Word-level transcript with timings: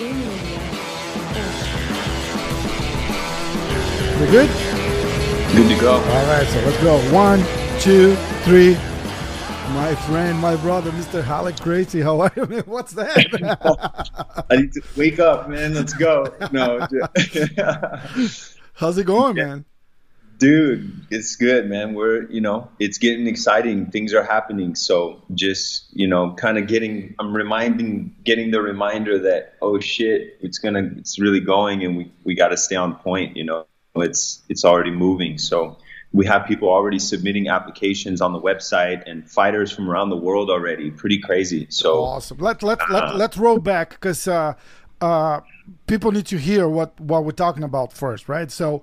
We 0.00 0.06
good? 4.28 4.48
Good 5.54 5.68
to 5.68 5.78
go. 5.78 5.92
All 5.92 6.26
right, 6.26 6.46
so 6.46 6.60
let's 6.64 6.82
go. 6.82 6.98
One, 7.14 7.44
two, 7.80 8.16
three. 8.44 8.76
My 9.74 9.94
friend, 10.06 10.38
my 10.38 10.56
brother, 10.56 10.90
Mr. 10.92 11.22
Ralek 11.22 11.60
Gracie. 11.60 12.00
How 12.00 12.18
are 12.22 12.32
you? 12.34 12.46
man? 12.46 12.62
What's 12.64 12.92
that? 12.92 14.46
I 14.50 14.56
need 14.56 14.72
to 14.72 14.80
wake 14.96 15.18
up, 15.18 15.50
man. 15.50 15.74
Let's 15.74 15.92
go. 15.92 16.34
No, 16.50 16.88
How's 18.72 18.96
it 18.96 19.04
going, 19.04 19.36
man? 19.36 19.66
Dude, 20.40 21.06
it's 21.10 21.36
good, 21.36 21.68
man. 21.68 21.94
We're, 21.94 22.28
you 22.30 22.40
know, 22.40 22.68
it's 22.80 22.98
getting 22.98 23.28
exciting. 23.28 23.90
Things 23.90 24.12
are 24.12 24.24
happening. 24.24 24.74
So 24.74 25.22
just, 25.34 25.86
you 25.92 26.08
know, 26.08 26.32
kind 26.34 26.58
of 26.58 26.66
getting, 26.66 27.14
I'm 27.20 27.36
reminding, 27.36 28.16
getting 28.24 28.50
the 28.50 28.60
reminder 28.60 29.18
that, 29.20 29.54
oh 29.62 29.78
shit, 29.78 30.38
it's 30.40 30.58
gonna, 30.58 30.90
it's 30.96 31.20
really 31.20 31.40
going, 31.40 31.84
and 31.84 31.96
we 31.96 32.12
we 32.24 32.34
got 32.34 32.48
to 32.48 32.56
stay 32.56 32.76
on 32.76 32.96
point. 32.96 33.36
You 33.36 33.44
know, 33.44 33.66
it's 33.94 34.42
it's 34.48 34.64
already 34.64 34.90
moving. 34.90 35.38
So 35.38 35.78
we 36.12 36.26
have 36.26 36.46
people 36.46 36.68
already 36.68 36.98
submitting 36.98 37.48
applications 37.48 38.20
on 38.20 38.32
the 38.32 38.40
website 38.40 39.08
and 39.08 39.30
fighters 39.30 39.70
from 39.70 39.88
around 39.88 40.08
the 40.08 40.16
world 40.16 40.50
already. 40.50 40.90
Pretty 40.90 41.20
crazy. 41.20 41.66
So 41.68 42.02
Awesome. 42.02 42.38
Let 42.38 42.62
let 42.62 42.78
let 42.90 43.14
let's 43.14 43.36
roll 43.36 43.58
back 43.58 43.90
because 43.90 44.26
uh, 44.26 44.54
uh, 45.02 45.40
people 45.86 46.12
need 46.12 46.26
to 46.26 46.38
hear 46.38 46.66
what 46.66 46.98
what 46.98 47.24
we're 47.24 47.32
talking 47.32 47.62
about 47.62 47.92
first, 47.92 48.28
right? 48.28 48.50
So 48.50 48.82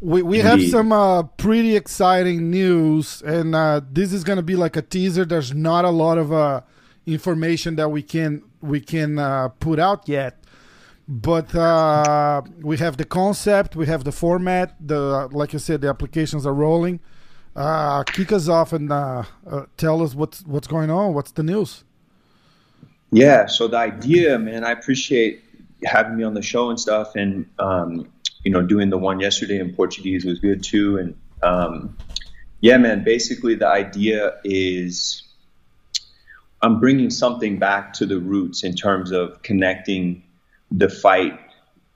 we 0.00 0.22
we 0.22 0.38
have 0.38 0.62
some 0.62 0.92
uh, 0.92 1.22
pretty 1.22 1.76
exciting 1.76 2.50
news, 2.50 3.22
and 3.22 3.54
uh, 3.54 3.80
this 3.90 4.12
is 4.12 4.24
gonna 4.24 4.42
be 4.42 4.56
like 4.56 4.76
a 4.76 4.82
teaser. 4.82 5.24
There's 5.24 5.54
not 5.54 5.84
a 5.84 5.90
lot 5.90 6.18
of 6.18 6.32
uh, 6.32 6.62
information 7.06 7.76
that 7.76 7.90
we 7.90 8.02
can 8.02 8.42
we 8.60 8.80
can 8.80 9.18
uh, 9.18 9.48
put 9.48 9.78
out 9.78 10.08
yet, 10.08 10.42
but 11.06 11.54
uh, 11.54 12.42
we 12.62 12.78
have 12.78 12.96
the 12.96 13.04
concept, 13.04 13.76
we 13.76 13.86
have 13.86 14.04
the 14.04 14.12
format. 14.12 14.74
The 14.80 15.28
like 15.32 15.52
you 15.52 15.58
said, 15.58 15.82
the 15.82 15.88
applications 15.88 16.46
are 16.46 16.54
rolling. 16.54 17.00
Uh, 17.54 18.04
kick 18.04 18.32
us 18.32 18.48
off 18.48 18.72
and 18.72 18.90
uh, 18.92 19.24
uh, 19.46 19.66
tell 19.76 20.02
us 20.02 20.14
what's 20.14 20.46
what's 20.46 20.66
going 20.66 20.90
on. 20.90 21.12
What's 21.12 21.32
the 21.32 21.42
news? 21.42 21.84
Yeah, 23.12 23.46
so 23.46 23.66
the 23.66 23.76
idea, 23.76 24.38
man, 24.38 24.64
I 24.64 24.70
appreciate 24.70 25.42
having 25.84 26.16
me 26.16 26.22
on 26.22 26.34
the 26.34 26.42
show 26.42 26.70
and 26.70 26.78
stuff, 26.78 27.16
and 27.16 27.44
um, 27.58 28.08
you 28.44 28.50
know, 28.50 28.62
doing 28.62 28.90
the 28.90 28.98
one 28.98 29.20
yesterday 29.20 29.58
in 29.58 29.74
Portuguese 29.74 30.24
was 30.24 30.38
good 30.38 30.62
too. 30.62 30.98
And 30.98 31.16
um, 31.42 31.96
yeah, 32.60 32.76
man, 32.78 33.04
basically 33.04 33.54
the 33.54 33.68
idea 33.68 34.34
is 34.44 35.22
I'm 36.62 36.80
bringing 36.80 37.10
something 37.10 37.58
back 37.58 37.94
to 37.94 38.06
the 38.06 38.18
roots 38.18 38.64
in 38.64 38.74
terms 38.74 39.12
of 39.12 39.42
connecting 39.42 40.22
the 40.70 40.88
fight 40.88 41.38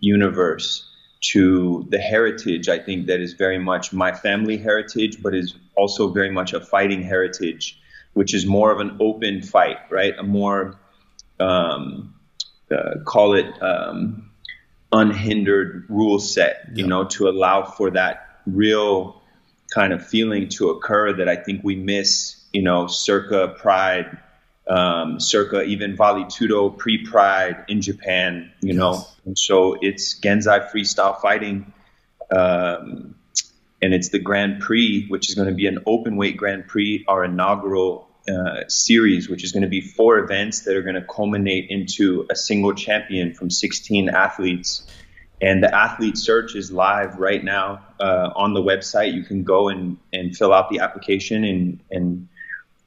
universe 0.00 0.90
to 1.32 1.86
the 1.90 1.98
heritage. 1.98 2.68
I 2.68 2.78
think 2.78 3.06
that 3.06 3.20
is 3.20 3.34
very 3.34 3.58
much 3.58 3.92
my 3.92 4.12
family 4.12 4.56
heritage, 4.56 5.22
but 5.22 5.34
is 5.34 5.54
also 5.76 6.08
very 6.08 6.30
much 6.30 6.52
a 6.52 6.60
fighting 6.60 7.02
heritage, 7.02 7.80
which 8.12 8.34
is 8.34 8.46
more 8.46 8.70
of 8.70 8.80
an 8.80 8.96
open 9.00 9.42
fight, 9.42 9.78
right? 9.90 10.14
A 10.18 10.22
more 10.22 10.78
um, 11.40 12.14
uh, 12.70 13.00
call 13.04 13.34
it 13.34 13.62
um, 13.62 14.30
unhindered 14.94 15.84
rule 15.88 16.18
set, 16.18 16.68
you 16.74 16.84
Yeah. 16.84 16.88
know, 16.88 17.04
to 17.04 17.28
allow 17.28 17.64
for 17.64 17.90
that 17.90 18.40
real 18.46 19.20
kind 19.74 19.92
of 19.92 20.06
feeling 20.06 20.48
to 20.48 20.70
occur 20.70 21.12
that 21.14 21.28
I 21.28 21.36
think 21.36 21.62
we 21.64 21.74
miss, 21.74 22.36
you 22.52 22.62
know, 22.62 22.86
circa 22.86 23.48
Pride, 23.48 24.16
um, 24.68 25.18
circa 25.18 25.62
even 25.64 25.96
Vale 25.96 26.24
Tudo 26.26 26.70
pre 26.78 27.04
Pride 27.04 27.64
in 27.68 27.80
Japan, 27.82 28.52
you 28.60 28.72
know. 28.74 29.04
And 29.26 29.36
so 29.36 29.76
it's 29.80 30.18
Genzai 30.20 30.70
freestyle 30.70 31.20
fighting. 31.20 31.72
Um, 32.30 33.16
and 33.82 33.92
it's 33.92 34.08
the 34.10 34.18
Grand 34.18 34.60
Prix, 34.60 35.06
which 35.08 35.28
is 35.28 35.34
going 35.34 35.48
to 35.48 35.54
be 35.54 35.66
an 35.66 35.80
open 35.86 36.16
weight 36.16 36.36
Grand 36.36 36.68
Prix, 36.68 37.04
our 37.06 37.24
inaugural 37.24 38.08
uh, 38.28 38.62
series, 38.68 39.28
which 39.28 39.44
is 39.44 39.52
going 39.52 39.62
to 39.62 39.68
be 39.68 39.80
four 39.80 40.18
events 40.18 40.60
that 40.60 40.76
are 40.76 40.82
going 40.82 40.94
to 40.94 41.02
culminate 41.04 41.70
into 41.70 42.26
a 42.30 42.36
single 42.36 42.74
champion 42.74 43.34
from 43.34 43.50
16 43.50 44.08
athletes. 44.08 44.86
And 45.40 45.62
the 45.62 45.74
athlete 45.74 46.16
search 46.16 46.54
is 46.54 46.72
live 46.72 47.16
right 47.16 47.42
now 47.44 47.84
uh, 48.00 48.30
on 48.34 48.54
the 48.54 48.62
website. 48.62 49.12
You 49.12 49.24
can 49.24 49.44
go 49.44 49.68
and, 49.68 49.98
and 50.12 50.34
fill 50.34 50.54
out 50.54 50.70
the 50.70 50.78
application 50.78 51.44
and, 51.44 51.80
and 51.90 52.28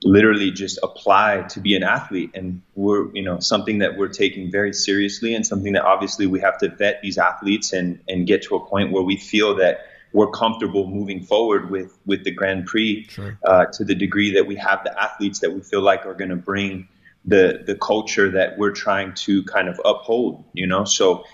literally 0.04 0.52
just 0.52 0.80
apply 0.82 1.44
to 1.50 1.60
be 1.60 1.76
an 1.76 1.84
athlete. 1.84 2.32
And 2.34 2.62
we're, 2.76 3.14
you 3.14 3.24
know, 3.24 3.40
something 3.40 3.80
that 3.80 3.98
we're 3.98 4.08
taking 4.08 4.52
very 4.52 4.74
seriously 4.74 5.36
and 5.36 5.46
something 5.46 5.74
that 5.74 5.84
obviously 5.84 6.28
we 6.28 6.40
have 6.40 6.58
to 6.60 6.70
vet 6.70 7.02
these 7.02 7.18
athletes 7.18 7.74
and, 7.74 8.00
and 8.08 8.26
get 8.26 8.44
to 8.44 8.56
a 8.56 8.66
point 8.66 8.92
where 8.92 9.04
we 9.04 9.18
feel 9.18 9.56
that 9.56 9.87
we're 10.14 10.30
comfortable 10.32 10.88
moving 10.88 11.22
forward 11.24 11.70
with, 11.70 11.98
with 12.06 12.24
the 12.24 12.32
Grand 12.32 12.66
Prix 12.66 13.08
Sure. 13.10 13.38
uh, 13.46 13.66
to 13.74 13.84
the 13.84 13.96
degree 13.96 14.34
that 14.34 14.48
we 14.48 14.56
have 14.56 14.84
the 14.84 15.02
athletes 15.02 15.40
that 15.40 15.52
we 15.54 15.62
feel 15.62 15.82
like 15.82 16.06
are 16.06 16.14
going 16.14 16.30
to 16.30 16.36
bring 16.36 16.88
the 17.26 17.62
the 17.66 17.76
culture 17.76 18.32
that 18.32 18.58
we're 18.58 18.72
trying 18.72 19.14
to 19.14 19.44
kind 19.44 19.68
of 19.68 19.80
uphold. 19.84 20.46
You 20.54 20.66
know, 20.66 20.86
so 20.86 21.26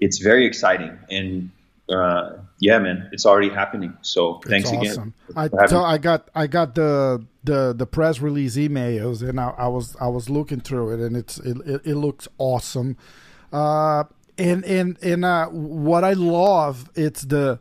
it's 0.00 0.18
very 0.18 0.46
exciting, 0.46 0.98
and 1.10 1.50
uh, 1.90 2.38
yeah, 2.58 2.78
man, 2.78 3.10
it's 3.12 3.26
already 3.26 3.50
happening. 3.50 3.96
So 4.00 4.40
thanks 4.46 4.70
It's 4.70 4.78
again. 4.78 4.90
awesome. 4.92 5.14
I 5.36 5.66
so. 5.66 5.82
I 5.84 5.98
got 5.98 6.30
I 6.34 6.46
got 6.46 6.74
the 6.74 7.26
the 7.44 7.74
the 7.76 7.86
press 7.86 8.20
release 8.20 8.56
emails 8.56 9.26
and 9.28 9.38
I, 9.38 9.50
I 9.58 9.66
was 9.68 9.96
I 10.00 10.06
was 10.06 10.30
looking 10.30 10.60
through 10.60 10.92
it 10.94 11.00
and 11.00 11.16
it's 11.16 11.38
it, 11.38 11.58
it, 11.66 11.82
it 11.84 11.94
looks 11.96 12.28
awesome. 12.38 12.96
Uh, 13.52 14.04
and 14.38 14.64
and 14.64 14.96
and 15.02 15.24
uh, 15.24 15.48
what 15.48 16.04
I 16.04 16.12
love 16.14 16.88
it's 16.94 17.22
the 17.22 17.58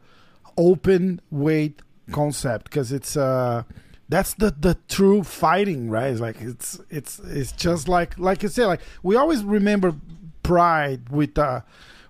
open 0.61 1.21
weight 1.31 1.81
concept 2.11 2.65
because 2.65 2.91
it's 2.91 3.15
uh 3.15 3.63
that's 4.09 4.33
the 4.35 4.53
the 4.59 4.77
true 4.87 5.23
fighting 5.23 5.89
right? 5.89 6.11
It's 6.11 6.21
like 6.21 6.41
it's 6.41 6.79
it's 6.89 7.19
it's 7.19 7.51
just 7.51 7.87
like 7.87 8.19
like 8.19 8.43
you 8.43 8.49
said 8.49 8.65
like 8.67 8.81
we 9.03 9.15
always 9.15 9.43
remember 9.43 9.95
pride 10.43 11.09
with 11.09 11.37
uh 11.37 11.61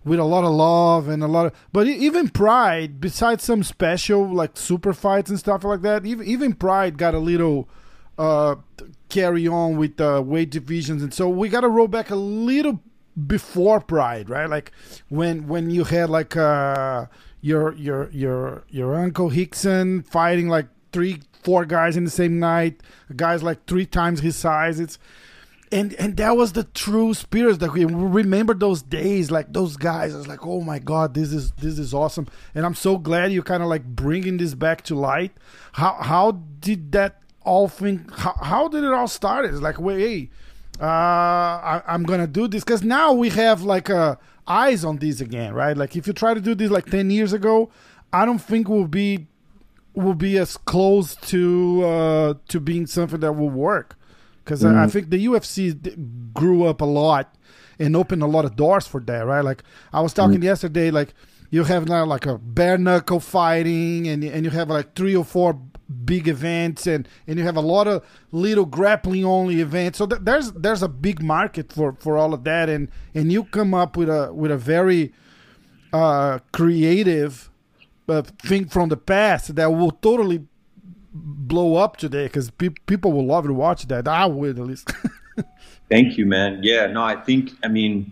with 0.03 0.19
a 0.19 0.23
lot 0.23 0.43
of 0.43 0.51
love 0.51 1.07
and 1.07 1.21
a 1.23 1.27
lot 1.27 1.45
of 1.45 1.53
but 1.71 1.85
even 1.87 2.29
pride 2.29 2.99
besides 2.99 3.43
some 3.43 3.61
special 3.61 4.27
like 4.27 4.57
super 4.57 4.93
fights 4.93 5.29
and 5.29 5.37
stuff 5.37 5.63
like 5.63 5.81
that 5.81 6.05
even 6.05 6.25
even 6.25 6.53
pride 6.53 6.97
got 6.97 7.13
a 7.13 7.19
little 7.19 7.69
uh 8.17 8.55
carry 9.11 9.47
on 9.47 9.77
with 9.77 9.97
the 9.97 10.21
weight 10.21 10.49
divisions. 10.49 11.03
And 11.03 11.13
so 11.13 11.29
we 11.29 11.49
got 11.49 11.61
to 11.61 11.69
roll 11.69 11.87
back 11.87 12.09
a 12.09 12.15
little 12.15 12.79
before 13.27 13.81
pride 13.81 14.29
right? 14.29 14.49
Like 14.49 14.71
when 15.09 15.47
when 15.47 15.69
you 15.69 15.83
had 15.83 16.09
like 16.09 16.35
uh 16.37 17.07
your 17.41 17.73
your 17.73 18.09
your 18.11 18.63
your 18.69 18.95
uncle 18.95 19.29
Rickson 19.29 20.05
fighting 20.05 20.47
like 20.47 20.67
three 20.91 21.21
four 21.43 21.65
guys 21.65 21.97
in 21.97 22.03
the 22.03 22.11
same 22.11 22.39
night 22.39 22.81
guys 23.15 23.41
like 23.41 23.65
three 23.65 23.85
times 23.85 24.21
his 24.21 24.35
size. 24.35 24.79
It's 24.79 24.97
and 25.71 25.93
and 25.95 26.17
that 26.17 26.35
was 26.35 26.51
the 26.51 26.65
true 26.65 27.13
spirit 27.13 27.59
that 27.61 27.73
we 27.73 27.85
remember 27.85 28.53
those 28.53 28.81
days 28.81 29.31
like 29.31 29.51
those 29.53 29.77
guys. 29.77 30.13
I 30.13 30.17
was 30.17 30.27
like 30.27 30.45
oh 30.45 30.61
my 30.61 30.79
god 30.79 31.13
this 31.13 31.33
is 31.33 31.51
this 31.53 31.79
is 31.79 31.93
awesome. 31.93 32.27
And 32.53 32.65
i'm 32.65 32.75
so 32.75 32.97
glad 32.97 33.31
you 33.31 33.41
kind 33.41 33.63
of 33.63 33.69
like 33.69 33.85
bringing 33.85 34.37
this 34.37 34.53
back 34.53 34.83
to 34.83 34.95
light. 34.95 35.31
How 35.73 35.93
how 35.99 36.31
did 36.59 36.91
that 36.91 37.21
all 37.43 37.67
thing 37.67 38.07
how, 38.13 38.35
how 38.41 38.67
did 38.67 38.83
it 38.83 38.93
all 38.93 39.07
start? 39.07 39.45
It's 39.45 39.61
like 39.61 39.79
wait 39.79 39.99
hey 39.99 40.29
uh 40.79 40.85
I, 40.85 41.83
i'm 41.87 42.03
gonna 42.03 42.27
do 42.27 42.47
this. 42.47 42.63
Because 42.63 42.83
now 42.83 43.13
we 43.13 43.29
have 43.29 43.63
like 43.63 43.89
uh 43.89 44.15
eyes 44.47 44.83
on 44.83 44.97
this 44.97 45.21
again 45.21 45.53
right? 45.53 45.77
Like 45.77 45.95
if 45.95 46.07
you 46.07 46.13
try 46.13 46.33
to 46.33 46.41
do 46.41 46.55
this 46.55 46.71
like 46.71 46.85
10 46.85 47.09
years 47.11 47.33
ago 47.33 47.69
i 48.13 48.25
don't 48.25 48.39
think 48.39 48.67
we'll 48.67 48.87
be 48.87 49.27
will 49.93 50.13
be 50.13 50.37
as 50.37 50.57
close 50.57 51.15
to 51.15 51.83
uh 51.83 52.33
to 52.47 52.59
being 52.59 52.87
something 52.87 53.19
that 53.19 53.33
will 53.33 53.49
work. 53.49 53.97
Because 54.43 54.65
I, 54.65 54.83
I 54.83 54.87
think 54.87 55.09
the 55.11 55.23
UFC 55.25 56.33
grew 56.33 56.63
up 56.65 56.81
a 56.81 56.85
lot 56.85 57.35
and 57.77 57.95
opened 57.95 58.23
a 58.23 58.27
lot 58.27 58.43
of 58.43 58.55
doors 58.55 58.87
for 58.87 58.99
that, 59.01 59.25
right? 59.25 59.43
Like 59.43 59.63
I 59.93 60.01
was 60.01 60.13
talking 60.13 60.41
yesterday, 60.41 60.91
like 60.91 61.13
you 61.51 61.63
have 61.65 61.87
now 61.87 62.05
like 62.05 62.25
a 62.25 62.37
bare 62.37 62.77
knuckle 62.77 63.19
fighting, 63.19 64.07
and 64.07 64.23
and 64.23 64.43
you 64.43 64.49
have 64.51 64.69
like 64.69 64.95
three 64.95 65.15
or 65.15 65.23
four 65.23 65.59
big 65.91 66.27
events, 66.27 66.87
and 66.87 67.07
and 67.27 67.37
you 67.37 67.45
have 67.45 67.57
a 67.57 67.61
lot 67.61 67.87
of 67.87 68.03
little 68.31 68.65
grappling 68.65 69.25
only 69.25 69.61
events. 69.61 69.97
So 69.97 70.05
th- 70.07 70.21
there's 70.23 70.51
there's 70.53 70.81
a 70.81 70.87
big 70.87 71.21
market 71.21 71.71
for 71.71 71.93
for 71.99 72.17
all 72.17 72.33
of 72.33 72.43
that, 72.45 72.69
and 72.69 72.89
and 73.13 73.31
you 73.31 73.43
come 73.43 73.73
up 73.73 73.97
with 73.97 74.09
a 74.09 74.33
with 74.33 74.51
a 74.51 74.57
very 74.57 75.13
uh, 75.93 76.39
creative 76.51 77.49
uh, 78.07 78.21
thing 78.21 78.65
from 78.65 78.89
the 78.89 78.97
past 78.97 79.55
that 79.55 79.71
will 79.71 79.91
totally 79.91 80.45
blow 81.13 81.75
up 81.75 81.97
today 81.97 82.25
because 82.25 82.49
pe- 82.51 82.69
people 82.85 83.11
will 83.11 83.25
love 83.25 83.45
to 83.45 83.53
watch 83.53 83.87
that. 83.87 84.07
I 84.07 84.25
would 84.25 84.57
at 84.57 84.65
least. 84.65 84.91
Thank 85.89 86.17
you, 86.17 86.25
man. 86.25 86.59
Yeah, 86.63 86.87
no, 86.87 87.03
I 87.03 87.15
think 87.15 87.51
I 87.63 87.67
mean 87.67 88.11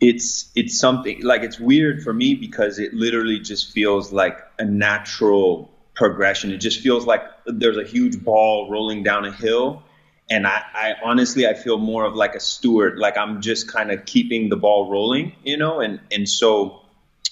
it's 0.00 0.50
it's 0.54 0.78
something 0.78 1.22
like 1.22 1.42
it's 1.42 1.58
weird 1.58 2.02
for 2.02 2.12
me 2.12 2.34
because 2.34 2.78
it 2.78 2.94
literally 2.94 3.40
just 3.40 3.72
feels 3.72 4.12
like 4.12 4.38
a 4.58 4.64
natural 4.64 5.70
progression. 5.98 6.50
It 6.50 6.58
just 6.58 6.80
feels 6.80 7.04
like 7.04 7.22
there's 7.44 7.76
a 7.76 7.84
huge 7.84 8.24
ball 8.24 8.70
rolling 8.70 9.02
down 9.02 9.26
a 9.26 9.32
hill 9.32 9.82
and 10.30 10.46
I, 10.46 10.62
I 10.74 10.94
honestly 11.04 11.46
I 11.46 11.54
feel 11.54 11.78
more 11.78 12.04
of 12.04 12.14
like 12.14 12.34
a 12.34 12.40
steward, 12.40 12.98
like 12.98 13.16
I'm 13.16 13.40
just 13.40 13.70
kind 13.70 13.90
of 13.90 14.04
keeping 14.04 14.48
the 14.48 14.56
ball 14.56 14.90
rolling, 14.90 15.32
you 15.42 15.56
know, 15.56 15.80
and 15.80 16.00
and 16.10 16.28
so 16.28 16.82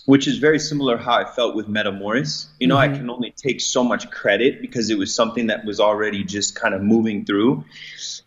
which 0.06 0.28
is 0.28 0.38
very 0.38 0.60
similar 0.60 0.96
how 0.96 1.14
I 1.14 1.24
felt 1.24 1.56
with 1.56 1.66
Metamoris. 1.66 2.46
You 2.60 2.68
know, 2.68 2.76
mm-hmm. 2.76 2.94
I 2.94 2.96
can 2.96 3.10
only 3.10 3.32
take 3.32 3.60
so 3.60 3.82
much 3.82 4.08
credit 4.10 4.60
because 4.60 4.88
it 4.88 4.96
was 4.96 5.12
something 5.12 5.48
that 5.48 5.64
was 5.64 5.80
already 5.80 6.22
just 6.22 6.54
kind 6.54 6.74
of 6.74 6.80
moving 6.80 7.24
through. 7.24 7.64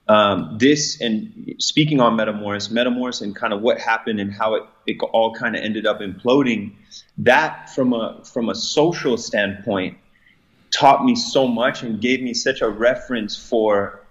Um, 0.07 0.57
this 0.59 1.00
and 1.00 1.56
speaking 1.59 2.01
on 2.01 2.18
Metamoris, 2.18 2.69
Metamoris 2.69 3.21
and 3.21 3.35
kind 3.35 3.53
of 3.53 3.62
what 3.62 3.80
happened 3.80 4.19
and 4.19 4.31
how 4.31 4.56
it, 4.56 4.63
it 4.85 4.97
all 5.13 5.33
kind 5.33 5.56
of 5.56 5.63
ended 5.63 5.88
up 5.88 6.01
imploding. 6.01 6.74
That 7.19 7.69
from 7.74 7.94
a 7.94 8.24
from 8.25 8.50
a 8.50 8.56
social 8.56 9.18
standpoint 9.18 9.97
taught 10.71 11.04
me 11.04 11.16
so 11.16 11.48
much 11.48 11.83
and 11.83 12.01
gave 12.01 12.21
me 12.21 12.33
such 12.33 12.62
a 12.62 12.69
reference 12.69 13.36
for 13.36 14.01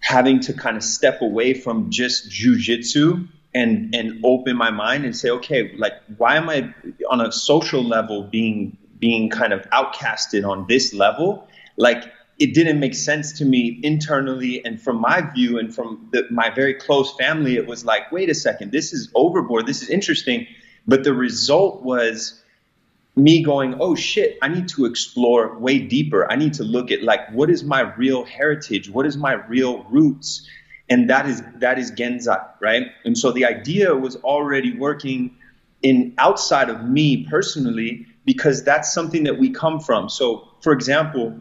having 0.00 0.40
to 0.40 0.52
kind 0.52 0.76
of 0.76 0.84
step 0.84 1.20
away 1.20 1.54
from 1.54 1.90
just 1.90 2.30
jujitsu 2.30 3.28
and 3.54 3.94
and 3.94 4.20
open 4.24 4.56
my 4.56 4.70
mind 4.70 5.04
and 5.04 5.16
say, 5.16 5.30
okay, 5.30 5.74
like 5.76 5.94
why 6.16 6.36
am 6.36 6.48
I 6.48 6.74
on 7.10 7.20
a 7.20 7.32
social 7.32 7.82
level 7.82 8.22
being 8.22 8.76
being 8.98 9.30
kind 9.30 9.52
of 9.52 9.62
outcasted 9.70 10.48
on 10.48 10.66
this 10.68 10.94
level? 10.94 11.48
Like 11.76 12.12
it 12.38 12.54
didn't 12.54 12.78
make 12.78 12.94
sense 12.94 13.32
to 13.38 13.44
me 13.44 13.80
internally 13.82 14.64
and 14.64 14.80
from 14.80 15.00
my 15.00 15.20
view 15.34 15.58
and 15.58 15.74
from 15.74 16.08
the, 16.12 16.24
my 16.30 16.50
very 16.50 16.74
close 16.74 17.14
family 17.16 17.56
it 17.56 17.66
was 17.66 17.84
like 17.84 18.10
wait 18.12 18.30
a 18.30 18.34
second 18.34 18.70
this 18.70 18.92
is 18.92 19.10
overboard 19.14 19.66
this 19.66 19.82
is 19.82 19.88
interesting 19.88 20.46
but 20.86 21.04
the 21.04 21.12
result 21.12 21.82
was 21.82 22.40
me 23.18 23.42
going 23.42 23.74
oh 23.80 23.94
shit 23.94 24.38
i 24.42 24.48
need 24.48 24.68
to 24.68 24.84
explore 24.84 25.58
way 25.58 25.78
deeper 25.78 26.30
i 26.30 26.36
need 26.36 26.54
to 26.54 26.62
look 26.62 26.90
at 26.90 27.02
like 27.02 27.20
what 27.32 27.50
is 27.50 27.64
my 27.64 27.80
real 27.96 28.24
heritage 28.24 28.88
what 28.90 29.06
is 29.06 29.16
my 29.16 29.32
real 29.32 29.84
roots 29.84 30.48
and 30.88 31.10
that 31.10 31.26
is 31.26 31.42
that 31.56 31.78
is 31.78 31.92
Genzai, 31.92 32.48
right? 32.60 32.86
And 33.04 33.16
so 33.16 33.30
the 33.30 33.44
idea 33.44 33.94
was 33.94 34.16
already 34.16 34.76
working 34.76 35.36
in 35.82 36.14
outside 36.18 36.70
of 36.70 36.84
me 36.84 37.26
personally 37.28 38.06
because 38.24 38.64
that's 38.64 38.92
something 38.92 39.24
that 39.24 39.38
we 39.38 39.50
come 39.50 39.80
from. 39.80 40.08
So, 40.08 40.48
for 40.60 40.72
example, 40.72 41.38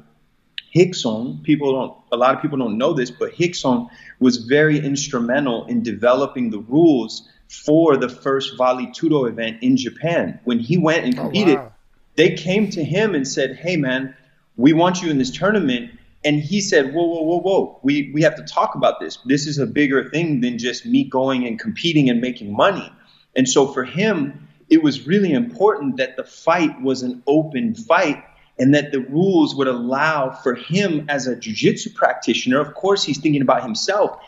Rickson, 0.76 1.44
people 1.44 1.74
don't 1.74 1.98
a 2.12 2.18
lot 2.18 2.36
of 2.36 2.42
people 2.42 2.58
don't 2.58 2.78
know 2.78 2.94
this, 2.94 3.10
but 3.10 3.34
Rickson 3.34 3.90
was 4.20 4.38
very 4.38 4.80
instrumental 4.80 5.66
in 5.66 5.82
developing 5.82 6.50
the 6.50 6.60
rules 6.60 7.30
for 7.50 7.98
the 7.98 8.10
first 8.10 8.58
Vale 8.58 8.88
Tudo 8.88 9.30
event 9.30 9.62
in 9.62 9.78
Japan. 9.78 10.40
When 10.44 10.60
he 10.60 10.78
went 10.78 11.06
and 11.06 11.18
oh, 11.18 11.24
competed, 11.24 11.58
oh, 11.58 11.62
wow. 11.62 11.72
they 12.16 12.36
came 12.36 12.70
to 12.72 12.84
him 12.84 13.16
and 13.16 13.28
said, 13.28 13.56
"Hey 13.56 13.78
man, 13.78 14.16
we 14.56 14.74
want 14.74 15.02
you 15.02 15.10
in 15.10 15.18
this 15.18 15.32
tournament 15.32 15.92
and 16.28 16.42
he 16.42 16.62
said, 16.62 16.94
whoa, 16.94 17.06
whoa, 17.06 17.22
whoa, 17.22 17.40
whoa, 17.40 17.80
we, 17.84 18.12
we 18.14 18.22
have 18.24 18.36
to 18.36 18.44
talk 18.44 18.76
about 18.76 19.00
this. 19.00 19.18
This 19.26 19.48
is 19.48 19.60
a 19.60 19.66
bigger 19.66 20.10
thing 20.10 20.42
than 20.42 20.58
just 20.58 20.86
me 20.86 21.04
going 21.04 21.46
and 21.46 21.60
competing 21.60 22.10
and 22.10 22.20
making 22.20 22.54
money. 22.54 22.92
And 23.36 23.48
so 23.48 23.68
for 23.68 23.86
him, 23.86 24.48
it 24.70 24.84
was 24.84 25.08
really 25.08 25.32
important 25.32 25.98
that 25.98 26.18
the 26.18 26.24
fight 26.24 26.82
was 26.82 27.04
an 27.04 27.24
open 27.28 27.76
fight 27.76 28.24
and 28.60 28.74
that 28.74 28.92
the 28.92 29.00
rules 29.00 29.56
would 29.56 29.68
allow 29.68 30.32
for 30.32 30.56
him 30.56 31.06
as 31.08 31.28
a 31.28 31.36
jiu-jitsu 31.36 31.92
practitioner. 31.92 32.60
Of 32.60 32.74
course, 32.74 33.04
he's 33.04 33.20
thinking 33.20 33.44
about 33.44 33.62
himself, 33.64 34.20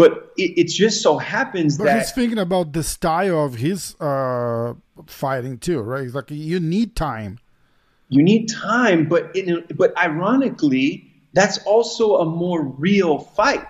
but 0.00 0.32
it, 0.38 0.58
it 0.58 0.68
just 0.68 1.02
so 1.02 1.18
happens 1.18 1.76
but 1.76 1.84
that 1.84 1.98
he's 1.98 2.12
thinking 2.12 2.38
about 2.38 2.72
the 2.72 2.82
style 2.82 3.44
of 3.44 3.56
his 3.56 3.94
uh, 4.00 4.72
fighting 5.06 5.58
too, 5.58 5.80
right? 5.82 6.04
He's 6.04 6.14
like, 6.14 6.30
you 6.30 6.58
need 6.58 6.96
time. 6.96 7.38
You 8.08 8.22
need 8.22 8.48
time, 8.48 9.10
but 9.10 9.36
in, 9.36 9.62
but 9.76 9.94
ironically, 9.98 11.12
that's 11.34 11.58
also 11.66 12.16
a 12.16 12.24
more 12.24 12.62
real 12.62 13.18
fight. 13.18 13.66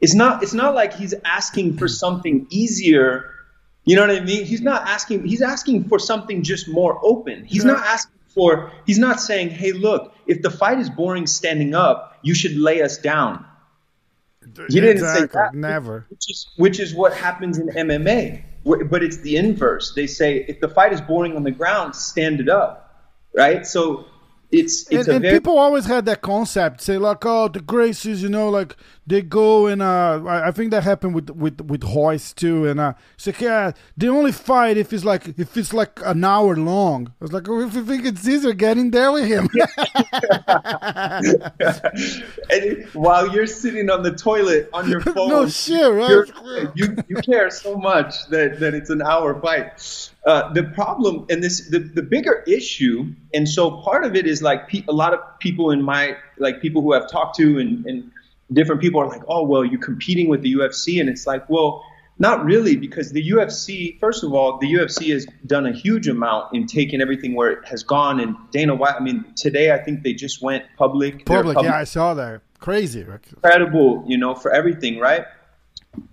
It's 0.00 0.14
not 0.14 0.42
it's 0.42 0.54
not 0.54 0.74
like 0.74 0.94
he's 0.94 1.14
asking 1.22 1.76
for 1.76 1.86
something 1.86 2.46
easier. 2.48 3.30
You 3.84 3.96
know 3.96 4.06
what 4.06 4.10
I 4.10 4.20
mean? 4.20 4.46
He's 4.46 4.62
not 4.62 4.88
asking 4.88 5.26
he's 5.26 5.42
asking 5.42 5.84
for 5.84 5.98
something 5.98 6.42
just 6.42 6.66
more 6.66 6.98
open. 7.04 7.44
He's 7.44 7.62
yeah. 7.62 7.72
not 7.72 7.86
asking 7.86 8.18
for 8.28 8.72
he's 8.86 8.98
not 8.98 9.20
saying, 9.20 9.50
"Hey, 9.50 9.72
look, 9.72 10.14
if 10.26 10.40
the 10.40 10.50
fight 10.50 10.78
is 10.78 10.88
boring 10.88 11.26
standing 11.26 11.74
up, 11.74 12.18
you 12.22 12.32
should 12.34 12.56
lay 12.56 12.80
us 12.80 12.96
down." 12.96 13.44
He 14.56 14.80
didn't 14.80 14.90
exactly. 14.90 15.26
say 15.28 15.32
that. 15.32 15.54
Never. 15.54 16.06
Which 16.08 16.30
is, 16.30 16.48
which 16.56 16.80
is 16.80 16.94
what 16.94 17.14
happens 17.14 17.58
in 17.58 17.68
MMA. 17.68 18.44
But 18.64 19.02
it's 19.02 19.16
the 19.18 19.36
inverse. 19.36 19.92
They 19.94 20.06
say 20.06 20.44
if 20.48 20.60
the 20.60 20.68
fight 20.68 20.92
is 20.92 21.00
boring 21.00 21.34
on 21.36 21.42
the 21.42 21.50
ground, 21.50 21.96
stand 21.96 22.40
it 22.40 22.48
up. 22.48 23.08
Right? 23.34 23.66
So 23.66 24.06
it's 24.52 24.82
it's 24.90 25.08
and, 25.08 25.16
and 25.16 25.22
very... 25.22 25.38
people 25.38 25.58
always 25.58 25.86
had 25.86 26.04
that 26.04 26.20
concept 26.20 26.82
say 26.82 26.98
like 26.98 27.24
oh 27.24 27.48
the 27.48 27.60
Gracies 27.60 28.18
you 28.18 28.28
know 28.28 28.50
like 28.50 28.76
they 29.06 29.20
go 29.20 29.66
and 29.66 29.82
uh 29.82 30.22
I, 30.26 30.50
think 30.52 30.70
that 30.70 30.84
happened 30.84 31.14
with 31.14 31.30
with 31.30 31.60
with 31.60 31.82
Royce 31.84 32.32
too 32.32 32.66
and 32.66 32.78
uh 32.78 32.92
it's 33.14 33.26
like 33.26 33.40
yeah 33.40 33.72
they 33.96 34.08
only 34.08 34.32
fight 34.32 34.76
if 34.76 34.92
it's 34.92 35.04
like 35.04 35.38
if 35.38 35.56
it's 35.56 35.72
like 35.72 36.00
an 36.04 36.24
hour 36.24 36.54
long. 36.56 37.08
I 37.20 37.24
was 37.24 37.32
like 37.32 37.48
oh, 37.48 37.60
if 37.62 37.74
you 37.74 37.84
think 37.84 38.04
it's 38.04 38.26
easier 38.26 38.52
get 38.52 38.78
in 38.78 38.90
there 38.90 39.10
with 39.12 39.26
him. 39.26 39.48
And 42.50 42.84
while 42.92 43.32
you're 43.32 43.46
sitting 43.46 43.88
on 43.90 44.02
the 44.02 44.12
toilet 44.12 44.68
on 44.72 44.88
your 44.88 45.00
phone 45.14 45.28
no 45.28 45.48
shit 45.48 45.92
right? 45.92 46.28
you 46.74 46.96
you 47.08 47.16
care 47.16 47.50
so 47.50 47.76
much 47.76 48.26
that 48.28 48.60
that 48.60 48.74
it's 48.74 48.90
an 48.90 49.02
hour 49.02 49.40
fight. 49.40 50.10
Uh, 50.24 50.52
the 50.52 50.62
problem 50.62 51.26
and 51.30 51.42
this 51.42 51.68
the, 51.70 51.80
the 51.80 52.02
bigger 52.02 52.44
issue 52.46 53.12
and 53.34 53.48
so 53.48 53.82
part 53.82 54.04
of 54.04 54.14
it 54.14 54.26
is 54.26 54.40
like 54.42 54.68
pe- 54.68 54.84
a 54.88 54.92
lot 54.92 55.12
of 55.12 55.18
people 55.40 55.72
in 55.72 55.82
my 55.82 56.16
like 56.38 56.60
people 56.60 56.80
who 56.80 56.94
i've 56.94 57.10
talked 57.10 57.34
to 57.34 57.58
and, 57.58 57.84
and 57.86 58.08
different 58.52 58.80
people 58.80 59.00
are 59.00 59.08
like 59.08 59.22
oh 59.28 59.42
well 59.44 59.64
you're 59.64 59.80
competing 59.80 60.28
with 60.28 60.42
the 60.42 60.54
ufc 60.54 61.00
and 61.00 61.08
it's 61.08 61.26
like 61.26 61.48
well 61.48 61.84
not 62.18 62.44
really 62.44 62.76
because 62.76 63.12
the 63.12 63.30
ufc 63.30 63.98
first 63.98 64.24
of 64.24 64.32
all 64.32 64.58
the 64.58 64.72
ufc 64.74 65.10
has 65.12 65.26
done 65.46 65.66
a 65.66 65.72
huge 65.72 66.08
amount 66.08 66.54
in 66.54 66.66
taking 66.66 67.00
everything 67.00 67.34
where 67.34 67.50
it 67.50 67.64
has 67.66 67.82
gone 67.82 68.20
and 68.20 68.36
dana 68.50 68.74
white 68.74 68.94
i 68.94 69.00
mean 69.00 69.24
today 69.36 69.72
i 69.72 69.78
think 69.78 70.02
they 70.02 70.12
just 70.12 70.42
went 70.42 70.64
public. 70.76 71.24
Public, 71.24 71.54
public. 71.54 71.72
yeah 71.72 71.78
i 71.78 71.84
saw 71.84 72.14
that. 72.14 72.40
Crazy 72.58 73.00
incredible 73.00 74.04
you 74.06 74.16
know 74.16 74.34
for 74.34 74.52
everything 74.52 74.98
right? 74.98 75.24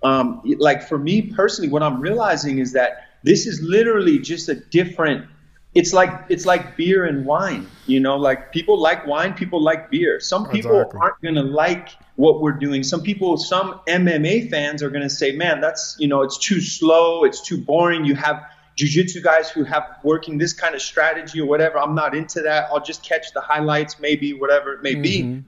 Um, 0.02 0.42
like 0.58 0.86
for 0.86 0.98
me 0.98 1.22
personally 1.22 1.70
what 1.70 1.82
i'm 1.82 2.00
realizing 2.00 2.58
is 2.58 2.72
that 2.72 3.06
this 3.22 3.46
is 3.46 3.62
literally 3.62 4.18
just 4.18 4.48
a 4.48 4.54
different 4.54 5.26
it's 5.74 5.92
like 5.92 6.10
it's 6.28 6.46
like 6.46 6.76
beer 6.76 7.04
and 7.04 7.24
wine 7.24 7.66
you 7.86 8.00
know 8.00 8.16
like 8.16 8.52
people 8.52 8.78
like 8.78 9.06
wine 9.06 9.34
people 9.34 9.62
like 9.62 9.90
beer. 9.90 10.18
Some 10.20 10.48
people 10.48 10.80
exactly. 10.80 11.00
aren't 11.00 11.20
going 11.22 11.34
to 11.36 11.42
like 11.42 11.90
what 12.16 12.40
we're 12.40 12.52
doing. 12.52 12.82
Some 12.82 13.02
people 13.02 13.36
some 13.36 13.80
mma 13.86 14.50
fans 14.50 14.82
are 14.82 14.90
going 14.90 15.02
to 15.02 15.10
say 15.10 15.32
man 15.32 15.60
that's 15.60 15.96
you 15.98 16.08
know 16.08 16.22
it's 16.22 16.38
too 16.38 16.60
slow 16.60 17.24
it's 17.24 17.40
too 17.40 17.58
boring. 17.58 18.04
You 18.04 18.14
have 18.16 18.42
jiu-jitsu 18.76 19.20
guys 19.20 19.50
who 19.50 19.64
have 19.64 19.84
working 20.02 20.38
this 20.38 20.52
kind 20.52 20.74
of 20.74 20.82
strategy 20.82 21.40
or 21.40 21.46
whatever. 21.46 21.78
I'm 21.78 21.94
not 21.94 22.14
into 22.14 22.42
that. 22.42 22.68
I'll 22.72 22.82
just 22.82 23.02
catch 23.02 23.32
the 23.32 23.40
highlights 23.40 24.00
maybe 24.00 24.32
whatever 24.32 24.72
it 24.72 24.82
may 24.82 24.94
mm-hmm. 24.94 25.02
be 25.02 25.44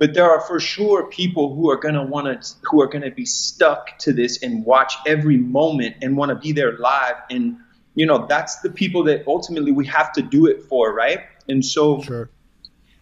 but 0.00 0.14
there 0.14 0.30
are 0.30 0.40
for 0.40 0.58
sure 0.58 1.08
people 1.08 1.54
who 1.54 1.70
are 1.70 1.76
going 1.76 1.94
to 1.94 2.02
want 2.02 2.42
to 2.42 2.54
who 2.62 2.80
are 2.80 2.86
going 2.88 3.02
to 3.02 3.10
be 3.10 3.26
stuck 3.26 3.98
to 3.98 4.12
this 4.12 4.42
and 4.42 4.64
watch 4.64 4.94
every 5.06 5.36
moment 5.36 5.96
and 6.00 6.16
want 6.16 6.30
to 6.30 6.34
be 6.34 6.52
there 6.52 6.76
live 6.78 7.16
and 7.28 7.58
you 7.94 8.06
know 8.06 8.26
that's 8.26 8.60
the 8.60 8.70
people 8.70 9.04
that 9.04 9.24
ultimately 9.26 9.72
we 9.72 9.86
have 9.86 10.12
to 10.12 10.22
do 10.22 10.46
it 10.46 10.62
for 10.62 10.92
right 10.92 11.20
and 11.48 11.64
so 11.64 12.02
sure. 12.02 12.30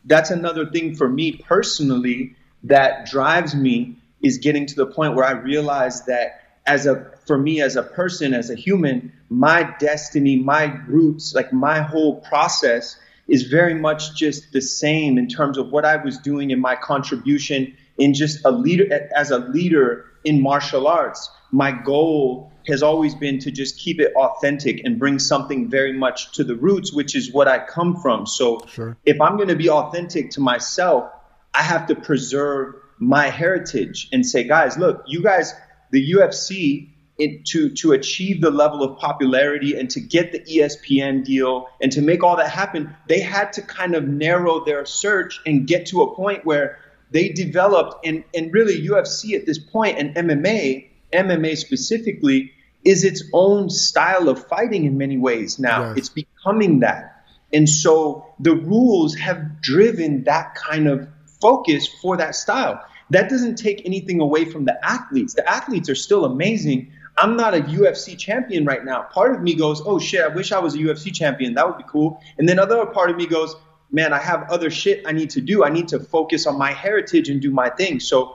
that's 0.04 0.30
another 0.30 0.66
thing 0.66 0.94
for 0.94 1.08
me 1.08 1.32
personally 1.32 2.34
that 2.64 3.06
drives 3.06 3.54
me 3.54 3.96
is 4.22 4.38
getting 4.38 4.66
to 4.66 4.74
the 4.74 4.86
point 4.86 5.14
where 5.14 5.24
i 5.24 5.32
realize 5.32 6.04
that 6.06 6.40
as 6.66 6.86
a 6.86 7.10
for 7.26 7.38
me 7.38 7.60
as 7.60 7.76
a 7.76 7.82
person 7.82 8.34
as 8.34 8.50
a 8.50 8.54
human 8.54 9.12
my 9.28 9.74
destiny 9.78 10.36
my 10.36 10.64
roots 10.86 11.34
like 11.34 11.52
my 11.52 11.80
whole 11.80 12.20
process 12.20 12.96
is 13.28 13.42
very 13.42 13.74
much 13.74 14.14
just 14.14 14.52
the 14.52 14.60
same 14.60 15.18
in 15.18 15.28
terms 15.28 15.58
of 15.58 15.70
what 15.70 15.84
I 15.84 15.96
was 15.96 16.18
doing 16.18 16.50
in 16.50 16.60
my 16.60 16.74
contribution 16.74 17.76
in 17.98 18.14
just 18.14 18.44
a 18.44 18.50
leader 18.50 19.10
as 19.14 19.30
a 19.30 19.38
leader 19.38 20.06
in 20.24 20.42
martial 20.42 20.86
arts. 20.86 21.30
My 21.50 21.72
goal 21.72 22.52
has 22.66 22.82
always 22.82 23.14
been 23.14 23.38
to 23.40 23.50
just 23.50 23.78
keep 23.78 24.00
it 24.00 24.12
authentic 24.14 24.82
and 24.84 24.98
bring 24.98 25.18
something 25.18 25.68
very 25.68 25.92
much 25.92 26.32
to 26.32 26.44
the 26.44 26.54
roots, 26.54 26.92
which 26.92 27.16
is 27.16 27.32
what 27.32 27.48
I 27.48 27.58
come 27.58 27.96
from. 27.96 28.26
So 28.26 28.60
sure. 28.68 28.96
if 29.04 29.20
I'm 29.20 29.36
going 29.36 29.48
to 29.48 29.56
be 29.56 29.70
authentic 29.70 30.32
to 30.32 30.40
myself, 30.40 31.10
I 31.54 31.62
have 31.62 31.86
to 31.86 31.94
preserve 31.94 32.74
my 32.98 33.30
heritage 33.30 34.08
and 34.12 34.26
say, 34.26 34.44
guys, 34.44 34.76
look, 34.76 35.04
you 35.06 35.22
guys, 35.22 35.54
the 35.90 36.12
UFC 36.12 36.90
it, 37.18 37.44
to 37.46 37.70
to 37.70 37.92
achieve 37.92 38.40
the 38.40 38.50
level 38.50 38.82
of 38.82 38.98
popularity 38.98 39.76
and 39.76 39.90
to 39.90 40.00
get 40.00 40.32
the 40.32 40.38
ESPN 40.38 41.24
deal 41.24 41.68
and 41.82 41.90
to 41.92 42.00
make 42.00 42.22
all 42.22 42.36
that 42.36 42.50
happen, 42.50 42.94
they 43.08 43.20
had 43.20 43.52
to 43.54 43.62
kind 43.62 43.94
of 43.94 44.06
narrow 44.06 44.64
their 44.64 44.86
search 44.86 45.40
and 45.44 45.66
get 45.66 45.86
to 45.86 46.02
a 46.02 46.14
point 46.14 46.44
where 46.44 46.78
they 47.10 47.30
developed 47.30 48.06
and 48.06 48.24
and 48.34 48.52
really 48.52 48.86
UFC 48.86 49.34
at 49.34 49.46
this 49.46 49.58
point 49.58 49.98
and 49.98 50.14
MMA 50.14 50.88
MMA 51.12 51.56
specifically 51.56 52.52
is 52.84 53.04
its 53.04 53.24
own 53.32 53.70
style 53.70 54.28
of 54.28 54.46
fighting 54.46 54.84
in 54.84 54.98
many 54.98 55.16
ways 55.16 55.58
now. 55.58 55.88
Yes. 55.88 55.98
It's 55.98 56.08
becoming 56.08 56.80
that. 56.80 57.24
And 57.52 57.68
so 57.68 58.26
the 58.38 58.54
rules 58.54 59.14
have 59.16 59.60
driven 59.62 60.24
that 60.24 60.54
kind 60.54 60.86
of 60.86 61.08
focus 61.40 61.88
for 62.02 62.16
that 62.16 62.34
style. 62.34 62.84
that 63.10 63.30
doesn't 63.30 63.56
take 63.56 63.86
anything 63.86 64.20
away 64.20 64.44
from 64.44 64.66
the 64.66 64.84
athletes. 64.84 65.32
The 65.32 65.48
athletes 65.48 65.88
are 65.88 65.94
still 65.94 66.26
amazing. 66.26 66.92
I'm 67.16 67.36
not 67.36 67.54
a 67.54 67.60
UFC 67.60 68.18
champion 68.18 68.66
right 68.66 68.84
now. 68.84 69.02
Part 69.02 69.34
of 69.34 69.42
me 69.42 69.54
goes, 69.54 69.80
oh 69.84 69.98
shit, 69.98 70.22
I 70.22 70.28
wish 70.28 70.52
I 70.52 70.58
was 70.58 70.74
a 70.74 70.78
UFC 70.78 71.12
champion. 71.12 71.54
That 71.54 71.66
would 71.66 71.78
be 71.78 71.84
cool. 71.88 72.22
And 72.36 72.46
then 72.46 72.58
other 72.58 72.84
part 72.86 73.08
of 73.10 73.16
me 73.16 73.26
goes, 73.26 73.56
man, 73.90 74.12
I 74.12 74.18
have 74.18 74.50
other 74.50 74.70
shit 74.70 75.04
I 75.06 75.12
need 75.12 75.30
to 75.30 75.40
do. 75.40 75.64
I 75.64 75.70
need 75.70 75.88
to 75.88 76.00
focus 76.00 76.46
on 76.46 76.58
my 76.58 76.72
heritage 76.72 77.28
and 77.28 77.40
do 77.40 77.50
my 77.50 77.70
thing. 77.70 78.00
So 78.00 78.34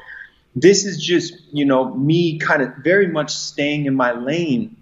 this 0.56 0.86
is 0.86 1.04
just, 1.04 1.34
you 1.52 1.66
know, 1.66 1.94
me 1.94 2.40
kind 2.40 2.62
of 2.62 2.76
very 2.84 3.08
much 3.08 3.32
staying 3.32 3.86
in 3.86 3.96
my 3.96 4.14
lane. 4.14 4.78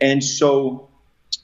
And 0.00 0.22
so 0.22 0.88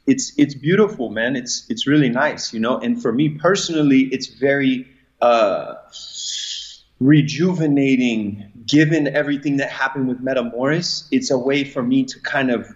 it's 0.06 0.32
it's 0.36 0.54
beautiful, 0.54 1.10
man. 1.10 1.36
It's 1.36 1.66
it's 1.68 1.86
really 1.86 2.08
nice, 2.08 2.52
you 2.52 2.60
know. 2.60 2.78
And 2.78 3.00
for 3.00 3.12
me 3.12 3.30
personally, 3.30 4.00
it's 4.00 4.26
very 4.26 4.88
uh, 5.20 5.74
rejuvenating. 7.00 8.50
Given 8.64 9.08
everything 9.08 9.56
that 9.56 9.70
happened 9.70 10.08
with 10.08 10.24
Metamoris, 10.24 11.08
it's 11.10 11.30
a 11.30 11.38
way 11.38 11.64
for 11.64 11.82
me 11.82 12.04
to 12.04 12.20
kind 12.20 12.50
of 12.50 12.72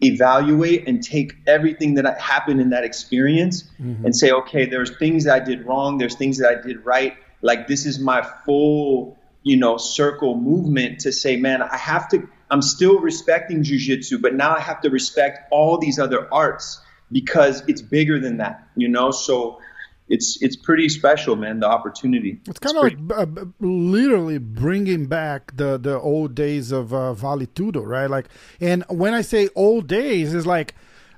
re-evaluate 0.00 0.86
and 0.88 1.02
take 1.02 1.34
everything 1.46 1.94
that 1.94 2.20
happened 2.20 2.60
in 2.60 2.70
that 2.70 2.84
experience 2.84 3.64
mm-hmm. 3.80 4.04
and 4.04 4.14
say, 4.14 4.30
okay, 4.30 4.66
there's 4.66 4.96
things 4.98 5.24
that 5.24 5.34
I 5.34 5.44
did 5.44 5.66
wrong. 5.66 5.98
There's 5.98 6.16
things 6.16 6.38
that 6.38 6.50
I 6.50 6.66
did 6.66 6.84
right. 6.84 7.16
Like 7.42 7.66
this 7.66 7.86
is 7.86 7.98
my 7.98 8.22
full, 8.44 9.18
you 9.42 9.56
know, 9.56 9.76
circle 9.76 10.36
movement 10.36 11.00
to 11.00 11.12
say, 11.12 11.36
man, 11.36 11.62
I 11.62 11.76
have 11.76 12.08
to 12.10 12.28
I'm 12.50 12.62
still 12.62 13.00
respecting 13.00 13.64
jujitsu, 13.64 14.22
but 14.22 14.34
now 14.34 14.54
I 14.54 14.60
have 14.60 14.80
to 14.82 14.90
respect 14.90 15.48
all 15.50 15.78
these 15.78 15.98
other 15.98 16.32
arts 16.32 16.80
because 17.10 17.62
it's 17.68 17.82
bigger 17.82 18.20
than 18.20 18.38
that, 18.38 18.68
you 18.76 18.88
know? 18.88 19.10
So 19.10 19.60
it's 20.08 20.40
it's 20.40 20.56
pretty 20.56 20.88
special, 20.88 21.36
man. 21.36 21.60
The 21.60 21.66
opportunity. 21.66 22.40
It's 22.46 22.58
kind 22.58 22.76
of 22.76 22.82
like 22.82 22.98
uh, 23.18 23.46
literally 23.60 24.38
bringing 24.38 25.06
back 25.06 25.56
the 25.56 25.78
the 25.78 25.98
old 25.98 26.34
days 26.34 26.70
of 26.70 26.94
uh, 26.94 27.12
Vale 27.12 27.46
Tudo, 27.46 27.84
right? 27.84 28.08
Like, 28.08 28.28
and 28.60 28.84
when 28.88 29.14
I 29.14 29.22
say 29.22 29.48
old 29.56 29.88
days, 29.88 30.32
is 30.32 30.46
like 30.46 30.74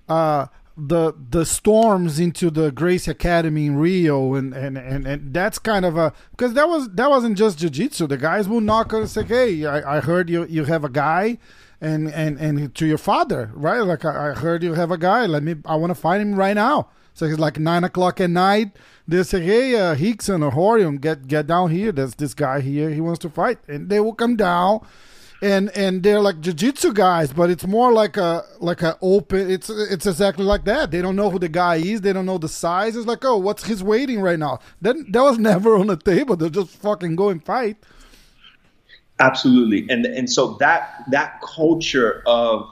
uh, 0.09 0.47
the 0.77 1.13
the 1.31 1.45
storms 1.45 2.19
into 2.19 2.51
the 2.51 2.73
Gracie 2.73 3.11
Academy 3.11 3.67
in 3.67 3.77
Rio, 3.77 4.35
and 4.35 4.55
and 4.55 4.79
and, 4.79 5.07
and 5.07 5.35
that's 5.35 5.59
kind 5.59 5.85
of 5.85 5.99
a 5.99 6.15
because 6.31 6.55
that 6.55 6.69
was 6.69 6.89
that 6.91 7.11
wasn't 7.11 7.37
just 7.37 7.59
jiu-jitsu. 7.59 8.07
The 8.07 8.17
guys 8.17 8.49
will 8.49 8.63
knock 8.63 8.93
and 8.95 9.09
say, 9.09 9.25
"Hey, 9.25 9.67
I, 9.67 9.99
I 9.99 10.01
heard 10.01 10.31
you 10.31 10.47
you 10.47 10.65
have 10.65 10.85
a 10.85 10.91
guy." 10.91 11.39
And, 11.81 12.13
and 12.13 12.41
and 12.41 12.75
to 12.75 12.87
your 12.87 12.99
father, 12.99 13.53
right? 13.55 13.79
Like 13.79 14.05
I, 14.05 14.31
I 14.31 14.35
heard 14.35 14.65
you 14.65 14.75
have 14.75 14.91
a 14.91 14.99
guy. 14.99 15.27
Let 15.27 15.45
me. 15.45 15.55
I 15.65 15.77
want 15.77 15.91
to 15.91 15.95
find 15.95 16.21
him 16.21 16.35
right 16.35 16.55
now. 16.55 16.89
So 17.19 17.27
it's 17.27 17.41
like 17.41 17.59
nine 17.59 17.83
o'clock 17.83 18.21
at 18.21 18.31
night. 18.31 18.77
They 19.09 19.25
say, 19.25 19.41
"Hey, 19.41 19.75
uh, 19.75 19.97
Rickson 19.97 20.41
or 20.45 20.53
Rorion, 20.53 21.01
get 21.01 21.27
get 21.27 21.49
down 21.49 21.73
here. 21.73 21.91
There's 21.91 22.15
this 22.15 22.33
guy 22.33 22.61
here. 22.61 22.91
He 22.91 23.01
wants 23.01 23.19
to 23.21 23.29
fight." 23.29 23.59
And 23.67 23.89
they 23.89 23.99
will 23.99 24.15
come 24.15 24.37
down 24.37 24.87
and 25.41 25.71
and 25.77 26.03
they're 26.03 26.21
like 26.21 26.41
jiu-jitsu 26.41 26.93
guys 26.93 27.33
but 27.33 27.49
it's 27.49 27.65
more 27.65 27.93
like 27.93 28.17
a 28.17 28.43
like 28.59 28.83
a 28.83 28.99
open 29.01 29.49
it's 29.49 29.71
it's 29.71 30.05
exactly 30.05 30.45
like 30.45 30.65
that 30.65 30.91
they 30.91 31.01
don't 31.01 31.15
know 31.15 31.31
who 31.31 31.39
the 31.39 31.49
guy 31.49 31.77
is 31.77 32.01
they 32.01 32.13
don't 32.13 32.27
know 32.27 32.39
the 32.39 32.49
size 32.49 32.97
it's 32.97 33.07
like 33.07 33.25
oh 33.25 33.37
what's 33.37 33.63
his 33.63 33.81
waiting 33.81 34.21
right 34.21 34.41
now 34.41 34.59
then 34.81 35.07
that 35.13 35.23
was 35.23 35.39
never 35.51 35.77
on 35.77 35.87
the 35.87 35.97
table 35.97 36.35
they're 36.35 36.49
just 36.49 36.71
fucking 36.71 37.15
go 37.15 37.29
and 37.29 37.45
fight 37.45 37.77
absolutely 39.21 39.87
and 39.89 40.07
and 40.07 40.29
so 40.29 40.55
that 40.55 41.05
that 41.09 41.41
culture 41.41 42.21
of 42.27 42.69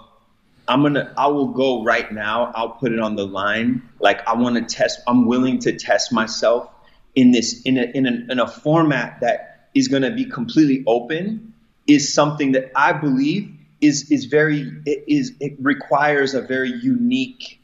i'm 0.69 0.83
gonna 0.83 1.13
i 1.17 1.27
will 1.27 1.49
go 1.49 1.85
right 1.85 2.13
now 2.13 2.53
i'll 2.55 2.71
put 2.71 2.93
it 2.93 2.99
on 2.99 3.17
the 3.17 3.27
line 3.27 3.83
like 4.01 4.27
i 4.27 4.35
want 4.35 4.57
to 4.57 4.63
test 4.63 5.01
i'm 5.07 5.27
willing 5.27 5.59
to 5.59 5.77
test 5.77 6.13
myself 6.13 6.71
in 7.17 7.33
this 7.33 7.63
in 7.63 7.79
a 7.79 7.85
in 7.95 8.07
a, 8.07 8.33
in 8.33 8.39
a 8.39 8.47
format 8.47 9.21
that 9.21 9.71
is 9.75 9.89
going 9.89 10.03
to 10.03 10.11
be 10.11 10.25
completely 10.25 10.85
open 10.87 11.55
is 11.87 12.13
something 12.13 12.53
that 12.53 12.71
I 12.75 12.93
believe 12.93 13.53
is 13.81 14.11
is 14.11 14.25
very 14.27 14.71
is 14.87 15.33
it 15.41 15.57
requires 15.61 16.35
a 16.35 16.43
very 16.43 16.71
unique 16.71 17.61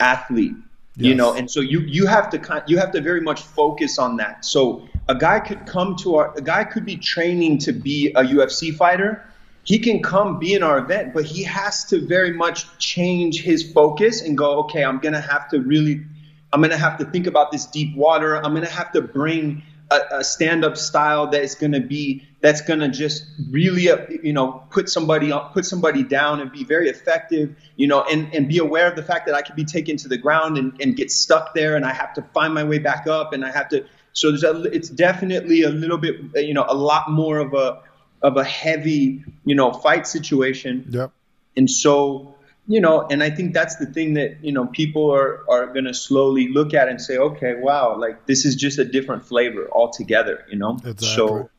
athlete. 0.00 0.54
Yes. 0.96 1.08
You 1.08 1.14
know, 1.14 1.34
and 1.34 1.50
so 1.50 1.60
you 1.60 1.80
you 1.80 2.06
have 2.06 2.30
to 2.30 2.38
kind 2.38 2.62
you 2.66 2.78
have 2.78 2.92
to 2.92 3.00
very 3.00 3.20
much 3.20 3.42
focus 3.42 3.98
on 3.98 4.16
that. 4.18 4.44
So 4.44 4.86
a 5.08 5.14
guy 5.14 5.40
could 5.40 5.66
come 5.66 5.96
to 5.96 6.16
our 6.16 6.34
a 6.36 6.42
guy 6.42 6.64
could 6.64 6.86
be 6.86 6.96
training 6.96 7.58
to 7.58 7.72
be 7.72 8.12
a 8.14 8.22
UFC 8.22 8.74
fighter. 8.74 9.24
He 9.64 9.78
can 9.78 10.02
come 10.02 10.38
be 10.38 10.54
in 10.54 10.62
our 10.62 10.78
event, 10.78 11.14
but 11.14 11.24
he 11.24 11.42
has 11.44 11.84
to 11.86 12.06
very 12.06 12.32
much 12.32 12.66
change 12.78 13.42
his 13.42 13.72
focus 13.72 14.22
and 14.22 14.36
go, 14.36 14.60
okay, 14.60 14.84
I'm 14.84 14.98
gonna 14.98 15.20
have 15.20 15.48
to 15.50 15.60
really 15.60 16.04
I'm 16.52 16.60
gonna 16.60 16.76
have 16.76 16.98
to 16.98 17.04
think 17.06 17.26
about 17.26 17.50
this 17.50 17.66
deep 17.66 17.96
water. 17.96 18.36
I'm 18.36 18.54
gonna 18.54 18.66
have 18.66 18.92
to 18.92 19.02
bring 19.02 19.62
a, 19.90 20.18
a 20.18 20.24
stand-up 20.24 20.76
style 20.76 21.26
that 21.28 21.42
is 21.42 21.54
going 21.54 21.72
to 21.72 21.80
be 21.80 22.26
that's 22.40 22.60
going 22.60 22.80
to 22.80 22.88
just 22.88 23.26
really 23.50 23.90
uh, 23.90 23.98
you 24.22 24.32
know 24.32 24.64
put 24.70 24.88
somebody 24.88 25.32
up, 25.32 25.52
put 25.52 25.64
somebody 25.64 26.02
down 26.02 26.40
and 26.40 26.50
be 26.52 26.64
very 26.64 26.88
effective 26.88 27.54
you 27.76 27.86
know 27.86 28.02
and, 28.02 28.32
and 28.34 28.48
be 28.48 28.58
aware 28.58 28.88
of 28.88 28.96
the 28.96 29.02
fact 29.02 29.26
that 29.26 29.34
i 29.34 29.42
could 29.42 29.56
be 29.56 29.64
taken 29.64 29.96
to 29.96 30.08
the 30.08 30.16
ground 30.16 30.56
and, 30.56 30.80
and 30.80 30.96
get 30.96 31.10
stuck 31.10 31.54
there 31.54 31.76
and 31.76 31.84
i 31.84 31.92
have 31.92 32.12
to 32.14 32.22
find 32.34 32.54
my 32.54 32.64
way 32.64 32.78
back 32.78 33.06
up 33.06 33.32
and 33.32 33.44
i 33.44 33.50
have 33.50 33.68
to 33.68 33.84
so 34.12 34.30
there's 34.30 34.44
a, 34.44 34.62
it's 34.72 34.88
definitely 34.88 35.62
a 35.62 35.70
little 35.70 35.98
bit 35.98 36.16
you 36.36 36.54
know 36.54 36.64
a 36.68 36.74
lot 36.74 37.10
more 37.10 37.38
of 37.38 37.52
a 37.54 37.80
of 38.22 38.36
a 38.36 38.44
heavy 38.44 39.24
you 39.44 39.54
know 39.54 39.72
fight 39.72 40.06
situation 40.06 40.86
yep 40.90 41.10
and 41.56 41.70
so 41.70 42.34
you 42.66 42.80
know, 42.80 43.06
and 43.10 43.22
I 43.22 43.30
think 43.30 43.52
that's 43.52 43.76
the 43.76 43.86
thing 43.86 44.14
that, 44.14 44.42
you 44.42 44.52
know, 44.52 44.66
people 44.66 45.10
are, 45.14 45.44
are 45.50 45.66
going 45.66 45.84
to 45.84 45.92
slowly 45.92 46.48
look 46.48 46.72
at 46.72 46.88
and 46.88 47.00
say, 47.00 47.18
okay, 47.18 47.54
wow, 47.56 47.98
like 47.98 48.26
this 48.26 48.46
is 48.46 48.56
just 48.56 48.78
a 48.78 48.84
different 48.84 49.26
flavor 49.26 49.68
altogether, 49.70 50.44
you 50.48 50.56
know? 50.56 50.74
Exactly. 50.76 51.08
So, 51.08 51.50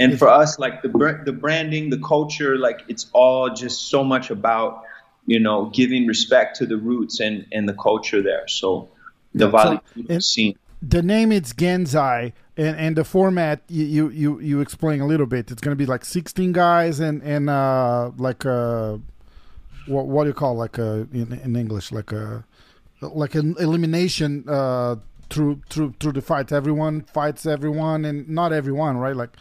and 0.00 0.18
for 0.18 0.28
us, 0.28 0.58
like 0.58 0.82
the, 0.82 1.22
the 1.24 1.32
branding, 1.32 1.90
the 1.90 1.98
culture, 1.98 2.56
like 2.56 2.82
it's 2.88 3.06
all 3.12 3.50
just 3.50 3.88
so 3.88 4.02
much 4.02 4.30
about, 4.30 4.82
you 5.26 5.38
know, 5.38 5.66
giving 5.66 6.06
respect 6.06 6.56
to 6.56 6.66
the 6.66 6.76
roots 6.76 7.20
and, 7.20 7.46
and 7.52 7.68
the 7.68 7.74
culture 7.74 8.22
there. 8.22 8.48
So 8.48 8.90
the 9.34 9.48
yeah, 9.50 9.78
Vale 10.08 10.20
scene. 10.20 10.58
The 10.82 11.02
name 11.02 11.32
is 11.32 11.52
Genzai 11.52 12.32
and, 12.58 12.76
and 12.76 12.96
the 12.96 13.04
format 13.04 13.62
you, 13.68 14.10
you, 14.10 14.40
you 14.40 14.60
explain 14.60 15.00
a 15.00 15.06
little 15.06 15.26
bit. 15.26 15.50
It's 15.50 15.62
going 15.62 15.72
to 15.72 15.76
be 15.76 15.86
like 15.86 16.04
16 16.04 16.52
guys 16.52 17.00
and, 17.00 17.22
and, 17.22 17.48
uh, 17.48 18.10
like, 18.18 18.44
uh, 18.44 18.98
what 19.88 20.06
what 20.06 20.24
do 20.24 20.30
you 20.30 20.34
call 20.34 20.54
like 20.54 20.78
a 20.78 21.08
in, 21.12 21.40
in 21.42 21.56
English 21.56 21.90
like 21.92 22.12
a 22.12 22.44
like 23.00 23.34
an 23.34 23.56
elimination 23.58 24.44
uh, 24.48 24.96
through 25.30 25.62
through 25.68 25.94
through 25.98 26.12
the 26.12 26.22
fight. 26.22 26.52
Everyone 26.52 27.02
fights 27.02 27.46
everyone, 27.46 28.04
and 28.04 28.28
not 28.28 28.52
everyone, 28.52 28.96
right? 28.96 29.16
Like 29.16 29.36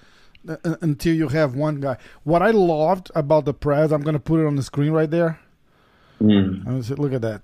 uh, 0.47 0.75
until 0.81 1.15
you 1.15 1.27
have 1.29 1.55
one 1.55 1.81
guy. 1.81 1.97
What 2.23 2.41
I 2.41 2.51
loved 2.51 3.11
about 3.15 3.45
the 3.45 3.53
press, 3.53 3.91
I'm 3.91 4.01
gonna 4.01 4.19
put 4.19 4.39
it 4.39 4.45
on 4.45 4.55
the 4.55 4.63
screen 4.63 4.91
right 4.91 5.09
there. 5.09 5.39
Mm. 6.21 6.97
Look 6.97 7.13
at 7.13 7.21
that. 7.21 7.41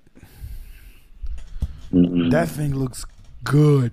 Mm-hmm. 1.92 2.30
That 2.30 2.50
thing 2.50 2.74
looks 2.76 3.06
good. 3.44 3.92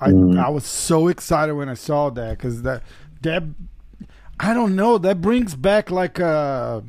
I 0.00 0.10
mm. 0.10 0.38
I 0.38 0.48
was 0.48 0.64
so 0.64 1.08
excited 1.08 1.54
when 1.54 1.68
I 1.68 1.74
saw 1.74 2.10
that 2.10 2.38
because 2.38 2.62
that 2.62 2.82
that 3.22 3.42
I 4.38 4.54
don't 4.54 4.76
know 4.76 4.98
that 4.98 5.20
brings 5.20 5.54
back 5.54 5.90
like 5.90 6.18
a 6.18 6.82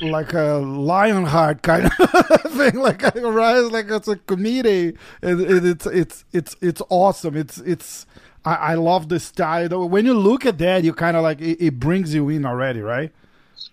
like 0.00 0.32
a 0.32 0.54
Lionheart 0.54 1.62
kind 1.62 1.86
of 1.86 2.52
thing, 2.52 2.76
like 2.76 3.02
rise, 3.14 3.70
like 3.70 3.90
it's 3.90 4.08
a 4.08 4.16
comedy, 4.16 4.94
and, 5.22 5.40
and 5.40 5.66
it's 5.66 5.86
it's 5.86 6.24
it's 6.32 6.56
it's 6.60 6.82
awesome. 6.88 7.36
It's 7.36 7.58
it's 7.58 8.06
I, 8.44 8.54
I 8.54 8.74
love 8.74 9.08
the 9.08 9.20
style. 9.20 9.88
When 9.88 10.06
you 10.06 10.14
look 10.14 10.46
at 10.46 10.58
that, 10.58 10.84
you 10.84 10.92
kind 10.92 11.16
of 11.16 11.22
like 11.22 11.40
it, 11.40 11.64
it, 11.64 11.78
brings 11.78 12.14
you 12.14 12.28
in 12.28 12.46
already, 12.46 12.80
right? 12.80 13.12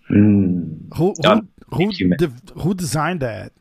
Mm. 0.10 0.96
Who 0.98 1.14
who 1.24 1.48
who, 1.74 1.92
de- 1.92 2.60
who 2.60 2.74
designed 2.74 3.22
that? 3.22 3.54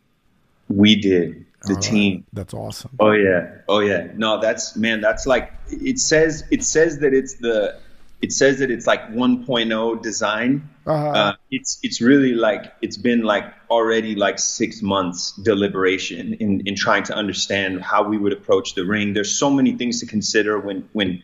We 0.69 0.97
did 0.97 1.46
the 1.67 1.75
All 1.75 1.81
team. 1.81 2.15
Right. 2.15 2.25
That's 2.33 2.55
awesome. 2.55 2.93
Oh 2.99 3.13
yeah, 3.13 3.59
oh 3.69 3.81
yeah. 3.81 4.09
No, 4.15 4.41
that's 4.41 4.77
man. 4.77 5.01
That's 5.01 5.27
like 5.27 5.53
it 5.69 5.99
says. 5.99 6.45
It 6.51 6.65
says 6.65 7.01
that 7.01 7.13
it's 7.13 7.35
the 7.35 7.79
it 8.23 8.33
says 8.33 8.61
that 8.61 8.71
it's 8.71 8.87
like 8.87 9.11
1.0 9.11 10.03
design. 10.03 10.69
Uh-huh. 10.87 11.09
Uh, 11.09 11.33
it's 11.51 11.79
it's 11.83 12.01
really 12.01 12.33
like 12.33 12.73
it's 12.81 12.97
been 12.97 13.23
like 13.23 13.45
already 13.69 14.15
like 14.15 14.39
six 14.39 14.83
months 14.83 15.33
deliberation 15.33 16.35
in, 16.35 16.63
in 16.67 16.77
trying 16.77 17.03
to 17.05 17.15
understand 17.15 17.83
how 17.83 18.05
we 18.05 18.17
would 18.17 18.33
approach 18.33 18.75
the 18.75 18.85
ring. 18.85 19.13
There's 19.13 19.39
so 19.39 19.51
many 19.51 19.73
things 19.77 20.01
to 20.01 20.07
consider 20.07 20.59
when 20.59 20.89
when 20.93 21.23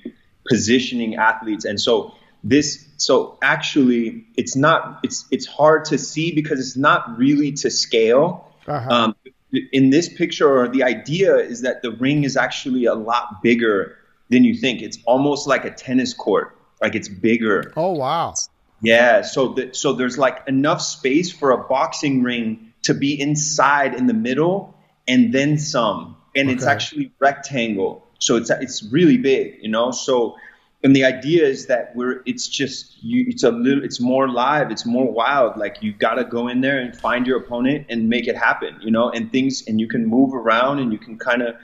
positioning 0.48 1.14
athletes, 1.14 1.64
and 1.64 1.80
so 1.80 2.14
this 2.44 2.84
so 2.96 3.38
actually 3.40 4.26
it's 4.36 4.56
not 4.56 5.00
it's 5.02 5.26
it's 5.30 5.46
hard 5.46 5.84
to 5.86 5.98
see 5.98 6.32
because 6.34 6.58
it's 6.58 6.76
not 6.76 7.16
really 7.16 7.52
to 7.52 7.70
scale. 7.70 8.52
Uh-huh. 8.66 8.90
Um, 8.90 9.16
in 9.52 9.90
this 9.90 10.08
picture, 10.08 10.68
the 10.68 10.82
idea 10.82 11.36
is 11.36 11.62
that 11.62 11.82
the 11.82 11.90
ring 11.90 12.24
is 12.24 12.36
actually 12.36 12.86
a 12.86 12.94
lot 12.94 13.42
bigger 13.42 13.96
than 14.30 14.44
you 14.44 14.54
think. 14.54 14.82
It's 14.82 14.98
almost 15.04 15.46
like 15.46 15.64
a 15.64 15.70
tennis 15.70 16.14
court 16.14 16.56
like 16.82 16.96
it's 16.96 17.08
bigger. 17.08 17.72
Oh 17.76 17.92
wow. 17.92 18.34
Yeah, 18.82 19.22
so 19.22 19.54
that 19.54 19.76
so 19.76 19.92
there's 19.92 20.18
like 20.18 20.42
enough 20.48 20.82
space 20.82 21.32
for 21.32 21.52
a 21.52 21.58
boxing 21.68 22.24
ring 22.24 22.72
to 22.82 22.92
be 22.92 23.18
inside 23.18 23.94
in 23.94 24.08
the 24.08 24.14
middle 24.14 24.76
and 25.06 25.32
then 25.32 25.56
some. 25.56 26.16
And 26.34 26.48
okay. 26.48 26.56
it's 26.56 26.66
actually 26.66 27.12
rectangle. 27.20 28.04
So 28.18 28.36
it's 28.36 28.50
it's 28.50 28.82
really 28.82 29.16
big, 29.16 29.58
you 29.62 29.70
know? 29.70 29.92
So 29.92 30.36
and 30.82 30.96
the 30.96 31.04
idea 31.04 31.46
is 31.46 31.66
that 31.66 31.94
we're 31.94 32.22
it's 32.26 32.48
just 32.48 33.02
you 33.02 33.24
it's 33.28 33.42
a 33.42 33.50
little 33.50 33.84
it's 33.84 34.00
more 34.00 34.28
live 34.28 34.70
it's 34.70 34.84
more 34.84 35.10
wild. 35.10 35.56
Like 35.56 35.82
you 35.82 35.92
got 35.92 36.14
to 36.14 36.24
go 36.24 36.48
in 36.48 36.60
there 36.60 36.78
and 36.78 36.96
find 36.96 37.26
your 37.26 37.38
opponent 37.38 37.86
and 37.88 38.08
make 38.08 38.26
it 38.26 38.36
happen 38.36 38.78
you 38.80 38.90
know 38.90 39.10
and 39.10 39.30
things 39.30 39.64
and 39.66 39.80
you 39.80 39.88
can 39.88 40.06
move 40.06 40.34
around 40.34 40.78
and 40.80 40.92
you 40.92 40.98
can 40.98 41.18
kind 41.18 41.42
of 41.42 41.54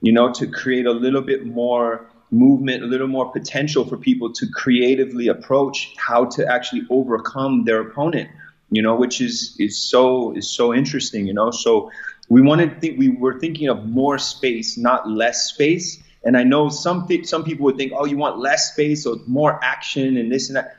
you 0.00 0.12
know 0.12 0.32
to 0.34 0.46
create 0.46 0.86
a 0.86 0.92
little 0.92 1.22
bit 1.22 1.46
more 1.46 2.06
movement 2.30 2.82
a 2.82 2.86
little 2.86 3.08
more 3.08 3.30
potential 3.32 3.84
for 3.84 3.96
people 3.96 4.32
to 4.32 4.46
creatively 4.52 5.26
approach 5.26 5.92
how 5.96 6.24
to 6.24 6.46
actually 6.46 6.82
overcome 6.90 7.64
their 7.64 7.80
opponent 7.80 8.30
you 8.70 8.82
know 8.82 8.94
which 8.94 9.20
is 9.20 9.56
is 9.58 9.76
so 9.76 10.32
is 10.36 10.48
so 10.48 10.72
interesting 10.72 11.26
you 11.26 11.34
know. 11.34 11.50
So 11.50 11.90
we 12.28 12.40
wanted 12.40 12.74
to 12.74 12.80
think 12.80 12.98
we 12.98 13.08
were 13.08 13.38
thinking 13.38 13.68
of 13.68 13.84
more 13.86 14.18
space 14.18 14.78
not 14.78 15.08
less 15.08 15.46
space 15.46 16.02
and 16.22 16.36
I 16.36 16.44
know 16.44 16.68
some 16.68 17.08
some 17.24 17.44
people 17.44 17.64
would 17.64 17.76
think, 17.76 17.92
oh, 17.94 18.04
you 18.04 18.16
want 18.16 18.38
less 18.38 18.72
space 18.72 19.06
or 19.06 19.16
more 19.26 19.58
action 19.62 20.16
and 20.16 20.30
this 20.30 20.48
and 20.48 20.56
that. 20.56 20.76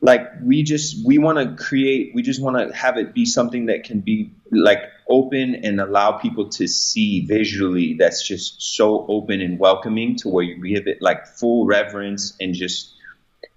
Like 0.00 0.28
we 0.42 0.64
just 0.64 1.06
we 1.06 1.18
want 1.18 1.38
to 1.38 1.62
create. 1.62 2.12
We 2.14 2.22
just 2.22 2.42
want 2.42 2.58
to 2.58 2.74
have 2.76 2.98
it 2.98 3.14
be 3.14 3.24
something 3.24 3.66
that 3.66 3.84
can 3.84 4.00
be 4.00 4.32
like 4.50 4.82
open 5.08 5.54
and 5.54 5.80
allow 5.80 6.12
people 6.12 6.48
to 6.50 6.66
see 6.66 7.24
visually. 7.24 7.94
That's 7.98 8.26
just 8.26 8.60
so 8.60 9.06
open 9.06 9.40
and 9.40 9.60
welcoming 9.60 10.16
to 10.16 10.28
where 10.28 10.42
you 10.42 10.60
give 10.60 10.88
it 10.88 11.00
like 11.00 11.26
full 11.26 11.66
reverence 11.66 12.36
and 12.40 12.52
just 12.52 12.92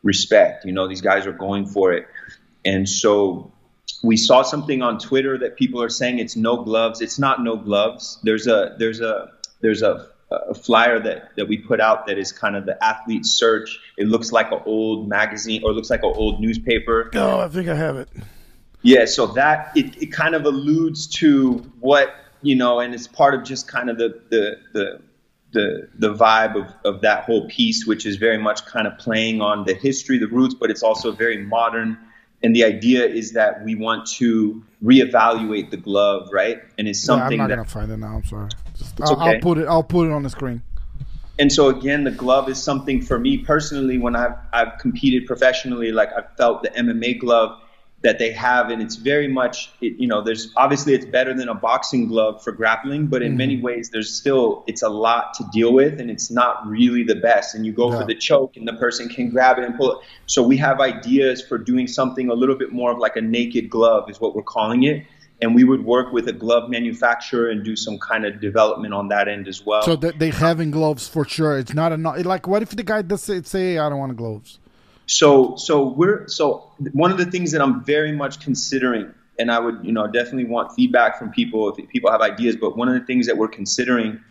respect. 0.04 0.66
You 0.66 0.72
know, 0.72 0.88
these 0.88 1.02
guys 1.02 1.26
are 1.26 1.34
going 1.34 1.66
for 1.66 1.94
it, 1.94 2.08
and 2.64 2.88
so 2.88 3.52
we 4.04 4.16
saw 4.16 4.44
something 4.44 4.84
on 4.84 5.00
Twitter 5.00 5.40
that 5.40 5.58
people 5.58 5.82
are 5.82 5.90
saying 5.90 6.20
it's 6.20 6.36
no 6.36 6.64
gloves. 6.64 7.02
It's 7.02 7.18
not 7.18 7.44
no 7.44 7.58
gloves. 7.58 8.20
There's 8.22 8.46
a 8.46 8.76
there's 8.78 9.02
a 9.02 9.32
there's 9.62 9.82
a 9.82 10.10
a 10.32 10.54
flyer 10.54 11.00
that, 11.00 11.36
that 11.36 11.48
we 11.48 11.58
put 11.58 11.80
out 11.80 12.08
that 12.08 12.18
is 12.18 12.32
kind 12.32 12.56
of 12.56 12.66
the 12.66 12.84
athlete 12.84 13.26
search. 13.26 13.80
It 13.98 14.08
looks 14.08 14.32
like 14.32 14.52
an 14.52 14.62
old 14.66 15.08
magazine 15.08 15.64
or 15.64 15.74
looks 15.74 15.90
like 15.90 16.04
an 16.04 16.14
old 16.16 16.40
newspaper. 16.40 17.10
No, 17.14 17.40
I 17.40 17.48
think 17.48 17.68
I 17.68 17.76
have 17.76 17.98
it. 17.98 18.10
Yeah, 18.82 19.06
so 19.06 19.28
that 19.28 19.72
it, 19.76 20.02
it 20.02 20.12
kind 20.12 20.36
of 20.36 20.46
alludes 20.46 21.08
to 21.08 21.54
what 21.80 22.14
you 22.42 22.56
know, 22.56 22.80
and 22.80 22.94
it's 22.94 23.08
part 23.08 23.34
of 23.34 23.44
just 23.44 23.68
kind 23.68 23.90
of 23.90 23.98
the 23.98 24.22
the 24.30 24.58
the 24.74 25.02
the, 25.52 25.88
the 25.98 26.14
vibe 26.14 26.56
of, 26.58 26.74
of 26.84 27.02
that 27.02 27.24
whole 27.24 27.48
piece, 27.48 27.86
which 27.88 28.06
is 28.06 28.18
very 28.18 28.38
much 28.38 28.66
kind 28.66 28.86
of 28.88 28.98
playing 28.98 29.40
on 29.40 29.64
the 29.64 29.74
history, 29.74 30.18
the 30.18 30.28
roots, 30.28 30.54
but 30.54 30.70
it's 30.70 30.84
also 30.84 31.14
very 31.14 31.46
modern 31.46 31.98
and 32.46 32.56
the 32.56 32.64
idea 32.64 33.06
is 33.06 33.32
that 33.32 33.64
we 33.64 33.74
want 33.74 34.06
to 34.06 34.64
reevaluate 34.84 35.72
the 35.72 35.78
glove, 35.78 36.30
right? 36.32 36.62
And 36.78 36.88
it's 36.88 37.02
something. 37.02 37.38
Yeah, 37.38 37.46
I'm 37.46 37.50
not 37.50 37.56
that, 37.56 37.56
gonna 37.56 37.68
find 37.70 37.92
it 37.92 37.98
now. 37.98 38.18
I'm 38.18 38.24
sorry. 38.24 38.50
Just, 38.78 39.02
I'll, 39.02 39.14
okay. 39.14 39.36
I'll 39.36 39.40
put 39.42 39.58
it. 39.58 39.68
I'll 39.68 39.84
put 39.84 40.08
it 40.08 40.12
on 40.12 40.24
the 40.24 40.30
screen. 40.30 40.62
And 41.38 41.52
so 41.52 41.68
again, 41.68 42.06
the 42.06 42.12
glove 42.12 42.48
is 42.50 42.62
something 42.62 43.02
for 43.02 43.20
me 43.20 43.38
personally. 43.38 43.98
When 43.98 44.16
I've 44.16 44.38
I've 44.54 44.78
competed 44.80 45.26
professionally, 45.26 45.92
like 45.92 46.10
I've 46.16 46.36
felt 46.38 46.64
the 46.64 46.70
MMA 46.70 47.20
glove 47.20 47.60
that 48.06 48.20
they 48.20 48.32
have, 48.32 48.70
and 48.70 48.82
it's 48.82 48.96
very 48.96 49.28
much, 49.28 49.72
it, 49.82 49.94
you 49.98 50.08
know, 50.08 50.22
there's 50.22 50.54
obviously 50.56 50.94
it's 50.94 51.06
better 51.06 51.34
than 51.34 51.50
a 51.50 51.56
boxing 51.56 52.08
glove 52.08 52.42
for 52.44 52.52
grappling, 52.52 53.08
but 53.08 53.22
in 53.22 53.32
mm-hmm. 53.32 53.38
many 53.38 53.62
ways, 53.62 53.90
there's 53.90 54.14
still 54.14 54.64
it's 54.68 54.84
a 54.84 54.90
lot 54.90 55.34
to 55.34 55.44
deal 55.52 55.74
with, 55.74 56.00
and 56.00 56.10
it's 56.10 56.32
not 56.32 56.66
really 56.68 57.04
the 57.04 57.16
best. 57.16 57.56
And 57.56 57.66
you 57.66 57.74
go 57.74 57.92
yeah. 57.92 58.00
for 58.00 58.06
the 58.06 58.16
choke, 58.16 58.56
and 58.56 58.68
the 58.68 58.74
person 58.74 59.10
can 59.10 59.30
grab 59.30 59.58
it 59.58 59.66
and 59.66 59.76
pull 59.76 60.00
it. 60.00 60.08
So 60.28 60.44
we 60.44 60.56
have 60.58 60.80
ideas 60.80 61.42
for 61.46 61.58
doing 61.58 61.88
something 61.88 62.30
a 62.30 62.34
little 62.34 62.56
bit 62.56 62.72
more 62.72 62.92
of 62.92 63.00
like 63.00 63.18
a 63.18 63.22
naked 63.22 63.70
glove, 63.70 64.10
is 64.10 64.22
what 64.22 64.36
we're 64.36 64.44
calling 64.44 64.84
it. 64.84 65.06
And 65.42 65.54
we 65.54 65.66
would 65.66 65.84
work 65.84 66.14
with 66.14 66.30
a 66.30 66.34
glove 66.34 66.70
manufacturer 66.70 67.50
and 67.50 67.64
do 67.64 67.76
some 67.76 68.00
kind 68.00 68.26
of 68.26 68.40
development 68.40 68.94
on 68.94 69.10
that 69.10 69.28
end 69.28 69.48
as 69.48 69.66
well. 69.66 69.82
So 69.82 69.96
they 69.98 70.30
having 70.30 70.72
gloves 70.72 71.08
for 71.08 71.26
sure. 71.26 71.58
It's 71.58 71.74
not 71.74 71.92
a 71.92 71.98
like. 71.98 72.48
What 72.48 72.62
if 72.62 72.70
the 72.70 72.84
guy 72.84 73.02
does 73.02 73.24
say, 73.24 73.42
say 73.42 73.78
I 73.78 73.90
don't 73.90 74.00
want 74.00 74.16
gloves? 74.16 74.60
So 75.08 75.56
so 75.58 75.90
we're 75.90 76.28
so 76.28 76.72
one 76.94 77.12
of 77.12 77.18
the 77.18 77.26
things 77.26 77.52
that 77.52 77.62
I'm 77.62 77.84
very 77.84 78.12
much 78.12 78.40
considering, 78.40 79.14
and 79.38 79.52
I 79.52 79.60
would 79.60 79.84
you 79.84 79.92
know 79.92 80.08
definitely 80.08 80.46
want 80.46 80.74
feedback 80.74 81.20
from 81.20 81.32
people 81.32 81.70
if 81.70 81.90
people 81.90 82.12
have 82.12 82.22
ideas. 82.22 82.56
But 82.56 82.78
one 82.78 82.88
of 82.88 82.94
the 82.94 83.06
things 83.06 83.28
that 83.28 83.38
we're 83.38 83.50
considering 83.50 84.22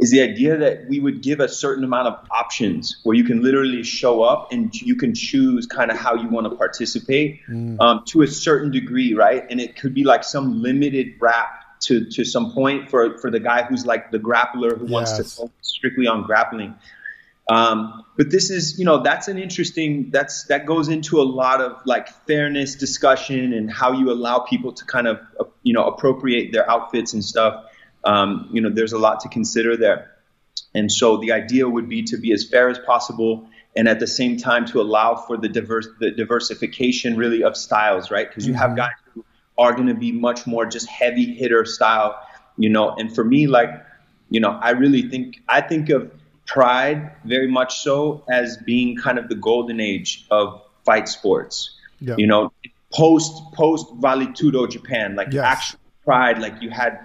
is 0.00 0.10
the 0.10 0.20
idea 0.22 0.56
that 0.56 0.88
we 0.88 0.98
would 0.98 1.22
give 1.22 1.40
a 1.40 1.48
certain 1.48 1.84
amount 1.84 2.08
of 2.08 2.18
options 2.30 3.00
where 3.04 3.16
you 3.16 3.24
can 3.24 3.42
literally 3.42 3.82
show 3.84 4.22
up 4.22 4.52
and 4.52 4.74
you 4.74 4.96
can 4.96 5.14
choose 5.14 5.66
kind 5.66 5.90
of 5.90 5.96
how 5.96 6.14
you 6.14 6.28
want 6.28 6.50
to 6.50 6.56
participate 6.56 7.40
mm. 7.48 7.80
um, 7.80 8.02
to 8.06 8.22
a 8.22 8.26
certain 8.26 8.70
degree, 8.70 9.14
right? 9.14 9.44
And 9.48 9.60
it 9.60 9.76
could 9.76 9.94
be 9.94 10.04
like 10.04 10.24
some 10.24 10.62
limited 10.62 11.14
wrap 11.20 11.80
to 11.82 12.08
to 12.10 12.24
some 12.24 12.52
point 12.52 12.90
for 12.90 13.18
for 13.18 13.30
the 13.30 13.40
guy 13.40 13.62
who's 13.62 13.84
like 13.86 14.10
the 14.10 14.18
grappler 14.18 14.76
who 14.76 14.84
yes. 14.84 14.90
wants 14.90 15.12
to 15.18 15.24
focus 15.24 15.52
strictly 15.60 16.06
on 16.06 16.24
grappling. 16.24 16.74
Um, 17.50 18.04
but 18.16 18.30
this 18.30 18.50
is, 18.50 18.78
you 18.78 18.86
know, 18.86 19.02
that's 19.02 19.28
an 19.28 19.38
interesting. 19.38 20.10
That's 20.10 20.44
that 20.44 20.66
goes 20.66 20.88
into 20.88 21.20
a 21.20 21.24
lot 21.24 21.60
of 21.60 21.76
like 21.84 22.08
fairness 22.26 22.74
discussion 22.74 23.52
and 23.52 23.70
how 23.70 23.92
you 23.92 24.10
allow 24.10 24.40
people 24.40 24.72
to 24.72 24.84
kind 24.84 25.06
of, 25.06 25.20
uh, 25.38 25.44
you 25.62 25.74
know, 25.74 25.84
appropriate 25.84 26.52
their 26.52 26.68
outfits 26.70 27.12
and 27.12 27.22
stuff. 27.22 27.64
Um, 28.04 28.48
you 28.52 28.60
know, 28.60 28.70
there's 28.70 28.92
a 28.92 28.98
lot 28.98 29.20
to 29.20 29.28
consider 29.28 29.76
there. 29.76 30.10
And 30.74 30.90
so 30.90 31.16
the 31.16 31.32
idea 31.32 31.68
would 31.68 31.88
be 31.88 32.02
to 32.04 32.16
be 32.16 32.32
as 32.32 32.44
fair 32.44 32.68
as 32.68 32.78
possible, 32.78 33.48
and 33.76 33.88
at 33.88 34.00
the 34.00 34.06
same 34.06 34.36
time 34.36 34.66
to 34.66 34.80
allow 34.80 35.14
for 35.16 35.36
the 35.36 35.48
diverse, 35.48 35.88
the 36.00 36.10
diversification 36.10 37.16
really 37.16 37.42
of 37.42 37.56
styles, 37.56 38.10
right? 38.10 38.28
Because 38.28 38.46
you 38.46 38.52
mm-hmm. 38.52 38.62
have 38.62 38.76
guys 38.76 38.92
who 39.14 39.24
are 39.56 39.72
going 39.72 39.88
to 39.88 39.94
be 39.94 40.12
much 40.12 40.46
more 40.46 40.66
just 40.66 40.88
heavy 40.88 41.34
hitter 41.34 41.64
style, 41.64 42.20
you 42.56 42.68
know. 42.68 42.90
And 42.90 43.14
for 43.14 43.24
me, 43.24 43.46
like, 43.46 43.70
you 44.30 44.40
know, 44.40 44.50
I 44.50 44.70
really 44.70 45.08
think 45.08 45.42
I 45.48 45.60
think 45.60 45.90
of 45.90 46.12
Pride 46.46 47.12
very 47.24 47.50
much 47.50 47.78
so 47.78 48.24
as 48.30 48.58
being 48.58 48.96
kind 48.96 49.18
of 49.18 49.28
the 49.28 49.34
golden 49.34 49.80
age 49.80 50.26
of 50.30 50.60
fight 50.84 51.08
sports. 51.08 51.76
Yeah. 52.00 52.16
You 52.18 52.26
know, 52.26 52.52
post 52.92 53.32
post 53.54 53.86
Vale 53.96 54.26
Tudo 54.26 54.68
Japan, 54.70 55.14
like 55.14 55.32
yes. 55.32 55.44
actual 55.44 55.80
Pride, 56.04 56.38
like 56.38 56.60
you 56.60 56.70
had 56.70 56.98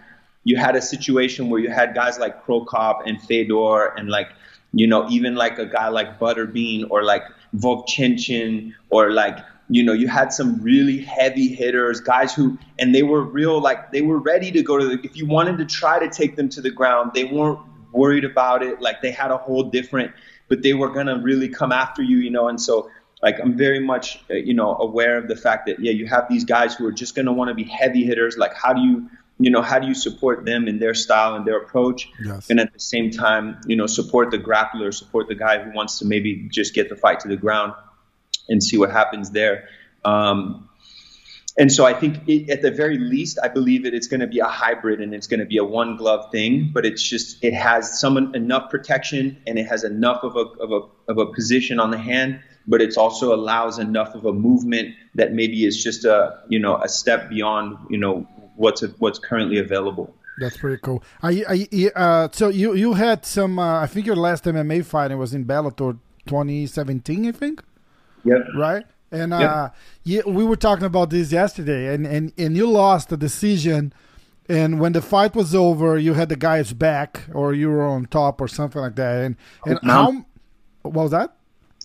you 0.43 0.58
had 0.58 0.75
a 0.75 0.82
situation 0.82 1.49
where 1.49 1.60
you 1.60 1.69
had 1.69 1.93
guys 1.93 2.19
like 2.19 2.43
Cro 2.43 2.65
Cop 2.65 3.06
and 3.06 3.21
Fedor 3.21 3.93
and 3.97 4.10
like 4.10 4.30
you 4.73 4.88
know 4.88 5.10
even 5.10 5.36
like 5.36 5.60
a 5.60 5.65
guy 5.65 5.89
like 5.89 6.19
Butterbean 6.19 6.88
or 6.89 7.04
like 7.04 7.23
Vovchanchyn 7.56 8.73
or 8.89 9.12
like 9.12 9.38
you 9.69 9.84
know 9.84 9.93
you 9.93 10.08
had 10.08 10.34
some 10.34 10.62
really 10.62 10.99
heavy 10.99 11.47
hitters 11.47 11.99
guys 12.02 12.34
who 12.34 12.58
and 12.80 12.93
they 12.93 13.04
were 13.04 13.23
real 13.23 13.62
like 13.62 13.91
they 13.91 14.02
were 14.02 14.19
ready 14.19 14.52
to 14.52 14.63
go 14.63 14.78
to 14.78 14.86
the 14.86 14.99
if 15.04 15.15
you 15.15 15.25
wanted 15.25 15.58
to 15.58 15.65
try 15.65 15.99
to 15.99 16.10
take 16.10 16.36
them 16.36 16.49
to 16.49 16.62
the 16.62 16.71
ground 16.71 17.12
they 17.13 17.25
weren't 17.25 17.60
worried 17.91 18.25
about 18.25 18.63
it. 18.63 18.82
Like 18.82 19.02
they 19.02 19.12
had 19.12 19.32
a 19.32 19.38
whole 19.38 19.63
different, 19.63 20.13
but 20.47 20.62
they 20.62 20.73
were 20.73 20.89
gonna 20.89 21.19
really 21.21 21.49
come 21.49 21.71
after 21.71 22.02
you, 22.02 22.17
you 22.17 22.30
know. 22.30 22.47
And 22.47 22.62
so, 22.62 22.89
like 23.21 23.39
I'm 23.39 23.58
very 23.58 23.80
much, 23.80 24.23
uh, 24.30 24.36
you 24.36 24.54
know, 24.54 24.75
aware 24.75 25.17
of 25.17 25.28
the 25.28 25.36
fact 25.36 25.65
that 25.67 25.80
yeah, 25.80 25.91
you 25.91 26.08
have 26.08 26.28
these 26.30 26.45
guys 26.45 26.75
who 26.75 26.86
are 26.86 26.91
just 26.91 27.15
gonna 27.15 27.34
want 27.34 27.49
to 27.49 27.56
be 27.56 27.63
heavy 27.63 28.04
hitters. 28.04 28.38
Like 28.38 28.54
how 28.54 28.73
do 28.73 28.82
you, 28.82 29.10
you 29.39 29.49
know, 29.49 29.62
how 29.62 29.80
do 29.80 29.88
you 29.88 29.93
support 29.93 30.45
them 30.45 30.67
in 30.67 30.80
their 30.80 30.93
style 30.93 31.36
and 31.36 31.45
their 31.45 31.58
approach, 31.58 32.10
yes. 32.23 32.49
and 32.49 32.60
at 32.60 32.73
the 32.73 32.80
same 32.80 33.10
time, 33.10 33.60
you 33.65 33.75
know, 33.75 33.88
support 33.88 34.32
the 34.32 34.38
grappler, 34.38 34.93
support 34.93 35.30
the 35.30 35.36
guy 35.36 35.63
who 35.63 35.71
wants 35.71 35.99
to 35.99 36.06
maybe 36.06 36.49
just 36.52 36.73
get 36.73 36.89
the 36.89 36.95
fight 36.95 37.21
to 37.21 37.30
the 37.30 37.38
ground 37.38 37.73
and 38.49 38.62
see 38.62 38.78
what 38.78 38.91
happens 38.91 39.32
there. 39.32 39.69
Um, 40.04 40.69
and 41.58 41.71
so 41.71 41.86
I 41.86 41.93
think 41.93 42.28
it, 42.28 42.49
at 42.49 42.62
the 42.62 42.71
very 42.71 42.97
least, 42.97 43.39
I 43.41 43.47
believe 43.47 43.84
that 43.84 43.93
it's 43.93 44.08
going 44.08 44.19
to 44.19 44.28
be 44.28 44.39
a 44.39 44.45
hybrid 44.45 45.02
and 45.02 45.13
it's 45.13 45.28
going 45.28 45.39
to 45.39 45.45
be 45.45 45.58
a 45.58 45.63
one 45.63 45.97
glove 45.97 46.32
thing, 46.32 46.71
but 46.73 46.86
it's 46.86 47.02
just, 47.02 47.43
it 47.43 47.54
has 47.54 47.99
some 47.99 48.34
enough 48.36 48.69
protection 48.69 49.41
and 49.47 49.58
it 49.58 49.67
has 49.67 49.84
enough 49.84 50.23
of 50.23 50.36
a, 50.36 50.39
of 50.39 50.71
a, 50.71 51.12
of 51.12 51.17
a 51.17 51.34
position 51.34 51.80
on 51.80 51.91
the 51.91 51.97
hand, 51.97 52.39
but 52.67 52.82
it 52.82 52.97
also 52.97 53.34
allows 53.34 53.80
enough 53.80 54.15
of 54.15 54.25
a 54.25 54.34
movement 54.34 54.95
that 55.15 55.34
maybe 55.34 55.65
is 55.65 55.82
just 55.82 56.06
a, 56.06 56.39
you 56.49 56.60
know, 56.60 56.75
a 56.78 56.88
step 56.88 57.30
beyond, 57.30 57.78
you 57.89 57.97
know, 57.97 58.28
what's, 58.59 58.81
what's 58.99 59.19
currently 59.19 59.57
available. 59.57 60.13
That's 60.39 60.57
pretty 60.57 60.79
cool. 60.81 61.03
I, 61.21 61.43
I, 61.49 61.91
uh, 61.95 62.29
so 62.31 62.49
you, 62.49 62.73
you 62.73 62.93
had 62.93 63.25
some, 63.25 63.59
uh, 63.59 63.81
I 63.81 63.87
think 63.87 64.05
your 64.05 64.15
last 64.15 64.43
MMA 64.45 64.85
fight 64.85 65.17
was 65.17 65.33
in 65.33 65.45
Bellator 65.45 65.99
2017, 66.27 67.27
I 67.27 67.31
think. 67.31 67.63
Yeah. 68.23 68.35
Right? 68.55 68.85
And 69.11 69.33
uh, 69.33 69.69
yeah, 70.03 70.21
we 70.25 70.43
were 70.43 70.55
talking 70.55 70.85
about 70.85 71.09
this 71.09 71.31
yesterday, 71.31 71.93
and, 71.93 72.05
and, 72.05 72.31
and 72.37 72.55
you 72.55 72.69
lost 72.69 73.09
the 73.09 73.17
decision. 73.17 73.91
And 74.47 74.79
when 74.79 74.93
the 74.93 75.01
fight 75.01 75.35
was 75.35 75.55
over, 75.55 75.97
you 75.97 76.13
had 76.13 76.29
the 76.29 76.35
guy's 76.35 76.73
back, 76.73 77.23
or 77.33 77.53
you 77.53 77.69
were 77.69 77.83
on 77.83 78.05
top, 78.05 78.39
or 78.39 78.47
something 78.47 78.81
like 78.81 78.95
that. 78.95 79.25
And 79.25 79.35
and 79.65 79.79
how 79.83 80.25
what 80.81 80.93
was 80.93 81.11
that? 81.11 81.35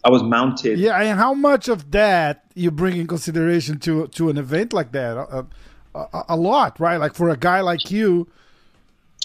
I 0.03 0.11
was 0.11 0.23
mounted. 0.23 0.79
Yeah, 0.79 1.01
and 1.01 1.19
how 1.19 1.35
much 1.35 1.69
of 1.69 1.91
that 1.93 2.45
you 2.55 2.71
bring 2.71 2.97
in 2.97 3.07
consideration 3.07 3.79
to 3.81 4.07
to 4.09 4.31
an 4.31 4.39
event 4.39 4.73
like 4.73 4.93
that? 4.93 5.17
A, 5.17 5.47
a, 5.95 6.25
a 6.31 6.37
lot, 6.37 6.79
right? 6.81 6.97
Like 6.97 7.15
for 7.15 7.31
a 7.31 7.37
guy 7.37 7.61
like 7.61 7.91
you, 7.91 8.29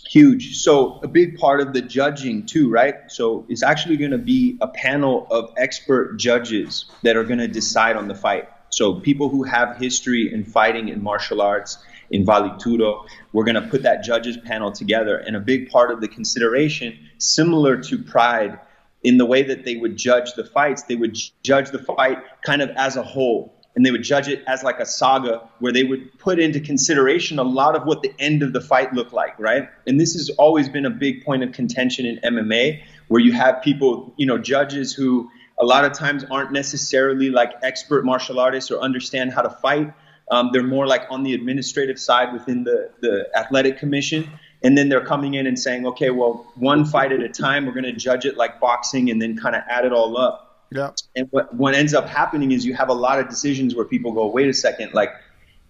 huge. 0.09 0.57
So 0.57 0.99
a 1.03 1.07
big 1.07 1.37
part 1.37 1.61
of 1.61 1.73
the 1.73 1.81
judging 1.81 2.45
too, 2.45 2.69
right? 2.69 2.95
So 3.07 3.45
it's 3.47 3.63
actually 3.63 3.97
going 3.97 4.11
to 4.11 4.17
be 4.17 4.57
a 4.61 4.67
panel 4.67 5.27
of 5.29 5.53
expert 5.57 6.17
judges 6.17 6.85
that 7.03 7.15
are 7.15 7.23
going 7.23 7.39
to 7.39 7.47
decide 7.47 7.95
on 7.95 8.07
the 8.07 8.15
fight. 8.15 8.49
So 8.71 8.99
people 8.99 9.29
who 9.29 9.43
have 9.43 9.77
history 9.77 10.31
in 10.33 10.43
fighting 10.43 10.89
in 10.89 11.03
martial 11.03 11.41
arts, 11.41 11.77
in 12.11 12.25
Vale 12.25 12.57
Tudo, 12.57 13.05
we're 13.33 13.43
going 13.43 13.61
to 13.61 13.67
put 13.67 13.83
that 13.83 14.03
judges 14.03 14.37
panel 14.37 14.71
together. 14.71 15.17
And 15.17 15.35
a 15.35 15.39
big 15.39 15.69
part 15.69 15.91
of 15.91 16.01
the 16.01 16.07
consideration, 16.07 16.97
similar 17.19 17.77
to 17.83 17.99
Pride, 17.99 18.59
in 19.03 19.17
the 19.17 19.25
way 19.25 19.43
that 19.43 19.63
they 19.63 19.75
would 19.75 19.95
judge 19.95 20.33
the 20.33 20.43
fights, 20.43 20.83
they 20.83 20.95
would 20.95 21.17
judge 21.43 21.69
the 21.69 21.79
fight 21.79 22.17
kind 22.41 22.61
of 22.61 22.69
as 22.71 22.95
a 22.95 23.03
whole. 23.03 23.53
And 23.79 23.85
they 23.85 23.91
would 23.91 24.03
judge 24.03 24.27
it 24.27 24.43
as 24.45 24.61
like 24.61 24.81
a 24.81 24.85
saga 24.85 25.47
where 25.59 25.71
they 25.71 25.85
would 25.85 26.19
put 26.19 26.37
into 26.37 26.59
consideration 26.59 27.39
a 27.39 27.43
lot 27.43 27.77
of 27.77 27.85
what 27.85 28.01
the 28.01 28.13
end 28.19 28.43
of 28.43 28.51
the 28.51 28.59
fight 28.59 28.91
looked 28.91 29.13
like, 29.13 29.39
right? 29.39 29.69
And 29.87 29.97
this 29.97 30.15
has 30.15 30.29
always 30.31 30.67
been 30.67 30.85
a 30.85 30.89
big 30.89 31.23
point 31.23 31.43
of 31.43 31.53
contention 31.53 32.05
in 32.05 32.17
MMA 32.17 32.83
where 33.07 33.21
you 33.21 33.31
have 33.31 33.61
people, 33.61 34.13
you 34.17 34.25
know, 34.25 34.37
judges 34.37 34.93
who 34.93 35.29
a 35.57 35.63
lot 35.63 35.85
of 35.85 35.93
times 35.93 36.25
aren't 36.29 36.51
necessarily 36.51 37.29
like 37.29 37.53
expert 37.63 38.03
martial 38.03 38.37
artists 38.41 38.69
or 38.69 38.81
understand 38.81 39.31
how 39.31 39.43
to 39.43 39.49
fight. 39.49 39.93
Um, 40.29 40.49
they're 40.51 40.61
more 40.61 40.85
like 40.85 41.03
on 41.09 41.23
the 41.23 41.33
administrative 41.33 41.97
side 41.97 42.33
within 42.33 42.65
the, 42.65 42.91
the 42.99 43.29
athletic 43.33 43.77
commission 43.77 44.29
and 44.61 44.77
then 44.77 44.89
they're 44.89 45.05
coming 45.05 45.35
in 45.35 45.47
and 45.47 45.57
saying, 45.57 45.87
okay, 45.87 46.09
well, 46.09 46.51
one 46.55 46.83
fight 46.83 47.13
at 47.13 47.21
a 47.21 47.29
time, 47.29 47.65
we're 47.65 47.71
going 47.71 47.85
to 47.85 47.93
judge 47.93 48.25
it 48.25 48.35
like 48.35 48.59
boxing, 48.59 49.09
and 49.09 49.21
then 49.21 49.37
kind 49.37 49.55
of 49.55 49.61
add 49.69 49.85
it 49.85 49.93
all 49.93 50.17
up. 50.17 50.48
Yeah. 50.71 50.91
And 51.15 51.27
what 51.31 51.53
what 51.53 51.73
ends 51.75 51.93
up 51.93 52.07
happening 52.07 52.51
is 52.51 52.65
you 52.65 52.73
have 52.75 52.89
a 52.89 52.93
lot 52.93 53.19
of 53.19 53.29
decisions 53.29 53.75
where 53.75 53.85
people 53.85 54.11
go, 54.11 54.27
wait 54.27 54.47
a 54.47 54.53
second, 54.53 54.93
like, 54.93 55.11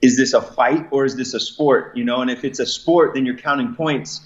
is 0.01 0.17
this 0.17 0.33
a 0.33 0.41
fight 0.41 0.87
or 0.91 1.05
is 1.05 1.15
this 1.15 1.33
a 1.33 1.39
sport? 1.39 1.95
You 1.95 2.03
know, 2.03 2.21
and 2.21 2.29
if 2.29 2.43
it's 2.43 2.59
a 2.59 2.65
sport, 2.65 3.13
then 3.13 3.25
you're 3.25 3.37
counting 3.37 3.75
points, 3.75 4.21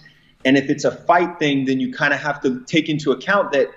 and 0.46 0.58
if 0.58 0.70
it's 0.70 0.84
a 0.84 0.92
fight 0.92 1.40
thing, 1.40 1.66
then 1.66 1.80
you 1.80 1.94
kind 1.94 2.14
of 2.14 2.20
have 2.20 2.42
to 2.42 2.64
take 2.66 2.90
into 2.90 3.12
account 3.12 3.52
that 3.54 3.70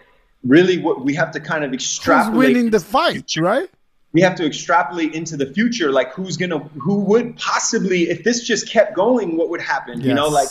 really 0.44 0.78
what 0.78 1.04
we 1.04 1.14
have 1.14 1.32
to 1.32 1.40
kind 1.40 1.64
of 1.64 1.74
extrapolate. 1.74 2.34
Who's 2.34 2.54
winning 2.54 2.70
the 2.70 2.80
fight, 2.80 3.34
right? 3.36 3.68
we 4.16 4.22
have 4.22 4.34
to 4.34 4.46
extrapolate 4.46 5.14
into 5.14 5.36
the 5.36 5.44
future 5.44 5.92
like 5.92 6.10
who's 6.14 6.38
gonna 6.38 6.58
who 6.58 7.00
would 7.00 7.36
possibly 7.36 8.08
if 8.08 8.24
this 8.24 8.42
just 8.42 8.66
kept 8.66 8.94
going 8.94 9.36
what 9.36 9.50
would 9.50 9.60
happen 9.60 9.98
yes. 9.98 10.06
you 10.06 10.14
know 10.14 10.28
like 10.28 10.48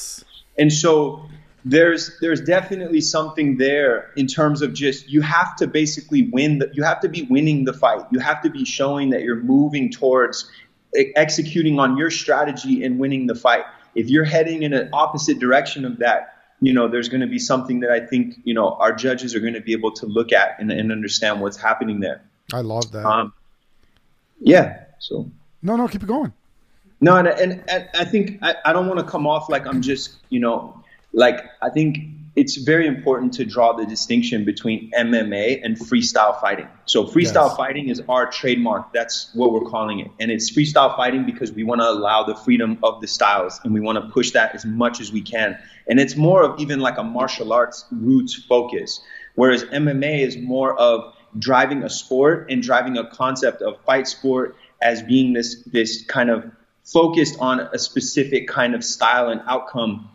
and 0.60 0.72
so 0.72 1.28
there's 1.66 2.18
there's 2.22 2.42
definitely 2.42 3.02
something 3.02 3.58
there 3.58 4.12
in 4.16 4.28
terms 4.28 4.62
of 4.62 4.74
just 4.74 5.10
you 5.10 5.22
have 5.22 5.56
to 5.58 5.68
basically 5.68 6.22
win 6.22 6.60
the, 6.60 6.70
you 6.74 6.84
have 6.84 7.00
to 7.02 7.10
be 7.10 7.24
winning 7.24 7.66
the 7.66 7.74
fight. 7.74 8.06
You 8.12 8.20
have 8.20 8.42
to 8.44 8.50
be 8.52 8.64
showing 8.64 9.10
that 9.10 9.24
you're 9.24 9.42
moving 9.42 9.92
towards 9.92 10.50
executing 11.16 11.80
on 11.80 11.98
your 11.98 12.12
strategy 12.12 12.84
and 12.84 13.00
winning 13.00 13.26
the 13.28 13.36
fight. 13.36 13.66
If 13.96 14.10
you're 14.10 14.24
heading 14.24 14.64
in 14.64 14.74
an 14.74 14.90
opposite 14.94 15.40
direction 15.40 15.84
of 15.86 15.98
that 16.00 16.32
you 16.62 16.72
know 16.72 16.88
there's 16.88 17.10
going 17.10 17.20
to 17.20 17.28
be 17.28 17.38
something 17.38 17.82
that 17.82 17.92
i 17.92 18.00
think 18.00 18.36
you 18.46 18.54
know 18.54 18.76
our 18.76 18.94
judges 18.94 19.36
are 19.36 19.42
going 19.42 19.56
to 19.56 19.60
be 19.60 19.74
able 19.74 19.92
to 19.92 20.06
look 20.06 20.32
at 20.32 20.56
and, 20.58 20.72
and 20.72 20.90
understand 20.90 21.42
what's 21.42 21.58
happening 21.58 22.00
there. 22.00 22.22
I 22.54 22.62
love 22.62 22.92
that. 22.94 23.06
Um, 23.06 23.34
yeah 24.40 24.86
so. 25.00 25.30
No 25.62 25.76
no 25.76 25.88
keep 25.88 26.04
it 26.04 26.08
going. 26.08 26.32
No, 27.02 27.18
and, 27.18 27.28
and, 27.28 27.64
and 27.70 27.90
I 27.94 28.06
think 28.06 28.40
I, 28.42 28.56
I 28.66 28.74
don't 28.74 28.88
want 28.88 29.00
to 29.00 29.06
come 29.06 29.28
off 29.28 29.50
like 29.50 29.68
I'm 29.68 29.82
just, 29.82 30.16
you 30.30 30.40
know, 30.40 30.82
like 31.16 31.46
I 31.62 31.70
think 31.70 31.98
it's 32.36 32.58
very 32.58 32.86
important 32.86 33.34
to 33.34 33.46
draw 33.46 33.72
the 33.72 33.86
distinction 33.86 34.44
between 34.44 34.92
MMA 34.92 35.62
and 35.64 35.78
freestyle 35.78 36.40
fighting. 36.42 36.68
So 36.86 37.06
freestyle 37.06 37.48
yes. 37.48 37.56
fighting 37.56 37.88
is 37.88 38.04
our 38.10 38.30
trademark. 38.30 38.92
That's 38.92 39.32
what 39.34 39.54
we're 39.54 39.70
calling 39.70 40.00
it. 40.00 40.12
And 40.20 40.30
it's 40.30 40.52
freestyle 40.52 40.96
fighting 40.98 41.26
because 41.26 41.54
we 41.54 41.64
want 41.64 41.80
to 41.80 41.90
allow 41.90 42.24
the 42.24 42.36
freedom 42.36 42.78
of 42.84 43.00
the 43.00 43.08
styles 43.08 43.62
and 43.64 43.74
we 43.74 43.80
want 43.80 44.04
to 44.04 44.10
push 44.12 44.32
that 44.32 44.54
as 44.54 44.66
much 44.66 45.00
as 45.00 45.14
we 45.14 45.22
can. 45.22 45.58
And 45.88 45.98
it's 45.98 46.18
more 46.18 46.44
of 46.44 46.60
even 46.60 46.82
like 46.82 46.98
a 46.98 47.04
martial 47.04 47.54
arts 47.54 47.86
roots 47.90 48.34
focus. 48.34 49.00
Whereas 49.36 49.64
MMA 49.64 50.20
is 50.20 50.36
more 50.38 50.78
of 50.78 51.14
driving 51.40 51.84
a 51.84 51.90
sport 51.90 52.52
and 52.52 52.62
driving 52.62 52.98
a 52.98 53.10
concept 53.10 53.62
of 53.62 53.80
fight 53.86 54.08
sport 54.08 54.58
as 54.82 55.02
being 55.02 55.34
this 55.34 55.64
this 55.64 56.04
kind 56.06 56.30
of 56.30 56.52
focused 56.84 57.38
on 57.40 57.60
a 57.60 57.80
specific 57.80 58.48
kind 58.48 58.76
of 58.76 58.84
style 58.84 59.30
and 59.30 59.42
outcome. 59.48 60.10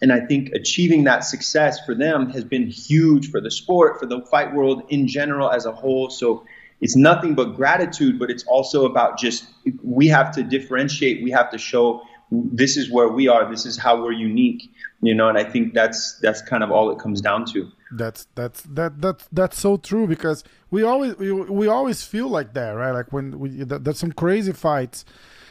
And 0.00 0.12
I 0.12 0.20
think 0.20 0.50
achieving 0.52 1.04
that 1.04 1.24
success 1.24 1.84
for 1.84 1.94
them 1.94 2.30
has 2.30 2.44
been 2.44 2.68
huge 2.68 3.30
for 3.30 3.40
the 3.40 3.50
sport, 3.50 3.98
for 3.98 4.06
the 4.06 4.24
fight 4.30 4.54
world 4.54 4.82
in 4.90 5.08
general 5.08 5.50
as 5.50 5.66
a 5.66 5.72
whole. 5.72 6.08
So 6.10 6.44
it's 6.80 6.96
nothing 6.96 7.34
but 7.34 7.56
gratitude, 7.56 8.18
but 8.18 8.30
it's 8.30 8.44
also 8.44 8.84
about 8.84 9.18
just 9.18 9.44
we 9.82 10.06
have 10.08 10.30
to 10.36 10.42
differentiate, 10.42 11.22
we 11.24 11.32
have 11.32 11.50
to 11.50 11.58
show 11.58 12.02
this 12.30 12.76
is 12.76 12.90
where 12.90 13.08
we 13.08 13.26
are, 13.26 13.50
this 13.50 13.66
is 13.66 13.76
how 13.78 14.02
we're 14.02 14.12
unique, 14.12 14.70
you 15.00 15.14
know. 15.14 15.28
And 15.28 15.38
I 15.38 15.44
think 15.44 15.74
that's 15.74 16.18
that's 16.20 16.42
kind 16.42 16.62
of 16.62 16.70
all 16.70 16.90
it 16.90 16.98
comes 16.98 17.20
down 17.20 17.46
to. 17.46 17.70
That's 17.90 18.26
that's 18.34 18.62
that 18.62 19.00
that 19.00 19.26
that's 19.32 19.58
so 19.58 19.78
true 19.78 20.06
because 20.06 20.44
we 20.70 20.82
always 20.82 21.16
we, 21.16 21.32
we 21.32 21.66
always 21.66 22.02
feel 22.02 22.28
like 22.28 22.52
that, 22.54 22.72
right? 22.72 22.92
Like 22.92 23.12
when 23.12 23.38
we 23.38 23.48
there's 23.64 23.98
some 23.98 24.12
crazy 24.12 24.52
fights 24.52 25.04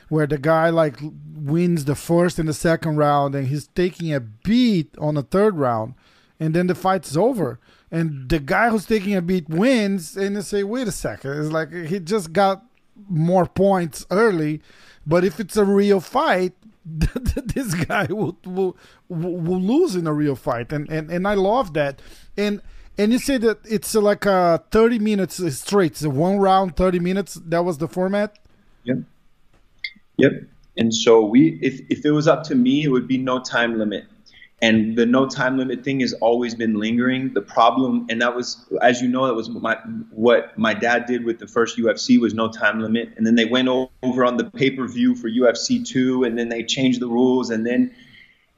where 0.10 0.28
the 0.28 0.38
guy 0.38 0.70
like 0.70 1.00
wins 1.36 1.86
the 1.86 1.96
first 1.96 2.40
and 2.40 2.48
the 2.48 2.54
second 2.54 2.98
round 2.98 3.36
and 3.36 3.48
he's 3.48 3.68
taking 3.68 4.14
a 4.14 4.20
beat 4.20 4.96
on 4.98 5.16
the 5.16 5.24
third 5.24 5.58
round 5.58 5.94
and 6.40 6.54
then 6.54 6.68
the 6.68 6.76
fight's 6.76 7.16
over. 7.16 7.60
And 7.90 8.28
the 8.30 8.40
guy 8.40 8.70
who's 8.70 8.86
taking 8.86 9.16
a 9.16 9.22
beat 9.22 9.48
wins 9.48 10.18
and 10.18 10.36
they 10.36 10.42
say 10.42 10.64
wait 10.64 10.88
a 10.88 10.92
second. 10.92 11.40
It's 11.40 11.52
like 11.52 11.72
he 11.72 12.00
just 12.00 12.34
got 12.34 12.64
more 13.10 13.46
points 13.46 14.06
early. 14.12 14.62
But 15.06 15.24
if 15.24 15.40
it's 15.40 15.58
a 15.58 15.66
real 15.66 16.00
fight 16.00 16.54
this 16.86 17.74
guy 17.74 18.06
will, 18.06 18.38
will 18.46 18.78
will 19.10 19.62
lose 19.62 19.96
in 19.96 20.08
a 20.08 20.14
real 20.14 20.36
fight. 20.36 20.72
And 20.72 20.90
and, 20.90 21.10
and 21.10 21.28
i 21.28 21.34
love 21.34 21.74
that. 21.74 22.02
And 22.38 22.62
and 22.98 23.12
you 23.12 23.20
say 23.20 23.38
that 23.38 23.60
it's 23.64 23.94
like 23.94 24.26
a 24.26 24.64
30 24.72 25.00
minutes 25.00 25.42
straight. 25.58 25.98
So 25.98 26.10
one 26.10 26.40
round 26.40 26.76
30 26.78 27.00
minutes. 27.00 27.36
That 27.36 27.64
was 27.64 27.78
the 27.78 27.88
format? 27.88 28.40
Yeah 28.84 28.96
Yep. 30.18 30.44
And 30.78 30.94
so 30.94 31.26
we, 31.26 31.60
if, 31.62 31.82
if 31.90 32.06
it 32.06 32.12
was 32.12 32.28
up 32.28 32.44
to 32.44 32.56
me, 32.56 32.84
it 32.84 32.90
would 32.90 33.08
be 33.08 33.18
no 33.18 33.40
time 33.40 33.78
limit. 33.78 34.06
And 34.60 34.98
the 34.98 35.06
no 35.06 35.28
time 35.28 35.58
limit 35.58 35.84
thing 35.84 36.00
has 36.00 36.14
always 36.14 36.56
been 36.56 36.80
lingering. 36.80 37.34
The 37.34 37.44
problem, 37.44 38.08
and 38.10 38.22
that 38.22 38.36
was, 38.36 38.66
as 38.82 39.02
you 39.02 39.08
know, 39.08 39.28
that 39.28 39.36
was 39.36 39.50
my 39.50 39.76
what 40.10 40.58
my 40.58 40.74
dad 40.74 41.06
did 41.06 41.26
with 41.26 41.38
the 41.38 41.46
first 41.46 41.78
UFC 41.78 42.20
was 42.20 42.34
no 42.34 42.50
time 42.50 42.80
limit. 42.80 43.14
And 43.18 43.26
then 43.26 43.36
they 43.36 43.46
went 43.46 43.68
over 43.68 44.26
on 44.26 44.38
the 44.38 44.46
pay 44.46 44.72
per 44.72 44.88
view 44.88 45.16
for 45.16 45.30
UFC 45.30 45.88
two, 45.88 46.24
and 46.24 46.40
then 46.40 46.50
they 46.50 46.64
changed 46.64 47.00
the 47.00 47.08
rules, 47.08 47.52
and 47.52 47.68
then 47.68 47.94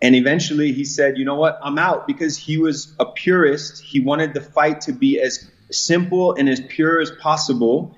and 0.02 0.16
eventually 0.16 0.72
he 0.72 0.86
said, 0.86 1.18
you 1.18 1.26
know 1.26 1.36
what, 1.36 1.60
I'm 1.62 1.78
out 1.78 2.08
because 2.08 2.38
he 2.38 2.58
was 2.58 2.96
a 2.98 3.06
purist. 3.06 3.84
He 3.84 4.00
wanted 4.00 4.34
the 4.34 4.42
fight 4.42 4.80
to 4.82 4.94
be 4.94 5.20
as 5.20 5.52
simple 5.70 6.34
and 6.34 6.48
as 6.48 6.62
pure 6.62 7.02
as 7.02 7.12
possible 7.12 7.98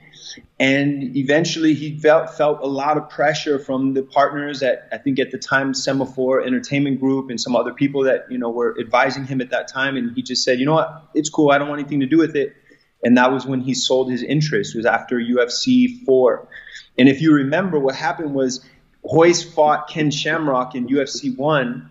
and 0.59 1.15
eventually 1.15 1.73
he 1.73 1.97
felt 1.99 2.31
felt 2.31 2.59
a 2.61 2.67
lot 2.67 2.97
of 2.97 3.09
pressure 3.09 3.59
from 3.59 3.93
the 3.93 4.03
partners 4.03 4.61
at 4.63 4.87
I 4.91 4.97
think 4.97 5.19
at 5.19 5.31
the 5.31 5.37
time 5.37 5.73
Semaphore 5.73 6.41
Entertainment 6.41 6.99
Group 6.99 7.29
and 7.29 7.39
some 7.39 7.55
other 7.55 7.73
people 7.73 8.03
that 8.03 8.25
you 8.29 8.37
know 8.37 8.49
were 8.49 8.77
advising 8.79 9.25
him 9.25 9.41
at 9.41 9.49
that 9.51 9.67
time. 9.67 9.97
And 9.97 10.15
he 10.15 10.21
just 10.21 10.43
said 10.43 10.59
you 10.59 10.65
know 10.65 10.73
what? 10.73 11.09
It's 11.13 11.29
cool. 11.29 11.51
I 11.51 11.57
don't 11.57 11.69
want 11.69 11.79
anything 11.79 12.01
to 12.01 12.05
do 12.05 12.17
with 12.17 12.35
it. 12.35 12.55
And 13.03 13.17
that 13.17 13.31
was 13.31 13.45
when 13.45 13.61
he 13.61 13.73
sold 13.73 14.11
his 14.11 14.21
interest. 14.21 14.75
It 14.75 14.77
was 14.77 14.85
after 14.85 15.17
UFC 15.17 16.05
4 16.05 16.47
and 16.97 17.09
if 17.09 17.21
you 17.21 17.33
remember 17.33 17.79
what 17.79 17.95
happened 17.95 18.33
was 18.33 18.65
Royce 19.03 19.43
fought 19.43 19.89
Ken 19.89 20.11
Shamrock 20.11 20.75
in 20.75 20.87
UFC 20.87 21.35
1 21.35 21.89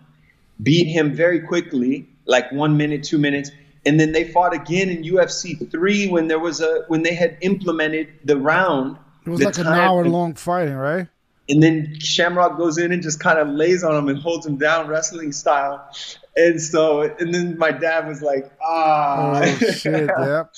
beat 0.61 0.85
him 0.85 1.13
very 1.13 1.41
quickly 1.41 2.07
like 2.25 2.51
1 2.51 2.77
minute 2.77 3.03
2 3.03 3.17
minutes 3.17 3.51
and 3.85 3.99
then 3.99 4.11
they 4.11 4.25
fought 4.25 4.53
again 4.53 4.89
in 4.89 5.03
UFC 5.03 5.69
three 5.71 6.07
when 6.07 6.27
there 6.27 6.39
was 6.39 6.61
a 6.61 6.85
when 6.87 7.03
they 7.03 7.15
had 7.15 7.37
implemented 7.41 8.09
the 8.23 8.37
round. 8.37 8.97
It 9.25 9.29
was 9.29 9.41
like 9.41 9.57
an 9.57 9.67
hour 9.67 10.05
long 10.05 10.33
fighting, 10.35 10.75
right? 10.75 11.07
And 11.49 11.61
then 11.61 11.99
Shamrock 11.99 12.57
goes 12.57 12.77
in 12.77 12.91
and 12.91 13.01
just 13.01 13.19
kind 13.19 13.37
of 13.37 13.49
lays 13.49 13.83
on 13.83 13.95
him 13.95 14.07
and 14.07 14.17
holds 14.17 14.45
him 14.45 14.57
down 14.57 14.87
wrestling 14.87 15.31
style. 15.31 15.89
And 16.35 16.61
so, 16.61 17.01
and 17.01 17.33
then 17.33 17.57
my 17.57 17.71
dad 17.71 18.07
was 18.07 18.21
like, 18.21 18.49
ah, 18.63 19.41
oh, 19.43 19.55
shit, 19.71 20.09
yeah. 20.19 20.43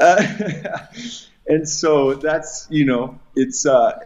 Uh, 0.00 0.20
and 1.46 1.68
so 1.68 2.14
that's 2.14 2.66
you 2.68 2.84
know 2.84 3.16
it's 3.36 3.64
uh, 3.64 3.96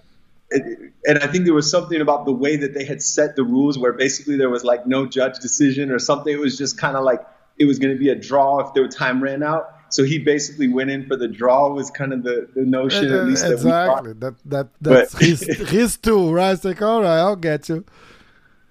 it, 0.50 0.92
and 1.06 1.18
I 1.18 1.26
think 1.28 1.46
there 1.46 1.54
was 1.54 1.70
something 1.70 2.00
about 2.00 2.26
the 2.26 2.32
way 2.32 2.56
that 2.56 2.74
they 2.74 2.84
had 2.84 3.00
set 3.00 3.36
the 3.36 3.42
rules 3.42 3.78
where 3.78 3.94
basically 3.94 4.36
there 4.36 4.50
was 4.50 4.64
like 4.64 4.86
no 4.86 5.06
judge 5.06 5.38
decision 5.38 5.90
or 5.90 5.98
something. 5.98 6.32
It 6.32 6.38
was 6.38 6.58
just 6.58 6.78
kind 6.78 6.94
of 6.94 7.04
like 7.04 7.20
it 7.58 7.66
was 7.66 7.78
going 7.78 7.94
to 7.94 7.98
be 7.98 8.08
a 8.08 8.14
draw 8.14 8.60
if 8.60 8.74
their 8.74 8.88
time 8.88 9.22
ran 9.22 9.42
out. 9.42 9.74
So 9.90 10.04
he 10.04 10.18
basically 10.18 10.68
went 10.68 10.90
in 10.90 11.06
for 11.06 11.16
the 11.16 11.28
draw 11.28 11.72
was 11.72 11.90
kind 11.90 12.12
of 12.12 12.22
the, 12.22 12.48
the 12.54 12.62
notion 12.62 13.12
at 13.12 13.24
least 13.24 13.44
exactly. 13.44 14.12
that, 14.14 14.20
that 14.20 14.50
that 14.50 14.68
that's 14.80 15.12
but, 15.14 15.22
his 15.24 15.40
his 15.70 15.96
tool 15.96 16.34
right? 16.34 16.52
It's 16.52 16.64
like 16.64 16.82
all 16.82 17.02
right 17.02 17.18
I'll 17.18 17.36
get 17.36 17.68
you. 17.68 17.84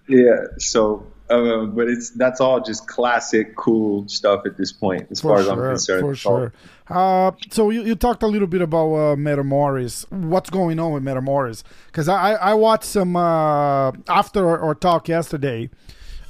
Yeah 0.08 0.46
so 0.60 1.08
uh, 1.30 1.66
but 1.66 1.90
it's 1.90 2.12
that's 2.12 2.40
all 2.40 2.62
just 2.62 2.88
classic 2.88 3.56
cool 3.56 4.08
stuff 4.08 4.44
at 4.46 4.58
this 4.58 4.72
point 4.72 5.08
as 5.12 5.20
for 5.20 5.36
far 5.36 5.44
sure, 5.44 5.52
as 5.52 5.60
I'm 5.60 5.70
concerned. 5.70 6.02
for 6.02 6.16
sure. 6.16 6.54
Uh, 6.88 7.32
so 7.50 7.70
you, 7.70 7.82
you 7.82 7.96
talked 7.96 8.24
a 8.24 8.28
little 8.28 8.48
bit 8.48 8.62
about 8.62 8.94
uh, 8.94 9.16
Metamoris 9.18 10.10
what's 10.10 10.50
going 10.50 10.80
on 10.80 10.94
with 10.94 11.04
Metamoris 11.04 11.64
because 11.88 12.08
I, 12.08 12.34
I 12.36 12.54
watched 12.54 12.86
some 12.86 13.18
uh, 13.18 13.92
after 14.08 14.48
our, 14.48 14.60
our 14.60 14.76
talk 14.76 15.10
yesterday 15.10 15.70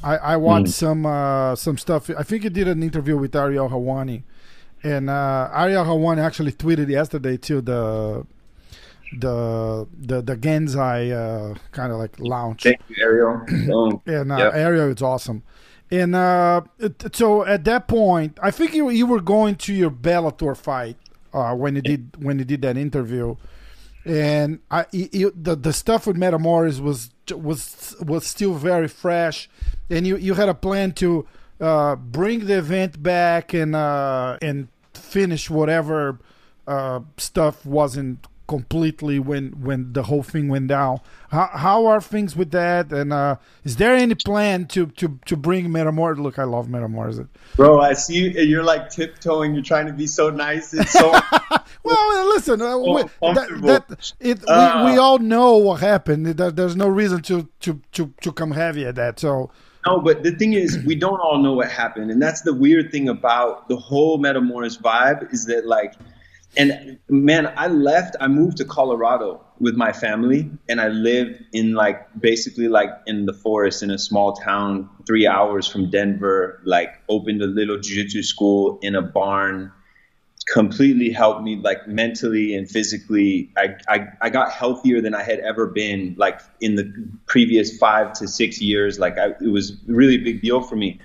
I, 0.08 0.16
I 0.34 0.38
watched 0.38 0.68
mm. 0.68 0.84
some 0.86 1.06
uh, 1.06 1.56
some 1.56 1.78
stuff. 1.78 2.10
I 2.18 2.24
think 2.24 2.44
he 2.44 2.50
did 2.50 2.68
an 2.68 2.82
interview 2.82 3.18
with 3.18 3.36
Ariel 3.36 3.70
Helwani, 3.70 4.24
and 4.82 5.10
uh, 5.10 5.50
Ariel 5.54 5.84
Helwani 5.84 6.20
actually 6.20 6.54
tweeted 6.54 6.88
yesterday 6.90 7.36
to 7.38 7.60
the 7.60 8.26
the 9.20 9.86
the 10.00 10.22
the 10.22 10.38
Genzai 10.38 11.12
uh, 11.12 11.56
kind 11.72 11.92
of 11.92 11.98
like 12.00 12.18
launch. 12.20 12.64
Thank 12.64 12.80
you, 12.88 13.04
Ariel. 13.04 14.02
and 14.06 14.32
uh, 14.32 14.38
yep. 14.38 14.54
Ariel 14.54 14.90
is 14.92 15.02
awesome. 15.02 15.44
And 15.92 16.16
uh, 16.16 16.62
so 17.12 17.46
at 17.46 17.66
that 17.66 17.90
point, 17.90 18.38
I 18.42 18.52
think 18.52 18.74
you 18.74 18.90
you 18.90 19.06
were 19.06 19.22
going 19.22 19.56
to 19.56 19.74
your 19.74 19.92
Bellator 19.92 20.56
fight 20.56 20.96
uh, 21.34 21.54
when 21.54 21.76
you 21.76 21.82
did 21.82 22.24
when 22.24 22.40
you 22.40 22.46
did 22.46 22.62
that 22.62 22.78
interview, 22.78 23.36
and 24.06 24.60
I 24.72 24.86
you, 24.92 25.34
the 25.36 25.56
the 25.56 25.74
stuff 25.74 26.08
with 26.08 26.16
Metamoris 26.16 26.80
was 26.80 27.10
was 27.32 27.96
was 28.02 28.26
still 28.26 28.54
very 28.54 28.88
fresh, 28.88 29.50
and 29.90 30.06
you 30.06 30.18
you 30.18 30.34
had 30.34 30.50
a 30.50 30.54
plan 30.54 30.92
to 30.94 31.28
uh, 31.60 31.96
bring 31.96 32.46
the 32.46 32.58
event 32.58 33.02
back 33.02 33.54
and 33.54 33.76
uh, 33.76 34.38
and 34.42 34.68
finish 34.94 35.50
whatever 35.50 36.20
uh, 36.68 37.00
stuff 37.18 37.66
wasn't 37.66 38.28
completely 38.48 39.20
when 39.20 39.52
when 39.62 39.94
the 39.94 40.04
whole 40.04 40.24
thing 40.24 40.48
went 40.48 40.68
down. 40.68 41.00
How, 41.30 41.50
how 41.54 41.86
are 41.88 42.00
things 42.00 42.36
with 42.36 42.52
that? 42.52 42.92
And 42.92 43.12
uh, 43.12 43.36
is 43.64 43.76
there 43.76 43.94
any 43.94 44.16
plan 44.16 44.66
to 44.68 44.88
to 44.88 45.20
to 45.26 45.36
bring 45.36 45.68
Metamor? 45.68 46.18
Look, 46.18 46.40
I 46.40 46.44
love 46.44 46.68
Metamor. 46.68 47.28
Bro, 47.56 47.82
I 47.82 47.94
see 47.94 48.16
you. 48.16 48.30
You're 48.42 48.64
like 48.64 48.90
tiptoeing. 48.90 49.54
You're 49.54 49.64
trying 49.64 49.88
to 49.88 49.94
be 49.94 50.08
so 50.08 50.30
nice. 50.30 50.74
It's 50.74 50.92
so. 50.92 51.12
well, 51.84 52.30
listen. 52.30 52.62
Uh, 52.62 52.78
we, 52.78 53.04
that, 53.22 53.62
that, 53.64 54.14
it, 54.20 54.44
uh, 54.48 54.84
we, 54.86 54.92
we 54.94 54.98
all 54.98 55.20
know 55.20 55.58
what 55.58 55.82
happened. 55.82 56.26
There's 56.26 56.76
no 56.76 56.88
reason 56.88 57.22
to 57.24 57.50
to 57.62 57.82
to 57.94 58.14
to 58.22 58.32
come 58.32 58.52
heavy 58.52 58.86
at 58.86 58.96
that. 58.96 59.20
So. 59.20 59.52
No, 59.88 60.02
but 60.02 60.24
the 60.24 60.32
thing 60.32 60.54
is, 60.54 60.84
we 60.86 60.96
don't 60.96 61.20
all 61.20 61.42
know 61.42 61.54
what 61.54 61.72
happened, 61.72 62.12
and 62.12 62.22
that's 62.22 62.42
the 62.42 62.54
weird 62.54 62.92
thing 62.92 63.08
about 63.08 63.70
the 63.70 63.78
whole 63.78 64.20
Metamoris 64.20 64.78
vibe 64.82 65.34
is 65.34 65.46
that 65.46 65.66
like 65.66 65.94
and 66.58 66.98
man, 67.08 67.54
I 67.56 67.68
left. 67.68 68.16
I 68.20 68.28
moved 68.28 68.58
to 68.58 68.66
Colorado 68.66 69.42
with 69.60 69.76
my 69.76 69.94
family, 69.94 70.50
and 70.68 70.82
I 70.82 70.88
lived 70.88 71.44
in 71.54 71.74
like 71.74 72.08
basically 72.20 72.68
like 72.68 72.90
in 73.06 73.26
the 73.26 73.34
forest 73.34 73.84
in 73.84 73.92
a 73.92 73.98
small 73.98 74.34
town, 74.34 74.90
three 75.06 75.28
hours 75.28 75.68
from 75.68 75.90
Denver. 75.90 76.62
Like 76.66 76.90
opened 77.08 77.42
a 77.42 77.48
little 77.48 77.80
jiu-jitsu 77.80 78.24
school 78.24 78.80
in 78.82 78.96
a 78.96 79.02
barn. 79.02 79.72
Completely 80.54 81.10
helped 81.10 81.44
me 81.44 81.58
like 81.58 81.88
mentally 81.88 82.56
and 82.56 82.70
physically. 82.70 83.52
I, 83.58 83.76
I 83.90 84.08
I 84.22 84.30
got 84.30 84.52
healthier 84.52 85.02
than 85.02 85.14
I 85.14 85.22
had 85.22 85.40
ever 85.40 85.68
been 85.68 86.16
like 86.18 86.40
in 86.62 86.76
the 86.76 86.94
previous 87.26 87.78
five 87.78 88.14
to 88.14 88.28
six 88.30 88.62
years. 88.62 88.98
Like 88.98 89.18
I, 89.18 89.32
it 89.42 89.52
was 89.52 89.76
really 89.88 90.16
a 90.16 90.24
big 90.24 90.42
deal 90.42 90.62
for 90.62 90.78
me. 90.78 91.00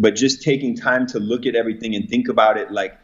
But 0.00 0.16
just 0.16 0.42
taking 0.42 0.76
time 0.76 1.06
to 1.08 1.20
look 1.20 1.46
at 1.46 1.54
everything 1.54 1.94
and 1.94 2.08
think 2.08 2.28
about 2.28 2.56
it, 2.56 2.72
like 2.72 2.98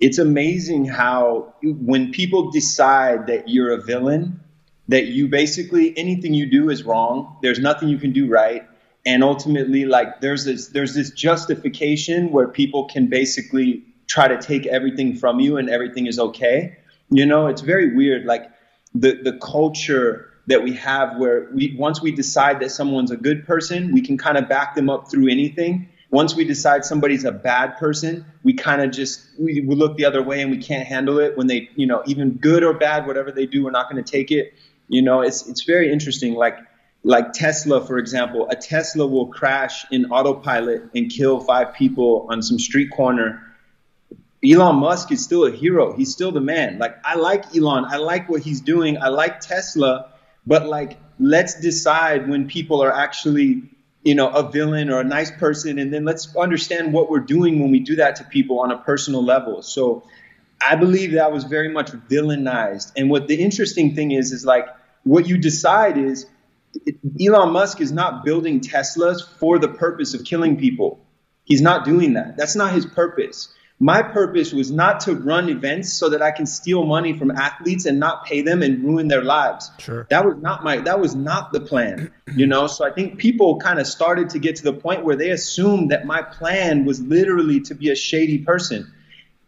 it's 0.00 0.18
amazing 0.18 0.86
how 0.86 1.54
when 1.62 2.10
people 2.10 2.50
decide 2.50 3.28
that 3.28 3.48
you're 3.48 3.72
a 3.72 3.80
villain, 3.80 4.40
that 4.88 5.06
you 5.06 5.28
basically 5.28 5.96
anything 5.96 6.34
you 6.34 6.50
do 6.50 6.68
is 6.68 6.82
wrong. 6.82 7.36
There's 7.42 7.60
nothing 7.60 7.88
you 7.88 7.98
can 7.98 8.12
do 8.12 8.28
right. 8.28 8.66
And 9.06 9.22
ultimately, 9.22 9.84
like 9.84 10.20
there's 10.20 10.44
this 10.44 10.68
there's 10.68 10.94
this 10.94 11.10
justification 11.10 12.32
where 12.32 12.48
people 12.48 12.86
can 12.86 13.06
basically 13.06 13.84
try 14.14 14.28
to 14.28 14.38
take 14.40 14.66
everything 14.66 15.16
from 15.16 15.40
you 15.40 15.56
and 15.56 15.68
everything 15.70 16.06
is 16.06 16.18
okay. 16.18 16.76
You 17.10 17.26
know, 17.26 17.46
it's 17.46 17.62
very 17.62 17.94
weird. 17.94 18.24
Like 18.24 18.50
the 18.94 19.12
the 19.28 19.34
culture 19.38 20.28
that 20.48 20.62
we 20.62 20.72
have 20.74 21.16
where 21.18 21.48
we 21.52 21.74
once 21.78 22.02
we 22.02 22.10
decide 22.12 22.60
that 22.60 22.70
someone's 22.70 23.10
a 23.10 23.16
good 23.16 23.46
person, 23.46 23.92
we 23.92 24.02
can 24.02 24.18
kind 24.18 24.36
of 24.36 24.48
back 24.48 24.74
them 24.74 24.88
up 24.90 25.10
through 25.10 25.28
anything 25.30 25.88
once 26.12 26.34
we 26.34 26.44
decide 26.44 26.84
somebody's 26.84 27.24
a 27.24 27.32
bad 27.32 27.78
person, 27.78 28.26
we 28.42 28.52
kind 28.52 28.82
of 28.82 28.90
just 28.90 29.26
we, 29.38 29.62
we 29.62 29.74
look 29.74 29.96
the 29.96 30.04
other 30.04 30.22
way 30.22 30.42
and 30.42 30.50
we 30.50 30.58
can't 30.58 30.86
handle 30.86 31.18
it 31.18 31.38
when 31.38 31.46
they, 31.46 31.70
you 31.74 31.86
know, 31.86 32.02
even 32.06 32.32
good 32.32 32.62
or 32.62 32.74
bad, 32.74 33.06
whatever 33.06 33.32
they 33.32 33.46
do, 33.46 33.64
we're 33.64 33.70
not 33.70 33.90
going 33.90 34.02
to 34.02 34.08
take 34.08 34.30
it. 34.30 34.52
You 34.88 35.00
know, 35.00 35.22
it's 35.22 35.48
it's 35.48 35.62
very 35.64 35.90
interesting. 35.90 36.34
Like 36.34 36.58
like 37.02 37.32
Tesla, 37.32 37.84
for 37.84 37.96
example, 37.96 38.46
a 38.50 38.56
Tesla 38.56 39.06
will 39.06 39.28
crash 39.28 39.86
in 39.90 40.12
autopilot 40.12 40.90
and 40.94 41.10
kill 41.10 41.40
five 41.40 41.72
people 41.72 42.26
on 42.30 42.42
some 42.42 42.58
street 42.58 42.90
corner. 42.94 43.42
Elon 44.44 44.76
Musk 44.76 45.12
is 45.12 45.22
still 45.22 45.46
a 45.46 45.50
hero. 45.50 45.94
He's 45.96 46.12
still 46.12 46.32
the 46.32 46.40
man. 46.40 46.78
Like 46.78 46.96
I 47.04 47.14
like 47.14 47.54
Elon. 47.56 47.84
I 47.84 47.96
like 47.96 48.28
what 48.28 48.42
he's 48.42 48.60
doing. 48.60 48.98
I 49.00 49.08
like 49.08 49.40
Tesla, 49.40 50.12
but 50.46 50.66
like 50.66 50.98
let's 51.18 51.60
decide 51.60 52.28
when 52.28 52.48
people 52.48 52.82
are 52.82 52.92
actually 52.92 53.62
you 54.02 54.14
know, 54.14 54.28
a 54.28 54.50
villain 54.50 54.90
or 54.90 55.00
a 55.00 55.04
nice 55.04 55.30
person, 55.30 55.78
and 55.78 55.92
then 55.92 56.04
let's 56.04 56.34
understand 56.36 56.92
what 56.92 57.08
we're 57.08 57.20
doing 57.20 57.60
when 57.60 57.70
we 57.70 57.80
do 57.80 57.96
that 57.96 58.16
to 58.16 58.24
people 58.24 58.60
on 58.60 58.72
a 58.72 58.78
personal 58.78 59.24
level. 59.24 59.62
So 59.62 60.02
I 60.66 60.76
believe 60.76 61.12
that 61.12 61.32
was 61.32 61.44
very 61.44 61.68
much 61.68 61.92
villainized. 61.92 62.92
And 62.96 63.10
what 63.10 63.28
the 63.28 63.40
interesting 63.40 63.94
thing 63.94 64.10
is, 64.10 64.32
is 64.32 64.44
like 64.44 64.66
what 65.04 65.28
you 65.28 65.38
decide 65.38 65.98
is 65.98 66.26
Elon 67.20 67.52
Musk 67.52 67.80
is 67.80 67.92
not 67.92 68.24
building 68.24 68.60
Teslas 68.60 69.22
for 69.38 69.58
the 69.58 69.68
purpose 69.68 70.14
of 70.14 70.24
killing 70.24 70.56
people. 70.56 71.04
He's 71.44 71.62
not 71.62 71.84
doing 71.84 72.14
that. 72.14 72.36
That's 72.36 72.56
not 72.56 72.72
his 72.72 72.86
purpose. 72.86 73.52
My 73.82 74.00
purpose 74.00 74.52
was 74.52 74.70
not 74.70 75.00
to 75.00 75.14
run 75.16 75.48
events 75.48 75.92
so 75.92 76.10
that 76.10 76.22
I 76.22 76.30
can 76.30 76.46
steal 76.46 76.84
money 76.84 77.18
from 77.18 77.32
athletes 77.32 77.84
and 77.84 77.98
not 77.98 78.24
pay 78.24 78.40
them 78.40 78.62
and 78.62 78.84
ruin 78.84 79.08
their 79.08 79.24
lives. 79.24 79.72
Sure. 79.78 80.06
That 80.08 80.24
was 80.24 80.36
not 80.36 80.62
my 80.62 80.76
that 80.76 81.00
was 81.00 81.16
not 81.16 81.52
the 81.52 81.58
plan, 81.58 82.12
you 82.36 82.46
know? 82.46 82.68
So 82.68 82.84
I 82.84 82.92
think 82.92 83.18
people 83.18 83.58
kind 83.58 83.80
of 83.80 83.88
started 83.88 84.30
to 84.30 84.38
get 84.38 84.54
to 84.56 84.62
the 84.62 84.72
point 84.72 85.04
where 85.04 85.16
they 85.16 85.30
assumed 85.30 85.90
that 85.90 86.06
my 86.06 86.22
plan 86.22 86.84
was 86.84 87.00
literally 87.00 87.60
to 87.62 87.74
be 87.74 87.90
a 87.90 87.96
shady 87.96 88.38
person. 88.38 88.88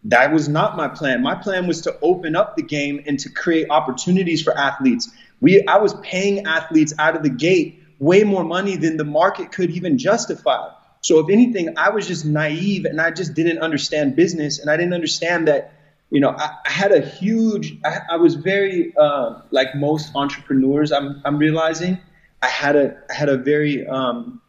That 0.03 0.33
was 0.33 0.49
not 0.49 0.77
my 0.77 0.89
plan. 0.89 1.23
My 1.23 1.37
plan 1.37 1.69
was 1.69 1.83
to 1.83 1.97
open 2.03 2.35
up 2.35 2.57
the 2.57 2.65
game 2.65 3.05
and 3.07 3.21
to 3.21 3.31
create 3.31 3.69
opportunities 3.71 4.43
for 4.43 4.53
athletes. 4.59 5.13
We 5.41 5.65
I 5.69 5.77
was 5.77 5.95
paying 6.03 6.45
athletes 6.45 6.93
out 6.99 7.15
of 7.15 7.23
the 7.23 7.31
gate 7.31 7.85
way 8.01 8.25
more 8.25 8.43
money 8.43 8.75
than 8.75 8.97
the 8.97 9.05
market 9.05 9.53
could 9.53 9.71
even 9.71 9.97
justify. 9.97 10.71
So 11.05 11.19
if 11.19 11.29
anything, 11.29 11.77
I 11.77 11.91
was 11.91 12.07
just 12.07 12.25
naive 12.25 12.87
and 12.87 12.99
I 12.99 13.11
just 13.11 13.35
didn't 13.35 13.59
understand 13.59 14.17
business. 14.17 14.59
And 14.59 14.71
I 14.71 14.79
didn't 14.79 14.95
understand 14.95 15.49
that, 15.49 15.75
you 16.09 16.19
know, 16.19 16.31
I, 16.31 16.49
I 16.65 16.71
had 16.71 16.93
a 16.93 17.01
huge, 17.03 17.77
I, 17.85 17.99
I 18.13 18.17
was 18.17 18.37
very, 18.37 18.95
uh, 18.97 19.43
like 19.51 19.75
most 19.75 20.13
entrepreneurs, 20.15 20.93
I'm, 20.93 21.21
I'm 21.27 21.37
realizing 21.37 21.99
I 22.41 22.47
had 22.49 22.75
a, 22.75 22.97
I 23.11 23.13
had 23.13 23.29
a 23.29 23.37
very, 23.37 23.87
um, 23.87 24.41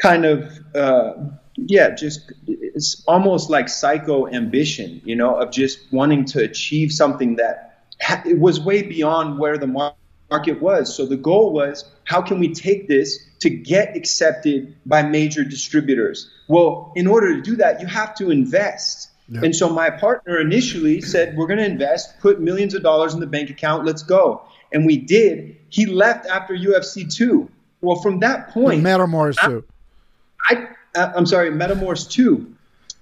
kind 0.00 0.24
of, 0.26 0.48
uh, 0.76 1.14
yeah, 1.56 1.90
just 1.90 2.32
it's 2.46 3.02
almost 3.08 3.50
like 3.50 3.68
psycho 3.68 4.28
ambition, 4.28 5.00
you 5.04 5.16
know, 5.16 5.34
of 5.34 5.50
just 5.50 5.92
wanting 5.92 6.24
to 6.26 6.44
achieve 6.44 6.92
something 6.92 7.34
that 7.36 7.82
ha- 8.00 8.22
it 8.24 8.38
was 8.38 8.60
way 8.60 8.82
beyond 8.82 9.40
where 9.40 9.58
the 9.58 9.66
market 9.66 9.98
was. 10.60 10.94
So 10.94 11.06
the 11.06 11.16
goal 11.16 11.52
was, 11.52 11.84
how 12.04 12.22
can 12.22 12.40
we 12.40 12.52
take 12.52 12.88
this 12.88 13.18
to 13.42 13.50
get 13.50 13.96
accepted 13.96 14.76
by 14.86 15.02
major 15.02 15.42
distributors. 15.42 16.30
Well, 16.46 16.92
in 16.94 17.08
order 17.08 17.34
to 17.34 17.42
do 17.42 17.56
that, 17.56 17.80
you 17.80 17.88
have 17.88 18.14
to 18.16 18.30
invest. 18.30 19.10
Yep. 19.28 19.42
And 19.42 19.56
so 19.56 19.68
my 19.68 19.90
partner 19.90 20.38
initially 20.38 21.00
said, 21.00 21.36
We're 21.36 21.48
going 21.48 21.58
to 21.58 21.66
invest, 21.66 22.20
put 22.20 22.40
millions 22.40 22.72
of 22.74 22.84
dollars 22.84 23.14
in 23.14 23.20
the 23.20 23.26
bank 23.26 23.50
account, 23.50 23.84
let's 23.84 24.04
go. 24.04 24.42
And 24.72 24.86
we 24.86 24.96
did. 24.96 25.56
He 25.70 25.86
left 25.86 26.26
after 26.26 26.54
UFC 26.54 27.12
2. 27.12 27.50
Well, 27.80 27.96
from 27.96 28.20
that 28.20 28.50
point, 28.50 28.84
Metamoris 28.84 29.36
2. 29.44 29.64
I, 30.48 30.68
I, 30.94 31.00
uh, 31.00 31.12
I'm 31.16 31.26
sorry, 31.26 31.50
Metamoris 31.50 32.08
2. 32.08 32.54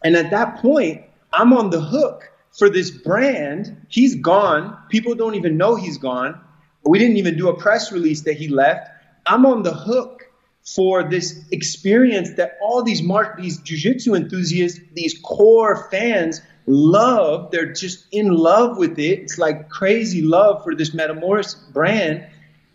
And 0.03 0.16
at 0.16 0.31
that 0.31 0.57
point, 0.57 1.03
I'm 1.35 1.53
on 1.53 1.69
the 1.69 1.83
hook 1.83 2.33
for 2.59 2.71
this 2.71 2.90
brand. 2.90 3.87
He's 3.88 4.14
gone. 4.14 4.79
People 4.88 5.14
don't 5.14 5.35
even 5.35 5.59
know 5.59 5.77
he's 5.77 5.99
gone. 5.99 6.40
We 6.85 6.99
didn't 6.99 7.19
even 7.19 7.37
do 7.37 7.49
a 7.49 7.57
press 7.57 7.93
release 7.93 8.23
that 8.23 8.35
he 8.35 8.49
left. 8.49 8.88
I'm 9.27 9.47
on 9.47 9.62
the 9.62 9.75
hook 9.75 10.25
for 10.64 11.09
this 11.09 11.45
experience 11.51 12.35
that 12.37 12.59
all 12.62 12.83
these 12.83 13.03
mar- 13.03 13.37
these 13.38 13.61
jujitsu 13.61 14.16
enthusiasts, 14.16 14.81
these 14.95 15.19
core 15.23 15.88
fans 15.90 16.40
love. 16.66 17.51
They're 17.51 17.73
just 17.73 18.07
in 18.12 18.33
love 18.33 18.79
with 18.79 18.99
it. 18.99 19.21
It's 19.21 19.38
like 19.38 19.69
crazy 19.69 20.23
love 20.23 20.62
for 20.64 20.75
this 20.75 20.90
Metamoris 20.90 21.73
brand. 21.73 22.27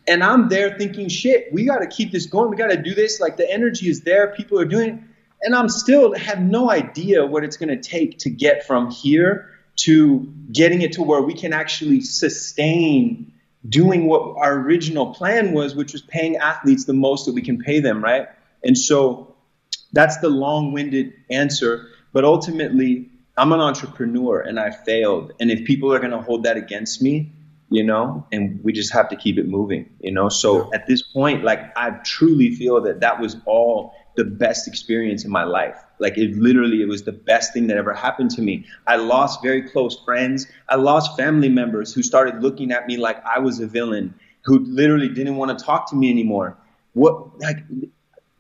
And 0.08 0.24
I'm 0.24 0.50
there 0.50 0.78
thinking, 0.78 1.10
shit, 1.10 1.52
we 1.52 1.66
got 1.66 1.80
to 1.80 1.88
keep 1.88 2.12
this 2.12 2.28
going. 2.28 2.52
We 2.52 2.58
got 2.58 2.68
to 2.68 2.82
do 2.82 2.94
this. 2.94 3.20
Like 3.20 3.38
the 3.38 3.52
energy 3.52 3.90
is 3.90 4.02
there. 4.02 4.34
People 4.36 4.60
are 4.60 4.66
doing 4.66 4.90
it. 4.90 5.00
And 5.42 5.56
I'm 5.56 5.70
still 5.70 6.16
have 6.16 6.40
no 6.40 6.70
idea 6.70 7.26
what 7.26 7.44
it's 7.44 7.58
going 7.58 7.70
to 7.70 7.82
take 7.82 8.20
to 8.20 8.30
get 8.30 8.66
from 8.66 8.92
here 8.92 9.50
to 9.78 10.32
getting 10.52 10.82
it 10.82 10.94
to 10.94 11.04
where 11.04 11.22
we 11.22 11.34
can 11.34 11.54
actually 11.54 12.02
sustain 12.02 13.32
doing 13.70 14.08
what 14.08 14.38
our 14.38 14.54
original 14.60 15.14
plan 15.14 15.54
was, 15.54 15.76
which 15.76 15.94
was 15.94 16.02
paying 16.02 16.38
athletes 16.38 16.86
the 16.86 16.94
most 16.94 17.26
that 17.26 17.34
we 17.34 17.42
can 17.42 17.58
pay 17.58 17.80
them, 17.80 18.04
right? 18.04 18.28
And 18.64 18.78
so 18.78 19.36
that's 19.94 20.18
the 20.18 20.30
long 20.30 20.74
winded 20.74 21.14
answer. 21.30 21.88
But 22.14 22.24
ultimately, 22.26 23.10
I'm 23.38 23.52
an 23.52 23.60
entrepreneur 23.60 24.40
and 24.40 24.60
I 24.60 24.72
failed. 24.72 25.34
And 25.40 25.52
if 25.52 25.66
people 25.66 25.94
are 25.94 26.00
going 26.00 26.12
to 26.12 26.22
hold 26.22 26.44
that 26.44 26.58
against 26.58 27.02
me, 27.02 27.32
you 27.70 27.84
know, 27.84 28.26
and 28.32 28.64
we 28.64 28.72
just 28.72 28.94
have 28.94 29.10
to 29.10 29.16
keep 29.16 29.38
it 29.38 29.48
moving, 29.48 29.90
you 30.00 30.12
know. 30.12 30.30
So 30.30 30.72
at 30.74 30.88
this 30.88 31.02
point, 31.02 31.44
like, 31.44 31.76
I 31.76 31.92
truly 32.04 32.56
feel 32.56 32.82
that 32.82 33.00
that 33.02 33.20
was 33.20 33.38
all 33.46 33.94
the 34.16 34.24
best 34.24 34.68
experience 34.68 35.26
in 35.26 35.32
my 35.32 35.44
life. 35.44 35.84
Like 36.00 36.18
it 36.18 36.36
literally, 36.36 36.82
it 36.82 36.88
was 36.88 37.04
the 37.04 37.12
best 37.12 37.54
thing 37.54 37.68
that 37.68 37.78
ever 37.78 37.94
happened 37.94 38.32
to 38.32 38.42
me. 38.42 38.66
I 38.88 38.98
lost 38.98 39.42
very 39.42 39.62
close 39.62 39.98
friends. 40.04 40.48
I 40.70 40.76
lost 40.76 41.18
family 41.18 41.50
members 41.50 41.94
who 41.94 42.04
started 42.04 42.42
looking 42.42 42.72
at 42.72 42.88
me 42.88 42.98
like 42.98 43.24
I 43.26 43.40
was 43.40 43.60
a 43.60 43.68
villain, 43.68 44.14
who 44.44 44.60
literally 44.60 45.10
didn't 45.10 45.38
want 45.38 45.58
to 45.58 45.66
talk 45.66 45.90
to 45.90 45.96
me 45.96 46.10
anymore. 46.10 46.58
What, 46.94 47.40
like, 47.40 47.58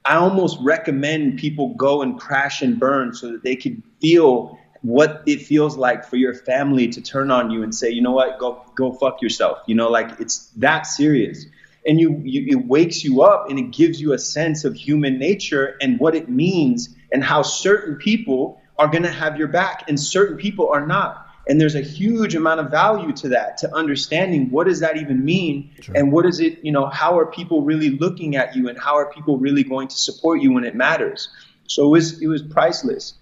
I 0.05 0.15
almost 0.15 0.57
recommend 0.61 1.39
people 1.39 1.73
go 1.73 2.01
and 2.01 2.19
crash 2.19 2.61
and 2.61 2.79
burn 2.79 3.13
so 3.13 3.31
that 3.31 3.43
they 3.43 3.55
can 3.55 3.81
feel 3.99 4.59
what 4.83 5.23
it 5.25 5.41
feels 5.41 5.75
like 5.77 6.05
for 6.05 6.15
your 6.15 6.35
family 6.35 6.87
to 6.89 7.01
turn 7.01 7.31
on 7.31 7.49
you 7.49 7.63
and 7.63 7.73
say, 7.73 7.89
you 7.89 8.03
know 8.03 8.11
what, 8.11 8.37
go 8.37 8.63
go 8.75 8.91
fuck 8.91 9.21
yourself. 9.21 9.57
You 9.65 9.73
know, 9.73 9.89
like 9.89 10.19
it's 10.19 10.49
that 10.57 10.85
serious. 10.85 11.45
And 11.87 11.99
you, 11.99 12.21
you 12.23 12.59
it 12.59 12.67
wakes 12.67 13.03
you 13.03 13.23
up 13.23 13.49
and 13.49 13.57
it 13.57 13.71
gives 13.71 13.99
you 13.99 14.13
a 14.13 14.19
sense 14.19 14.63
of 14.63 14.75
human 14.75 15.17
nature 15.17 15.75
and 15.81 15.99
what 15.99 16.13
it 16.13 16.29
means 16.29 16.94
and 17.11 17.23
how 17.23 17.41
certain 17.41 17.95
people 17.95 18.61
are 18.77 18.87
going 18.87 19.03
to 19.03 19.11
have 19.11 19.37
your 19.37 19.47
back 19.47 19.85
and 19.87 19.99
certain 19.99 20.37
people 20.37 20.69
are 20.69 20.85
not. 20.85 21.25
And 21.47 21.61
there's 21.61 21.75
a 21.75 21.81
huge 21.81 22.33
amount 22.33 22.59
of 22.59 22.71
value 22.71 23.13
to 23.13 23.29
that, 23.29 23.57
to 23.59 23.73
understanding 23.73 24.49
what 24.49 24.65
does 24.65 24.79
that 24.79 24.97
even 24.97 25.23
mean 25.23 25.71
sure. 25.79 25.95
and 25.95 26.11
what 26.11 26.25
is 26.25 26.39
it, 26.39 26.59
you 26.63 26.71
know, 26.71 26.87
how 26.87 27.19
are 27.19 27.27
people 27.27 27.61
really 27.61 27.91
looking 27.91 28.35
at 28.35 28.55
you 28.55 28.67
and 28.67 28.79
how 28.79 28.95
are 28.95 29.11
people 29.11 29.37
really 29.37 29.63
going 29.63 29.87
to 29.87 29.95
support 29.95 30.41
you 30.41 30.51
when 30.51 30.63
it 30.63 30.75
matters. 30.75 31.29
So 31.67 31.85
it 31.85 31.89
was 31.89 32.21
it 32.21 32.27
was 32.27 32.41
priceless 32.41 33.13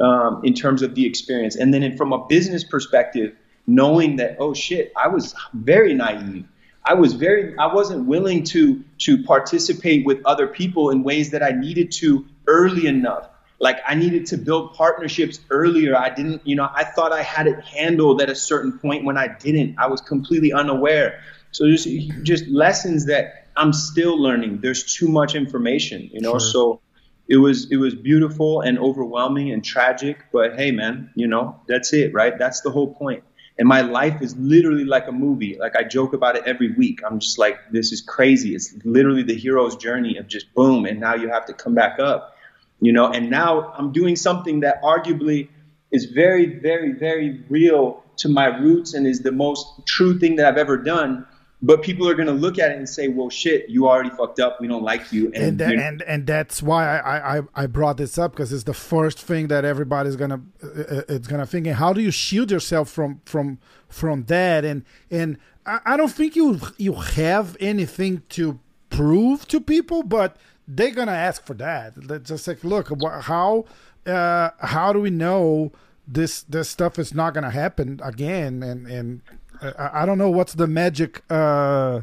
um, 0.00 0.42
in 0.44 0.54
terms 0.54 0.82
of 0.82 0.94
the 0.94 1.06
experience. 1.06 1.56
And 1.56 1.72
then 1.72 1.82
in, 1.82 1.96
from 1.96 2.12
a 2.12 2.26
business 2.26 2.64
perspective, 2.64 3.34
knowing 3.66 4.16
that 4.16 4.36
oh 4.38 4.52
shit, 4.52 4.92
I 4.96 5.08
was 5.08 5.34
very 5.54 5.94
naive. 5.94 6.46
I 6.84 6.94
was 6.94 7.14
very 7.14 7.56
I 7.58 7.72
wasn't 7.72 8.06
willing 8.06 8.44
to 8.44 8.82
to 8.98 9.22
participate 9.22 10.04
with 10.04 10.20
other 10.24 10.46
people 10.46 10.90
in 10.90 11.02
ways 11.02 11.30
that 11.30 11.42
I 11.42 11.50
needed 11.50 11.92
to 11.92 12.26
early 12.50 12.86
enough 12.86 13.30
like 13.60 13.78
I 13.86 13.94
needed 13.94 14.26
to 14.26 14.38
build 14.38 14.72
partnerships 14.72 15.38
earlier. 15.50 15.94
I 15.94 16.08
didn't, 16.08 16.46
you 16.46 16.56
know, 16.56 16.68
I 16.74 16.84
thought 16.84 17.12
I 17.12 17.22
had 17.22 17.46
it 17.46 17.62
handled 17.62 18.22
at 18.22 18.30
a 18.30 18.34
certain 18.34 18.78
point 18.78 19.04
when 19.04 19.18
I 19.18 19.28
didn't. 19.28 19.78
I 19.78 19.86
was 19.86 20.00
completely 20.00 20.52
unaware. 20.52 21.20
So 21.52 21.68
just 21.68 21.86
just 22.22 22.48
lessons 22.48 23.06
that 23.06 23.48
I'm 23.56 23.74
still 23.74 24.20
learning. 24.20 24.60
There's 24.62 24.94
too 24.94 25.08
much 25.08 25.34
information, 25.34 26.08
you 26.12 26.22
know. 26.22 26.38
Sure. 26.38 26.40
So 26.40 26.80
it 27.28 27.36
was 27.36 27.70
it 27.70 27.76
was 27.76 27.94
beautiful 27.94 28.62
and 28.62 28.78
overwhelming 28.78 29.52
and 29.52 29.62
tragic, 29.62 30.24
but 30.32 30.56
hey 30.56 30.70
man, 30.70 31.10
you 31.14 31.26
know, 31.26 31.60
that's 31.68 31.92
it, 31.92 32.14
right? 32.14 32.38
That's 32.38 32.62
the 32.62 32.70
whole 32.70 32.94
point. 32.94 33.24
And 33.58 33.68
my 33.68 33.82
life 33.82 34.22
is 34.22 34.34
literally 34.38 34.86
like 34.86 35.06
a 35.06 35.12
movie. 35.12 35.58
Like 35.60 35.76
I 35.76 35.82
joke 35.82 36.14
about 36.14 36.34
it 36.36 36.44
every 36.46 36.72
week. 36.72 37.00
I'm 37.06 37.20
just 37.20 37.38
like, 37.38 37.58
this 37.70 37.92
is 37.92 38.00
crazy. 38.00 38.54
It's 38.54 38.74
literally 38.84 39.22
the 39.22 39.34
hero's 39.34 39.76
journey 39.76 40.16
of 40.16 40.28
just 40.28 40.54
boom, 40.54 40.86
and 40.86 40.98
now 40.98 41.14
you 41.14 41.28
have 41.28 41.44
to 41.46 41.52
come 41.52 41.74
back 41.74 41.98
up 41.98 42.36
you 42.80 42.92
know, 42.92 43.10
and 43.10 43.30
now 43.30 43.72
I'm 43.76 43.92
doing 43.92 44.16
something 44.16 44.60
that 44.60 44.82
arguably 44.82 45.48
is 45.90 46.06
very, 46.06 46.46
very, 46.46 46.92
very 46.92 47.42
real 47.48 48.02
to 48.16 48.28
my 48.28 48.46
roots 48.46 48.94
and 48.94 49.06
is 49.06 49.20
the 49.20 49.32
most 49.32 49.66
true 49.86 50.18
thing 50.18 50.36
that 50.36 50.46
I've 50.46 50.58
ever 50.58 50.76
done. 50.76 51.26
But 51.62 51.82
people 51.82 52.08
are 52.08 52.14
going 52.14 52.28
to 52.28 52.32
look 52.32 52.58
at 52.58 52.70
it 52.70 52.78
and 52.78 52.88
say, 52.88 53.08
"Well, 53.08 53.28
shit, 53.28 53.68
you 53.68 53.86
already 53.86 54.08
fucked 54.08 54.40
up. 54.40 54.62
We 54.62 54.66
don't 54.66 54.82
like 54.82 55.12
you." 55.12 55.26
And 55.26 55.36
and 55.36 55.58
that, 55.58 55.74
and, 55.74 56.02
and, 56.02 56.26
that's 56.26 56.62
why 56.62 56.98
I, 56.98 57.38
I 57.38 57.42
I 57.54 57.66
brought 57.66 57.98
this 57.98 58.16
up 58.16 58.32
because 58.32 58.50
it's 58.50 58.64
the 58.64 58.72
first 58.72 59.20
thing 59.20 59.48
that 59.48 59.66
everybody's 59.66 60.16
gonna 60.16 60.40
uh, 60.64 60.66
uh, 60.66 61.02
it's 61.10 61.28
gonna 61.28 61.44
think. 61.44 61.66
And 61.66 61.76
how 61.76 61.92
do 61.92 62.00
you 62.00 62.10
shield 62.10 62.50
yourself 62.50 62.88
from 62.88 63.20
from 63.26 63.58
from 63.90 64.24
that? 64.24 64.64
And 64.64 64.86
and 65.10 65.36
I, 65.66 65.80
I 65.84 65.96
don't 65.98 66.10
think 66.10 66.34
you 66.34 66.58
you 66.78 66.94
have 66.94 67.58
anything 67.60 68.22
to 68.30 68.58
prove 68.88 69.46
to 69.48 69.60
people, 69.60 70.02
but 70.02 70.38
they're 70.70 70.92
gonna 70.92 71.12
ask 71.12 71.44
for 71.44 71.54
that. 71.54 71.94
They're 71.96 72.18
just 72.20 72.46
like, 72.46 72.62
look, 72.62 72.90
how 73.22 73.64
uh, 74.06 74.50
how 74.60 74.92
do 74.92 75.00
we 75.00 75.10
know 75.10 75.72
this 76.06 76.42
this 76.42 76.68
stuff 76.68 76.98
is 76.98 77.12
not 77.12 77.34
gonna 77.34 77.50
happen 77.50 78.00
again? 78.02 78.62
And 78.62 78.86
and 78.86 79.20
uh, 79.60 79.90
I 79.92 80.06
don't 80.06 80.18
know 80.18 80.30
what's 80.30 80.54
the 80.54 80.68
magic 80.68 81.22
uh, 81.28 82.02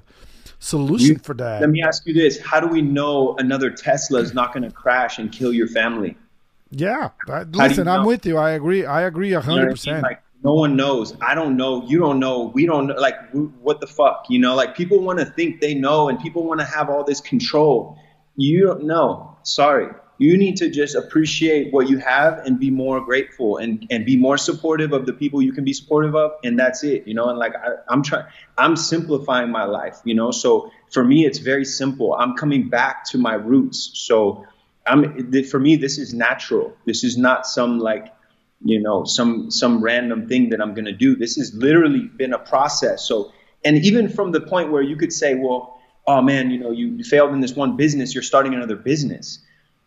solution 0.60 1.16
you, 1.16 1.20
for 1.20 1.34
that. 1.36 1.62
Let 1.62 1.70
me 1.70 1.82
ask 1.82 2.06
you 2.06 2.14
this: 2.14 2.40
How 2.42 2.60
do 2.60 2.68
we 2.68 2.82
know 2.82 3.36
another 3.38 3.72
Tesla 3.72 4.20
is 4.20 4.34
not 4.34 4.54
gonna 4.54 4.72
crash 4.72 5.18
and 5.18 5.32
kill 5.32 5.54
your 5.54 5.68
family? 5.68 6.18
Yeah, 6.70 7.12
listen, 7.52 7.88
I'm 7.88 8.06
with 8.06 8.26
you. 8.26 8.38
I 8.38 8.52
agree. 8.52 8.86
I 8.86 9.04
agree 9.04 9.32
hundred 9.32 9.72
percent. 9.72 10.04
Like, 10.04 10.22
no 10.44 10.54
one 10.54 10.76
knows. 10.76 11.16
I 11.22 11.34
don't 11.34 11.56
know. 11.56 11.84
You 11.88 11.98
don't 12.00 12.20
know. 12.20 12.52
We 12.54 12.66
don't 12.66 12.88
know. 12.88 12.96
Like, 12.96 13.16
what 13.32 13.80
the 13.80 13.88
fuck? 13.88 14.26
You 14.28 14.40
know, 14.40 14.54
like 14.54 14.76
people 14.76 15.00
want 15.00 15.20
to 15.20 15.26
think 15.26 15.62
they 15.62 15.74
know 15.74 16.10
and 16.10 16.20
people 16.20 16.44
want 16.44 16.60
to 16.60 16.66
have 16.66 16.90
all 16.90 17.06
this 17.06 17.22
control 17.22 17.98
you 18.38 18.66
don't 18.66 18.86
know. 18.86 19.36
Sorry. 19.44 19.90
You 20.20 20.36
need 20.36 20.58
to 20.58 20.70
just 20.70 20.96
appreciate 20.96 21.72
what 21.72 21.88
you 21.90 22.00
have 22.00 22.40
and 22.40 22.60
be 22.60 22.72
more 22.72 23.02
grateful 23.02 23.58
and, 23.58 23.86
and 23.92 24.04
be 24.04 24.18
more 24.18 24.38
supportive 24.38 24.92
of 24.92 25.06
the 25.06 25.14
people 25.14 25.44
you 25.44 25.54
can 25.54 25.64
be 25.64 25.74
supportive 25.74 26.16
of. 26.16 26.32
And 26.44 26.58
that's 26.58 26.84
it, 26.84 27.08
you 27.08 27.14
know, 27.14 27.30
and 27.30 27.38
like 27.38 27.54
I, 27.56 27.76
I'm 27.88 28.02
trying, 28.02 28.26
I'm 28.58 28.76
simplifying 28.76 29.52
my 29.52 29.66
life, 29.66 30.00
you 30.06 30.16
know, 30.16 30.32
so 30.32 30.72
for 30.92 31.04
me, 31.04 31.26
it's 31.26 31.38
very 31.38 31.66
simple. 31.66 32.16
I'm 32.16 32.36
coming 32.36 32.70
back 32.70 33.06
to 33.12 33.20
my 33.20 33.36
roots. 33.36 33.92
So 33.94 34.46
I'm, 34.88 35.32
for 35.44 35.60
me, 35.60 35.76
this 35.76 36.00
is 36.00 36.16
natural. 36.16 36.76
This 36.86 37.04
is 37.04 37.16
not 37.16 37.46
some 37.46 37.78
like, 37.78 38.12
you 38.64 38.82
know, 38.82 39.04
some, 39.06 39.52
some 39.52 39.84
random 39.84 40.28
thing 40.28 40.50
that 40.50 40.62
I'm 40.62 40.74
going 40.74 40.86
to 40.86 40.94
do. 40.94 41.16
This 41.16 41.36
has 41.36 41.54
literally 41.54 42.10
been 42.16 42.34
a 42.34 42.40
process. 42.40 43.04
So, 43.08 43.32
and 43.64 43.78
even 43.86 44.10
from 44.10 44.32
the 44.32 44.42
point 44.42 44.72
where 44.72 44.82
you 44.82 44.96
could 44.96 45.14
say, 45.14 45.36
well, 45.36 45.77
oh 46.08 46.22
man, 46.22 46.50
you 46.50 46.60
know, 46.60 46.72
you 46.72 47.04
failed 47.04 47.34
in 47.34 47.42
this 47.42 47.56
one 47.56 47.76
business, 47.76 48.14
you're 48.14 48.24
starting 48.24 48.54
another 48.54 48.76
business. 48.76 49.40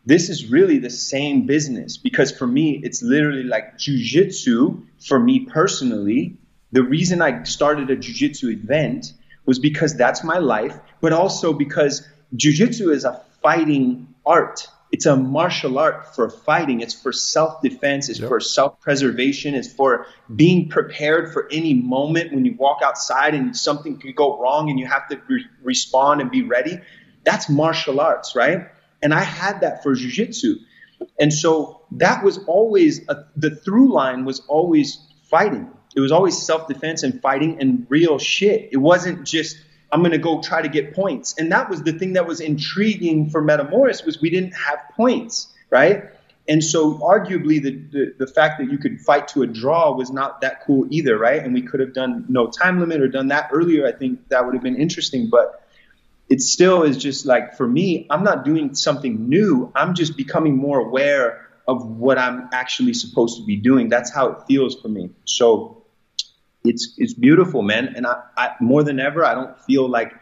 This 0.07 0.29
is 0.29 0.47
really 0.47 0.79
the 0.79 0.91
same 0.91 1.47
business 1.47 1.97
because 1.97 2.31
for 2.31 2.47
me, 2.47 2.81
it's 2.83 3.03
literally 3.03 3.43
like 3.43 3.79
jujitsu. 3.79 4.83
For 5.07 5.19
me 5.19 5.41
personally, 5.47 6.37
the 6.73 6.83
reason 6.83 7.21
I 7.21 7.43
started 7.45 7.91
a 7.91 7.97
jujitsu 7.97 8.53
event 8.53 9.13
was 9.47 9.59
because 9.59 9.95
that's 9.97 10.23
my 10.23 10.39
life, 10.39 10.79
but 11.01 11.13
also 11.13 11.53
because 11.53 12.07
jujitsu 12.37 12.95
is 12.95 13.05
a 13.05 13.21
fighting 13.43 14.15
art 14.25 14.69
it's 14.93 15.07
a 15.07 15.17
martial 15.17 15.79
art 15.79 16.15
for 16.15 16.29
fighting. 16.29 16.81
It's 16.81 16.95
for 16.95 17.13
self 17.13 17.63
defense. 17.63 18.09
It's 18.09 18.19
yep. 18.19 18.29
for 18.29 18.41
self 18.41 18.81
preservation. 18.81 19.55
It's 19.55 19.73
for 19.73 20.07
being 20.35 20.69
prepared 20.69 21.33
for 21.33 21.49
any 21.51 21.75
moment 21.75 22.33
when 22.33 22.45
you 22.45 22.55
walk 22.55 22.81
outside 22.83 23.35
and 23.35 23.57
something 23.57 23.99
could 23.99 24.17
go 24.17 24.41
wrong 24.41 24.69
and 24.69 24.79
you 24.79 24.87
have 24.87 25.09
to 25.09 25.21
re- 25.29 25.47
respond 25.63 26.21
and 26.21 26.31
be 26.31 26.43
ready. 26.43 26.81
That's 27.25 27.49
martial 27.49 28.01
arts, 28.01 28.35
right? 28.35 28.69
And 29.03 29.15
I 29.15 29.23
had 29.23 29.61
that 29.61 29.83
for 29.83 29.95
jujitsu. 29.95 30.57
And 31.19 31.33
so 31.33 31.83
that 31.93 32.25
was 32.25 32.39
always 32.47 33.09
a, 33.09 33.27
the 33.37 33.55
through 33.55 33.93
line 33.93 34.25
was 34.25 34.41
always 34.49 34.99
fighting. 35.31 35.71
It 35.95 36.01
was 36.01 36.13
always 36.13 36.41
self 36.43 36.67
defense 36.67 37.03
and 37.05 37.21
fighting 37.23 37.61
and 37.61 37.87
real 37.89 38.19
shit. 38.19 38.71
It 38.73 38.79
wasn't 38.79 39.25
just 39.25 39.57
I'm 39.93 40.01
going 40.01 40.13
to 40.13 40.19
go 40.19 40.41
try 40.41 40.63
to 40.63 40.69
get 40.69 40.95
points. 40.95 41.35
And 41.39 41.51
that 41.53 41.69
was 41.69 41.83
the 41.83 41.93
thing 41.93 42.13
that 42.15 42.27
was 42.27 42.41
intriguing 42.41 43.31
for 43.31 43.43
Metamoris 43.43 44.05
was 44.05 44.21
we 44.21 44.31
didn't 44.31 44.53
have 44.53 44.79
points, 44.97 45.53
right? 45.69 46.05
And 46.49 46.65
so 46.65 46.95
arguably 46.99 47.63
the, 47.63 47.71
the, 47.71 48.15
the, 48.19 48.27
fact 48.27 48.59
that 48.59 48.71
you 48.71 48.79
could 48.79 49.01
fight 49.01 49.29
to 49.29 49.43
a 49.43 49.47
draw 49.47 49.95
was 49.95 50.11
not 50.11 50.41
that 50.41 50.65
cool 50.67 50.87
either, 50.91 51.17
right? 51.17 51.43
And 51.43 51.55
we 51.55 51.63
could 51.63 51.81
have 51.81 51.93
done 51.93 52.27
no 52.29 52.49
time 52.49 52.81
limit 52.81 53.01
or 53.01 53.09
done 53.09 53.29
that 53.29 53.51
earlier. 53.53 53.87
I 53.87 53.93
think 53.93 54.29
that 54.29 54.45
would 54.45 54.55
have 54.55 54.63
been 54.63 54.77
interesting, 54.77 55.29
but 55.31 55.65
it 56.29 56.41
still 56.41 56.83
is 56.83 56.97
just 56.97 57.27
like 57.27 57.57
for 57.57 57.67
me, 57.67 58.07
I'm 58.11 58.25
not 58.25 58.45
doing 58.45 58.75
something 58.75 59.29
new. 59.29 59.71
I'm 59.75 59.95
just 59.95 60.17
becoming 60.17 60.57
more 60.57 60.79
aware 60.81 61.49
of 61.69 61.87
what 61.87 62.19
I'm 62.19 62.49
actually 62.53 62.95
supposed 62.95 63.39
to 63.39 63.45
be 63.45 63.57
doing. 63.57 63.89
That's 63.89 64.13
how 64.13 64.31
it 64.31 64.39
feels 64.49 64.81
for 64.81 64.89
me. 64.89 65.11
So 65.25 65.80
it's 66.65 66.95
it's 66.99 67.15
beautiful, 67.15 67.63
man. 67.63 67.95
And 67.97 68.07
I, 68.07 68.23
I 68.37 68.51
more 68.61 68.83
than 68.83 69.01
ever, 69.01 69.25
I 69.25 69.35
don't 69.35 69.59
feel 69.61 69.89
like 69.89 70.13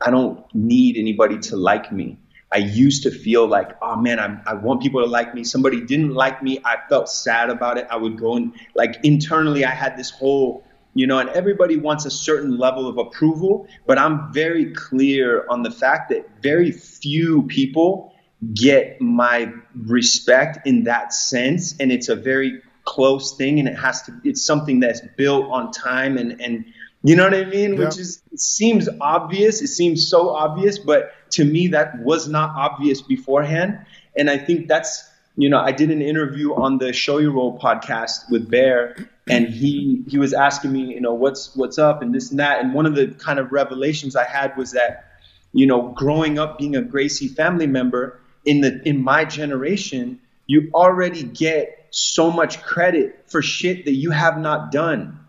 I 0.00 0.10
don't 0.10 0.44
need 0.54 0.96
anybody 0.96 1.38
to 1.38 1.56
like 1.56 1.92
me. 1.92 2.18
I 2.50 2.58
used 2.58 3.02
to 3.02 3.10
feel 3.10 3.46
like, 3.46 3.72
oh 3.82 3.96
man, 3.96 4.18
I, 4.18 4.40
I 4.46 4.54
want 4.54 4.80
people 4.80 5.02
to 5.02 5.06
like 5.06 5.34
me. 5.34 5.44
Somebody 5.44 5.84
didn't 5.84 6.14
like 6.14 6.42
me. 6.42 6.60
I 6.64 6.76
felt 6.88 7.08
sad 7.08 7.50
about 7.50 7.76
it. 7.76 7.86
I 7.90 7.96
would 7.96 8.16
go 8.16 8.36
and 8.36 8.54
like 8.74 8.98
internally, 9.02 9.64
I 9.64 9.70
had 9.70 9.98
this 9.98 10.10
whole, 10.10 10.64
you 10.94 11.06
know, 11.06 11.18
and 11.18 11.28
everybody 11.30 11.76
wants 11.76 12.06
a 12.06 12.10
certain 12.10 12.56
level 12.56 12.88
of 12.88 12.96
approval. 12.96 13.66
But 13.86 13.98
I'm 13.98 14.32
very 14.32 14.72
clear 14.72 15.46
on 15.50 15.62
the 15.62 15.70
fact 15.70 16.10
that 16.10 16.42
very 16.42 16.70
few 16.72 17.42
people 17.42 18.14
get 18.54 19.00
my 19.00 19.52
respect 19.74 20.66
in 20.66 20.84
that 20.84 21.12
sense. 21.12 21.74
And 21.78 21.92
it's 21.92 22.08
a 22.08 22.16
very 22.16 22.62
close 22.98 23.36
thing 23.36 23.60
and 23.60 23.68
it 23.68 23.78
has 23.78 24.02
to 24.02 24.12
it's 24.24 24.42
something 24.44 24.80
that's 24.80 25.00
built 25.16 25.48
on 25.52 25.70
time 25.70 26.18
and 26.18 26.40
and 26.40 26.64
you 27.04 27.14
know 27.14 27.22
what 27.22 27.34
I 27.34 27.44
mean? 27.44 27.74
Yeah. 27.74 27.84
Which 27.84 27.96
is 27.96 28.20
it 28.32 28.40
seems 28.40 28.88
obvious. 29.00 29.62
It 29.62 29.68
seems 29.68 30.08
so 30.08 30.30
obvious, 30.30 30.80
but 30.80 31.12
to 31.30 31.44
me 31.44 31.68
that 31.68 32.00
was 32.00 32.26
not 32.28 32.50
obvious 32.56 33.00
beforehand. 33.00 33.78
And 34.16 34.28
I 34.28 34.36
think 34.36 34.66
that's 34.66 35.08
you 35.36 35.48
know, 35.48 35.60
I 35.60 35.70
did 35.70 35.92
an 35.92 36.02
interview 36.02 36.54
on 36.54 36.78
the 36.78 36.92
Show 36.92 37.18
Your 37.18 37.30
Roll 37.30 37.56
podcast 37.56 38.28
with 38.28 38.50
Bear, 38.50 38.96
and 39.28 39.46
he 39.46 40.02
he 40.08 40.18
was 40.18 40.32
asking 40.32 40.72
me, 40.72 40.94
you 40.94 41.00
know, 41.00 41.14
what's 41.14 41.54
what's 41.54 41.78
up 41.78 42.02
and 42.02 42.12
this 42.12 42.30
and 42.32 42.40
that. 42.40 42.60
And 42.60 42.74
one 42.74 42.86
of 42.86 42.96
the 42.96 43.06
kind 43.06 43.38
of 43.38 43.52
revelations 43.52 44.16
I 44.16 44.24
had 44.24 44.56
was 44.56 44.72
that, 44.72 45.04
you 45.52 45.68
know, 45.68 45.92
growing 45.96 46.40
up 46.40 46.58
being 46.58 46.74
a 46.74 46.82
Gracie 46.82 47.28
family 47.28 47.68
member 47.68 48.18
in 48.44 48.60
the 48.62 48.82
in 48.84 49.04
my 49.04 49.24
generation, 49.24 50.18
you 50.48 50.70
already 50.74 51.22
get 51.22 51.77
so 51.90 52.30
much 52.30 52.62
credit 52.62 53.24
for 53.26 53.42
shit 53.42 53.84
that 53.84 53.94
you 53.94 54.10
have 54.10 54.38
not 54.38 54.70
done. 54.70 55.20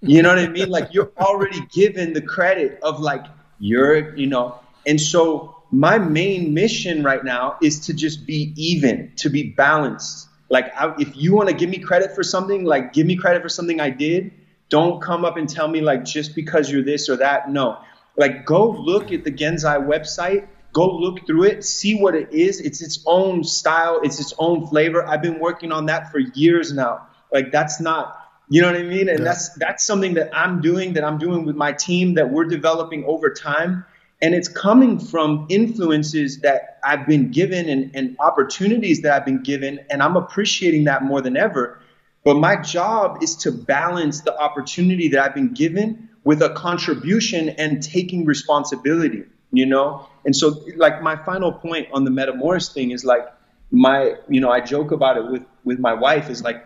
You 0.00 0.22
know 0.22 0.28
what 0.28 0.38
I 0.38 0.48
mean? 0.48 0.68
Like 0.68 0.94
you're 0.94 1.10
already 1.18 1.60
given 1.72 2.12
the 2.12 2.22
credit 2.22 2.78
of 2.82 3.00
like 3.00 3.24
you're, 3.58 4.16
you 4.16 4.26
know, 4.26 4.60
and 4.86 5.00
so 5.00 5.56
my 5.70 5.98
main 5.98 6.54
mission 6.54 7.02
right 7.02 7.22
now 7.22 7.56
is 7.60 7.80
to 7.86 7.94
just 7.94 8.26
be 8.26 8.52
even, 8.56 9.12
to 9.16 9.28
be 9.28 9.50
balanced. 9.50 10.28
Like, 10.48 10.72
I, 10.74 10.94
if 10.98 11.14
you 11.16 11.34
want 11.34 11.48
to 11.48 11.54
give 11.54 11.68
me 11.68 11.78
credit 11.78 12.14
for 12.14 12.22
something, 12.22 12.64
like 12.64 12.92
give 12.92 13.06
me 13.06 13.16
credit 13.16 13.42
for 13.42 13.48
something 13.48 13.80
I 13.80 13.90
did. 13.90 14.32
Don't 14.70 15.02
come 15.02 15.24
up 15.24 15.36
and 15.36 15.48
tell 15.48 15.68
me 15.68 15.80
like 15.80 16.04
just 16.04 16.34
because 16.34 16.70
you're 16.70 16.82
this 16.82 17.08
or 17.08 17.16
that. 17.16 17.50
No, 17.50 17.78
like 18.16 18.44
go 18.44 18.70
look 18.70 19.12
at 19.12 19.24
the 19.24 19.30
Genzai 19.30 19.86
website. 19.86 20.46
Go 20.72 20.96
look 20.96 21.26
through 21.26 21.44
it, 21.44 21.64
see 21.64 21.98
what 21.98 22.14
it 22.14 22.32
is. 22.32 22.60
It's 22.60 22.82
its 22.82 23.02
own 23.06 23.42
style, 23.44 24.00
it's 24.02 24.20
its 24.20 24.34
own 24.38 24.66
flavor. 24.66 25.06
I've 25.06 25.22
been 25.22 25.40
working 25.40 25.72
on 25.72 25.86
that 25.86 26.12
for 26.12 26.18
years 26.18 26.72
now. 26.72 27.06
Like 27.32 27.50
that's 27.52 27.80
not 27.80 28.28
you 28.50 28.62
know 28.62 28.72
what 28.72 28.80
I 28.80 28.84
mean? 28.84 29.08
And 29.08 29.18
yeah. 29.18 29.24
that's 29.24 29.50
that's 29.54 29.84
something 29.84 30.14
that 30.14 30.30
I'm 30.32 30.60
doing, 30.60 30.94
that 30.94 31.04
I'm 31.04 31.18
doing 31.18 31.44
with 31.44 31.56
my 31.56 31.72
team, 31.72 32.14
that 32.14 32.30
we're 32.30 32.46
developing 32.46 33.04
over 33.04 33.30
time. 33.30 33.84
And 34.20 34.34
it's 34.34 34.48
coming 34.48 34.98
from 34.98 35.46
influences 35.48 36.40
that 36.40 36.78
I've 36.82 37.06
been 37.06 37.30
given 37.30 37.68
and, 37.68 37.94
and 37.94 38.16
opportunities 38.18 39.02
that 39.02 39.12
I've 39.12 39.24
been 39.24 39.42
given, 39.44 39.78
and 39.90 40.02
I'm 40.02 40.16
appreciating 40.16 40.84
that 40.84 41.04
more 41.04 41.20
than 41.20 41.36
ever. 41.36 41.80
But 42.24 42.34
my 42.34 42.60
job 42.60 43.22
is 43.22 43.36
to 43.36 43.52
balance 43.52 44.22
the 44.22 44.36
opportunity 44.36 45.08
that 45.10 45.20
I've 45.24 45.34
been 45.34 45.54
given 45.54 46.08
with 46.24 46.42
a 46.42 46.50
contribution 46.50 47.50
and 47.50 47.80
taking 47.80 48.24
responsibility, 48.24 49.22
you 49.52 49.66
know? 49.66 50.08
And 50.24 50.34
so 50.34 50.60
like 50.76 51.02
my 51.02 51.16
final 51.16 51.52
point 51.52 51.88
on 51.92 52.04
the 52.04 52.10
Metamoris 52.10 52.72
thing 52.72 52.90
is 52.90 53.04
like 53.04 53.26
my, 53.70 54.14
you 54.28 54.40
know, 54.40 54.50
I 54.50 54.60
joke 54.60 54.90
about 54.92 55.16
it 55.16 55.30
with 55.30 55.44
with 55.64 55.78
my 55.78 55.94
wife 55.94 56.30
is 56.30 56.42
like 56.42 56.64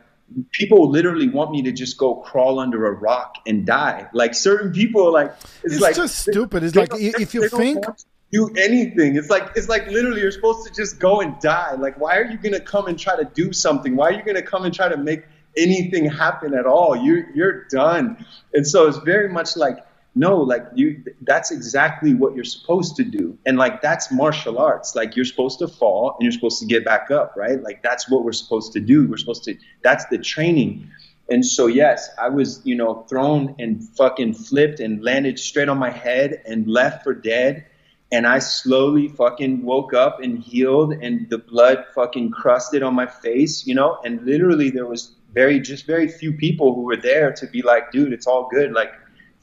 people 0.51 0.91
literally 0.91 1.29
want 1.29 1.51
me 1.51 1.63
to 1.63 1.73
just 1.73 1.99
go 1.99 2.15
crawl 2.17 2.59
under 2.59 2.87
a 2.87 2.93
rock 2.93 3.37
and 3.47 3.67
die. 3.67 4.09
Like 4.13 4.35
certain 4.35 4.73
people, 4.73 5.13
like 5.13 5.35
it's, 5.63 5.75
it's 5.75 5.83
like 5.83 5.97
just 5.97 6.19
stupid. 6.21 6.63
It's 6.63 6.77
like 6.77 6.91
if 6.95 7.35
you 7.35 7.49
think 7.49 7.85
do 8.31 8.49
anything, 8.57 9.17
it's 9.17 9.29
like 9.29 9.51
it's 9.57 9.69
like 9.69 9.87
literally 9.89 10.23
you're 10.23 10.31
supposed 10.31 10.67
to 10.67 10.73
just 10.73 10.99
go 10.99 11.21
and 11.21 11.39
die. 11.41 11.75
Like 11.75 12.01
why 12.01 12.17
are 12.17 12.25
you 12.25 12.39
gonna 12.39 12.61
come 12.61 12.87
and 12.87 12.99
try 12.99 13.17
to 13.17 13.25
do 13.25 13.53
something? 13.53 13.97
Why 13.97 14.09
are 14.09 14.13
you 14.13 14.23
gonna 14.23 14.43
come 14.43 14.65
and 14.65 14.75
try 14.75 14.89
to 14.89 14.97
make 14.97 15.25
anything 15.57 16.07
happen 16.07 16.55
at 16.55 16.67
all? 16.67 16.97
You're 16.97 17.31
you're 17.35 17.65
done. 17.65 18.25
And 18.55 18.67
so 18.67 18.89
it's 18.89 18.99
very 18.99 19.29
much 19.29 19.57
like 19.57 19.85
no 20.15 20.37
like 20.37 20.65
you 20.75 21.03
that's 21.23 21.51
exactly 21.51 22.15
what 22.15 22.35
you're 22.35 22.45
supposed 22.45 22.97
to 22.97 23.05
do. 23.05 23.39
And 23.47 23.57
like 23.57 23.81
that's 23.81 24.13
martial 24.13 24.59
arts. 24.59 24.95
Like 24.95 25.17
you're 25.17 25.25
supposed 25.25 25.59
to 25.61 25.69
fall 25.69 26.17
and 26.19 26.25
you're 26.25 26.33
supposed 26.33 26.61
to 26.61 26.67
get 26.67 26.85
back 26.85 27.11
up 27.11 27.35
right? 27.37 27.63
Like 27.63 27.83
that's 27.83 28.11
what 28.11 28.25
we're 28.25 28.33
supposed 28.33 28.73
to 28.75 28.81
do. 28.81 29.09
We're 29.09 29.17
supposed 29.17 29.45
to 29.45 29.57
that's 29.83 30.05
the 30.07 30.19
training. 30.19 30.91
And 31.31 31.47
so 31.47 31.67
yes 31.67 32.11
i 32.21 32.29
was 32.29 32.61
you 32.65 32.75
know 32.75 33.07
thrown 33.09 33.55
and 33.59 33.83
fucking 33.97 34.35
flipped 34.35 34.81
and 34.81 35.03
landed 35.03 35.39
straight 35.39 35.69
on 35.69 35.79
my 35.79 35.91
head 35.91 36.43
and 36.47 36.69
left 36.69 37.05
for 37.05 37.15
dead. 37.15 37.65
And 38.11 38.27
i 38.27 38.39
slowly 38.39 39.09
fucking 39.09 39.63
woke 39.65 39.95
up 39.95 40.21
and 40.21 40.39
healed 40.39 40.93
and 40.93 41.31
the 41.31 41.39
blood 41.39 41.87
fucking 41.95 42.33
crusted 42.33 42.83
on 42.83 42.95
my 42.95 43.07
face 43.07 43.67
you 43.67 43.75
know? 43.75 43.99
And 44.05 44.27
literally 44.27 44.69
there 44.69 44.87
was 44.87 45.15
very 45.33 45.59
just 45.59 45.87
very 45.87 46.09
few 46.09 46.35
people 46.35 46.75
who 46.75 46.83
were 46.83 46.99
there 46.99 47.33
to 47.33 47.47
be 47.47 47.63
like 47.63 47.93
dude 47.93 48.13
it's 48.13 48.27
all 48.27 48.51
good. 48.53 48.73
Like 48.73 48.93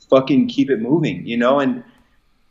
fucking 0.10 0.48
keep 0.48 0.70
it 0.70 0.80
moving, 0.80 1.26
you 1.26 1.38
know? 1.38 1.60
And, 1.60 1.84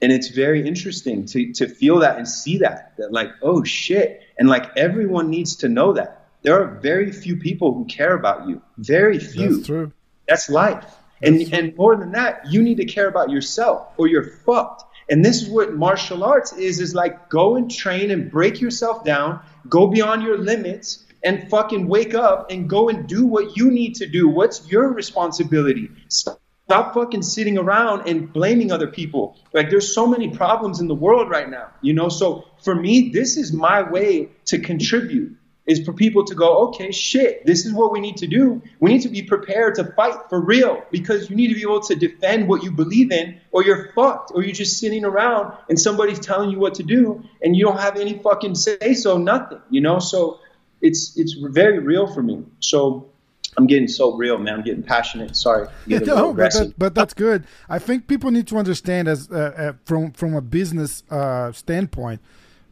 and 0.00 0.12
it's 0.12 0.28
very 0.28 0.66
interesting 0.66 1.26
to, 1.26 1.52
to 1.54 1.68
feel 1.68 2.00
that 2.00 2.16
and 2.16 2.28
see 2.28 2.58
that, 2.58 2.94
that 2.98 3.12
like, 3.12 3.30
oh 3.42 3.64
shit. 3.64 4.22
And 4.38 4.48
like 4.48 4.76
everyone 4.76 5.30
needs 5.30 5.56
to 5.56 5.68
know 5.68 5.92
that. 5.94 6.26
There 6.42 6.60
are 6.60 6.78
very 6.80 7.10
few 7.10 7.36
people 7.36 7.74
who 7.74 7.84
care 7.86 8.14
about 8.14 8.48
you. 8.48 8.62
Very 8.76 9.18
few. 9.18 9.56
That's 9.56 9.66
true. 9.66 9.92
That's 10.28 10.48
life. 10.48 10.84
That's 10.84 10.96
and, 11.22 11.48
true. 11.48 11.58
and 11.58 11.76
more 11.76 11.96
than 11.96 12.12
that, 12.12 12.46
you 12.50 12.62
need 12.62 12.76
to 12.76 12.84
care 12.84 13.08
about 13.08 13.30
yourself 13.30 13.88
or 13.96 14.06
you're 14.06 14.22
fucked. 14.22 14.84
And 15.10 15.24
this 15.24 15.42
is 15.42 15.48
what 15.48 15.74
martial 15.74 16.22
arts 16.22 16.52
is, 16.52 16.80
is 16.80 16.94
like 16.94 17.28
go 17.28 17.56
and 17.56 17.70
train 17.70 18.10
and 18.10 18.30
break 18.30 18.60
yourself 18.60 19.04
down, 19.04 19.40
go 19.68 19.88
beyond 19.88 20.22
your 20.22 20.38
limits 20.38 21.04
and 21.24 21.50
fucking 21.50 21.88
wake 21.88 22.14
up 22.14 22.50
and 22.50 22.68
go 22.68 22.88
and 22.88 23.08
do 23.08 23.26
what 23.26 23.56
you 23.56 23.70
need 23.70 23.96
to 23.96 24.06
do. 24.06 24.28
What's 24.28 24.70
your 24.70 24.92
responsibility? 24.92 25.90
Stop 26.08 26.40
Stop 26.68 26.92
fucking 26.92 27.22
sitting 27.22 27.56
around 27.56 28.06
and 28.06 28.30
blaming 28.30 28.70
other 28.70 28.88
people. 28.88 29.38
Like 29.54 29.70
there's 29.70 29.94
so 29.94 30.06
many 30.06 30.28
problems 30.28 30.80
in 30.80 30.86
the 30.86 30.94
world 30.94 31.30
right 31.30 31.48
now, 31.48 31.68
you 31.80 31.94
know? 31.94 32.10
So 32.10 32.44
for 32.62 32.74
me, 32.74 33.08
this 33.08 33.38
is 33.38 33.54
my 33.54 33.90
way 33.90 34.28
to 34.46 34.58
contribute 34.58 35.34
is 35.64 35.82
for 35.86 35.94
people 35.94 36.26
to 36.26 36.34
go, 36.34 36.68
okay, 36.68 36.90
shit, 36.90 37.46
this 37.46 37.64
is 37.64 37.72
what 37.72 37.90
we 37.90 38.00
need 38.00 38.18
to 38.18 38.26
do. 38.26 38.60
We 38.80 38.92
need 38.92 39.00
to 39.02 39.08
be 39.08 39.22
prepared 39.22 39.76
to 39.76 39.84
fight 39.92 40.28
for 40.28 40.38
real 40.38 40.82
because 40.90 41.30
you 41.30 41.36
need 41.36 41.48
to 41.48 41.54
be 41.54 41.62
able 41.62 41.80
to 41.80 41.94
defend 41.94 42.48
what 42.48 42.62
you 42.62 42.70
believe 42.70 43.12
in 43.12 43.40
or 43.50 43.64
you're 43.64 43.90
fucked 43.94 44.32
or 44.34 44.42
you're 44.42 44.52
just 44.52 44.78
sitting 44.78 45.06
around 45.06 45.56
and 45.70 45.80
somebody's 45.80 46.20
telling 46.20 46.50
you 46.50 46.58
what 46.58 46.74
to 46.74 46.82
do 46.82 47.24
and 47.40 47.56
you 47.56 47.64
don't 47.64 47.80
have 47.80 47.96
any 47.96 48.18
fucking 48.18 48.54
say 48.54 48.92
so, 48.92 49.16
nothing, 49.16 49.62
you 49.70 49.80
know? 49.80 50.00
So 50.00 50.40
it's, 50.82 51.16
it's 51.16 51.32
very 51.32 51.78
real 51.78 52.12
for 52.12 52.22
me. 52.22 52.44
So 52.60 53.10
I'm 53.56 53.66
getting 53.66 53.88
so 53.88 54.14
real, 54.14 54.38
man. 54.38 54.54
I'm 54.54 54.62
getting 54.62 54.82
passionate. 54.82 55.36
Sorry, 55.36 55.68
getting 55.88 56.08
no, 56.14 56.32
but, 56.32 56.52
that, 56.52 56.74
but, 56.78 56.94
that's 56.94 57.14
good. 57.14 57.44
I 57.68 57.78
think 57.78 58.06
people 58.06 58.30
need 58.30 58.46
to 58.48 58.56
understand 58.56 59.08
as 59.08 59.30
uh, 59.30 59.34
uh, 59.56 59.72
from 59.84 60.12
from 60.12 60.34
a 60.34 60.40
business 60.40 61.02
uh, 61.10 61.52
standpoint. 61.52 62.20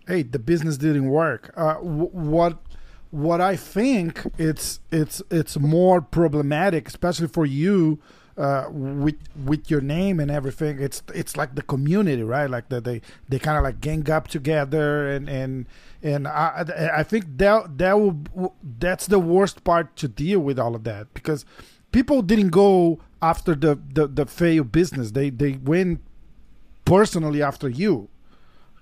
Hey, 0.07 0.22
the 0.22 0.39
business 0.39 0.77
didn't 0.77 1.09
work. 1.09 1.53
Uh, 1.57 1.74
what 1.77 2.59
what 3.11 3.41
I 3.41 3.57
think 3.57 4.22
it's 4.39 4.81
it's 4.91 5.22
it's 5.31 5.59
more 5.59 6.01
problematic, 6.01 6.89
especially 6.89 7.29
for 7.29 7.47
you 7.47 7.99
uh, 8.37 8.66
with 8.70 9.16
with 9.45 9.70
your 9.70 9.81
name 9.81 10.20
and 10.20 10.31
everything. 10.31 10.81
It's 10.81 11.03
it's 11.14 11.37
like 11.37 11.55
the 11.55 11.62
community, 11.62 12.22
right? 12.22 12.51
Like 12.51 12.68
that 12.68 12.85
they 12.85 13.01
they 13.29 13.39
kind 13.39 13.57
of 13.57 13.64
like 13.64 13.81
gang 13.81 14.09
up 14.11 14.29
together 14.29 15.09
and 15.09 15.29
and 15.29 15.66
and 16.07 16.28
I 16.28 16.90
I 16.94 17.02
think 17.02 17.24
that 17.38 17.78
that 17.78 18.00
will 18.00 18.54
that's 18.78 19.07
the 19.07 19.18
worst 19.18 19.64
part 19.64 19.96
to 19.96 20.09
deal 20.09 20.38
with 20.38 20.59
all 20.59 20.74
of 20.74 20.84
that 20.84 21.12
because 21.14 21.44
people 21.90 22.22
didn't 22.22 22.50
go 22.50 23.00
after 23.20 23.54
the 23.54 23.78
the, 23.92 24.07
the 24.07 24.26
failed 24.26 24.70
business. 24.70 25.11
They 25.11 25.30
they 25.30 25.52
went 25.52 26.00
personally 26.84 27.42
after 27.42 27.68
you. 27.68 28.09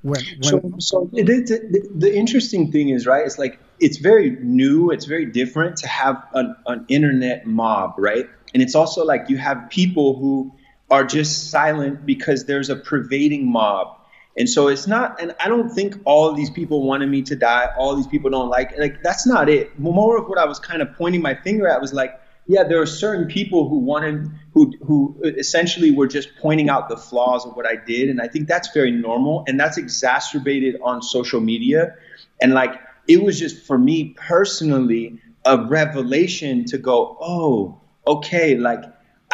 When, 0.02 0.20
when 0.22 0.42
so, 0.42 0.74
so 0.78 1.10
the, 1.14 1.22
the, 1.22 1.88
the 1.94 2.14
interesting 2.14 2.70
thing 2.70 2.90
is 2.90 3.06
right 3.06 3.24
it's 3.24 3.38
like 3.38 3.58
it's 3.80 3.96
very 3.96 4.32
new 4.42 4.90
it's 4.90 5.06
very 5.06 5.24
different 5.24 5.78
to 5.78 5.88
have 5.88 6.22
an, 6.34 6.54
an 6.66 6.84
internet 6.88 7.46
mob 7.46 7.94
right 7.96 8.28
and 8.52 8.62
it's 8.62 8.74
also 8.74 9.02
like 9.02 9.30
you 9.30 9.38
have 9.38 9.70
people 9.70 10.18
who 10.18 10.52
are 10.90 11.04
just 11.04 11.50
silent 11.50 12.04
because 12.04 12.44
there's 12.44 12.68
a 12.68 12.76
pervading 12.76 13.50
mob 13.50 13.98
and 14.36 14.48
so 14.48 14.68
it's 14.68 14.86
not, 14.86 15.20
and 15.20 15.34
I 15.38 15.48
don't 15.48 15.70
think 15.70 15.96
all 16.04 16.32
these 16.32 16.50
people 16.50 16.82
wanted 16.82 17.08
me 17.08 17.22
to 17.22 17.36
die. 17.36 17.68
All 17.78 17.94
these 17.94 18.06
people 18.06 18.30
don't 18.30 18.48
like, 18.48 18.76
like 18.78 19.02
that's 19.02 19.26
not 19.26 19.48
it. 19.48 19.78
More 19.78 20.18
of 20.18 20.28
what 20.28 20.38
I 20.38 20.44
was 20.44 20.58
kind 20.58 20.82
of 20.82 20.92
pointing 20.94 21.22
my 21.22 21.34
finger 21.34 21.68
at 21.68 21.80
was 21.80 21.92
like, 21.92 22.20
yeah, 22.46 22.64
there 22.64 22.80
are 22.80 22.86
certain 22.86 23.26
people 23.26 23.68
who 23.68 23.78
wanted, 23.78 24.30
who 24.52 24.72
who 24.84 25.16
essentially 25.24 25.90
were 25.90 26.06
just 26.06 26.28
pointing 26.36 26.68
out 26.68 26.90
the 26.90 26.96
flaws 26.96 27.46
of 27.46 27.56
what 27.56 27.66
I 27.66 27.76
did, 27.76 28.10
and 28.10 28.20
I 28.20 28.28
think 28.28 28.48
that's 28.48 28.68
very 28.74 28.90
normal, 28.90 29.44
and 29.46 29.58
that's 29.58 29.78
exacerbated 29.78 30.78
on 30.82 31.00
social 31.00 31.40
media, 31.40 31.94
and 32.42 32.52
like 32.52 32.78
it 33.08 33.22
was 33.22 33.38
just 33.38 33.64
for 33.66 33.78
me 33.78 34.14
personally 34.18 35.20
a 35.46 35.64
revelation 35.64 36.64
to 36.66 36.78
go, 36.78 37.16
oh, 37.20 37.80
okay, 38.06 38.56
like 38.56 38.82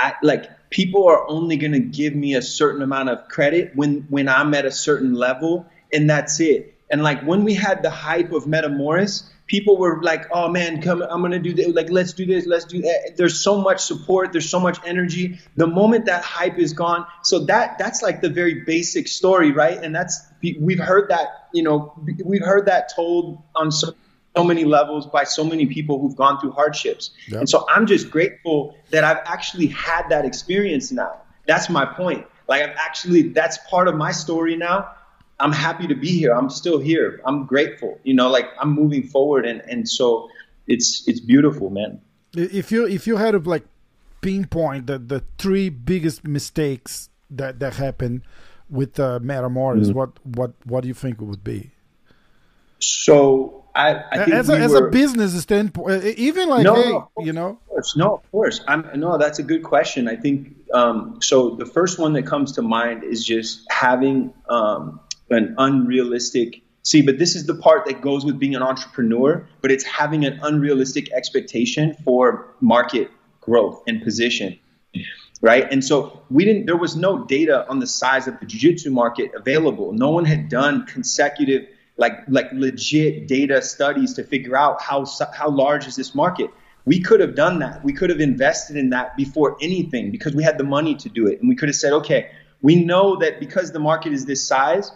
I 0.00 0.14
like 0.22 0.70
people 0.70 1.06
are 1.08 1.28
only 1.28 1.56
going 1.56 1.72
to 1.72 1.80
give 1.80 2.14
me 2.14 2.34
a 2.34 2.42
certain 2.42 2.82
amount 2.82 3.10
of 3.10 3.28
credit 3.28 3.72
when 3.74 4.06
when 4.08 4.28
I'm 4.28 4.54
at 4.54 4.64
a 4.64 4.70
certain 4.70 5.14
level, 5.14 5.66
and 5.92 6.08
that's 6.08 6.40
it. 6.40 6.74
And 6.90 7.02
like 7.02 7.22
when 7.22 7.44
we 7.44 7.54
had 7.54 7.82
the 7.82 7.90
hype 7.90 8.32
of 8.32 8.44
Metamoris, 8.44 9.28
people 9.46 9.76
were 9.76 10.02
like, 10.02 10.26
"Oh 10.32 10.48
man, 10.48 10.80
come! 10.80 11.02
I'm 11.02 11.20
gonna 11.20 11.38
do 11.38 11.52
this. 11.52 11.68
Like, 11.74 11.90
let's 11.90 12.14
do 12.14 12.24
this. 12.24 12.46
Let's 12.46 12.64
do 12.64 12.80
that." 12.82 13.14
There's 13.16 13.40
so 13.40 13.60
much 13.60 13.80
support. 13.80 14.32
There's 14.32 14.48
so 14.48 14.58
much 14.58 14.78
energy. 14.86 15.38
The 15.56 15.66
moment 15.66 16.06
that 16.06 16.24
hype 16.24 16.58
is 16.58 16.72
gone, 16.72 17.06
so 17.22 17.40
that 17.46 17.78
that's 17.78 18.00
like 18.02 18.22
the 18.22 18.30
very 18.30 18.64
basic 18.64 19.06
story, 19.06 19.52
right? 19.52 19.78
And 19.82 19.94
that's 19.94 20.20
we've 20.42 20.80
heard 20.80 21.10
that, 21.10 21.48
you 21.52 21.62
know, 21.62 21.92
we've 22.24 22.44
heard 22.44 22.66
that 22.66 22.94
told 22.94 23.42
on 23.54 23.70
so 23.70 23.92
so 24.36 24.44
many 24.44 24.64
levels 24.64 25.06
by 25.06 25.24
so 25.24 25.44
many 25.44 25.66
people 25.66 26.00
who've 26.00 26.16
gone 26.16 26.40
through 26.40 26.52
hardships. 26.52 27.10
Yep. 27.28 27.40
And 27.40 27.48
so 27.48 27.66
I'm 27.68 27.86
just 27.86 28.10
grateful 28.10 28.76
that 28.90 29.04
I've 29.04 29.20
actually 29.24 29.66
had 29.68 30.08
that 30.10 30.24
experience 30.24 30.92
now. 30.92 31.20
That's 31.46 31.68
my 31.68 31.84
point. 31.84 32.26
Like 32.48 32.62
I've 32.62 32.76
actually 32.76 33.22
that's 33.22 33.58
part 33.68 33.88
of 33.88 33.94
my 33.96 34.12
story 34.12 34.56
now. 34.56 34.90
I'm 35.38 35.52
happy 35.52 35.86
to 35.86 35.94
be 35.94 36.08
here. 36.08 36.32
I'm 36.34 36.50
still 36.50 36.78
here. 36.78 37.20
I'm 37.24 37.46
grateful. 37.46 37.98
You 38.04 38.14
know, 38.14 38.28
like 38.28 38.46
I'm 38.60 38.72
moving 38.72 39.02
forward 39.02 39.46
and 39.46 39.60
and 39.62 39.88
so 39.88 40.28
it's 40.66 41.06
it's 41.08 41.20
beautiful, 41.20 41.70
man. 41.70 42.00
If 42.32 42.70
you 42.70 42.86
if 42.86 43.06
you 43.06 43.16
had 43.16 43.32
to 43.32 43.38
like 43.38 43.64
pinpoint 44.20 44.86
the 44.86 44.98
the 44.98 45.24
three 45.38 45.68
biggest 45.70 46.26
mistakes 46.26 47.08
that 47.30 47.58
that 47.60 47.74
happened 47.74 48.22
with 48.68 49.00
uh, 49.00 49.18
Metamoris, 49.20 49.86
mm-hmm. 49.86 49.92
what 49.92 50.10
what 50.24 50.52
what 50.64 50.82
do 50.82 50.88
you 50.88 50.94
think 50.94 51.20
it 51.20 51.24
would 51.24 51.42
be? 51.42 51.70
So 52.78 53.59
I, 53.74 53.90
I 53.94 54.16
as, 54.32 54.48
a, 54.48 54.52
we 54.52 54.58
as 54.58 54.72
were, 54.72 54.88
a 54.88 54.90
business 54.90 55.40
standpoint, 55.40 56.04
even 56.04 56.48
like 56.48 56.64
no, 56.64 56.74
hey, 56.74 56.90
no, 56.90 57.08
you 57.20 57.32
know, 57.32 57.48
of 57.50 57.66
course, 57.68 57.96
no, 57.96 58.14
of 58.14 58.30
course. 58.30 58.60
I'm 58.66 58.88
no, 58.96 59.16
that's 59.18 59.38
a 59.38 59.42
good 59.42 59.62
question. 59.62 60.08
I 60.08 60.16
think 60.16 60.56
um, 60.74 61.18
so. 61.20 61.56
The 61.56 61.66
first 61.66 61.98
one 61.98 62.12
that 62.14 62.26
comes 62.26 62.52
to 62.52 62.62
mind 62.62 63.04
is 63.04 63.24
just 63.24 63.70
having 63.70 64.32
um, 64.48 65.00
an 65.30 65.54
unrealistic 65.58 66.62
see 66.82 67.02
but 67.02 67.18
this 67.18 67.36
is 67.36 67.46
the 67.46 67.54
part 67.54 67.86
that 67.86 68.00
goes 68.00 68.24
with 68.24 68.38
being 68.38 68.54
an 68.54 68.62
entrepreneur 68.62 69.46
but 69.60 69.70
it's 69.70 69.84
having 69.84 70.24
an 70.24 70.38
unrealistic 70.42 71.12
expectation 71.12 71.94
for 72.04 72.54
market 72.60 73.10
growth 73.40 73.82
and 73.86 74.02
position 74.02 74.58
right 75.40 75.70
and 75.70 75.84
so 75.84 76.22
we 76.30 76.44
didn't 76.44 76.66
there 76.66 76.76
was 76.76 76.96
no 76.96 77.24
data 77.24 77.68
on 77.68 77.78
the 77.80 77.86
size 77.86 78.26
of 78.26 78.38
the 78.40 78.46
jiu-jitsu 78.46 78.90
market 78.90 79.30
available 79.34 79.92
no 79.92 80.10
one 80.10 80.24
had 80.24 80.48
done 80.48 80.86
consecutive 80.86 81.66
like 82.00 82.16
like 82.28 82.48
legit 82.52 83.28
data 83.28 83.62
studies 83.62 84.14
to 84.14 84.24
figure 84.24 84.56
out 84.56 84.82
how 84.82 85.04
how 85.40 85.48
large 85.48 85.86
is 85.86 85.94
this 85.96 86.14
market 86.14 86.50
we 86.86 86.98
could 86.98 87.20
have 87.20 87.34
done 87.34 87.58
that 87.58 87.84
we 87.84 87.92
could 87.92 88.10
have 88.10 88.20
invested 88.20 88.76
in 88.76 88.90
that 88.90 89.16
before 89.16 89.56
anything 89.60 90.10
because 90.10 90.34
we 90.34 90.42
had 90.42 90.58
the 90.58 90.64
money 90.64 90.94
to 90.94 91.08
do 91.08 91.26
it 91.26 91.38
and 91.40 91.48
we 91.48 91.54
could 91.54 91.68
have 91.68 91.76
said 91.76 91.92
okay 91.92 92.30
we 92.62 92.74
know 92.90 93.16
that 93.16 93.38
because 93.38 93.72
the 93.72 93.78
market 93.90 94.12
is 94.12 94.26
this 94.26 94.46
size 94.46 94.92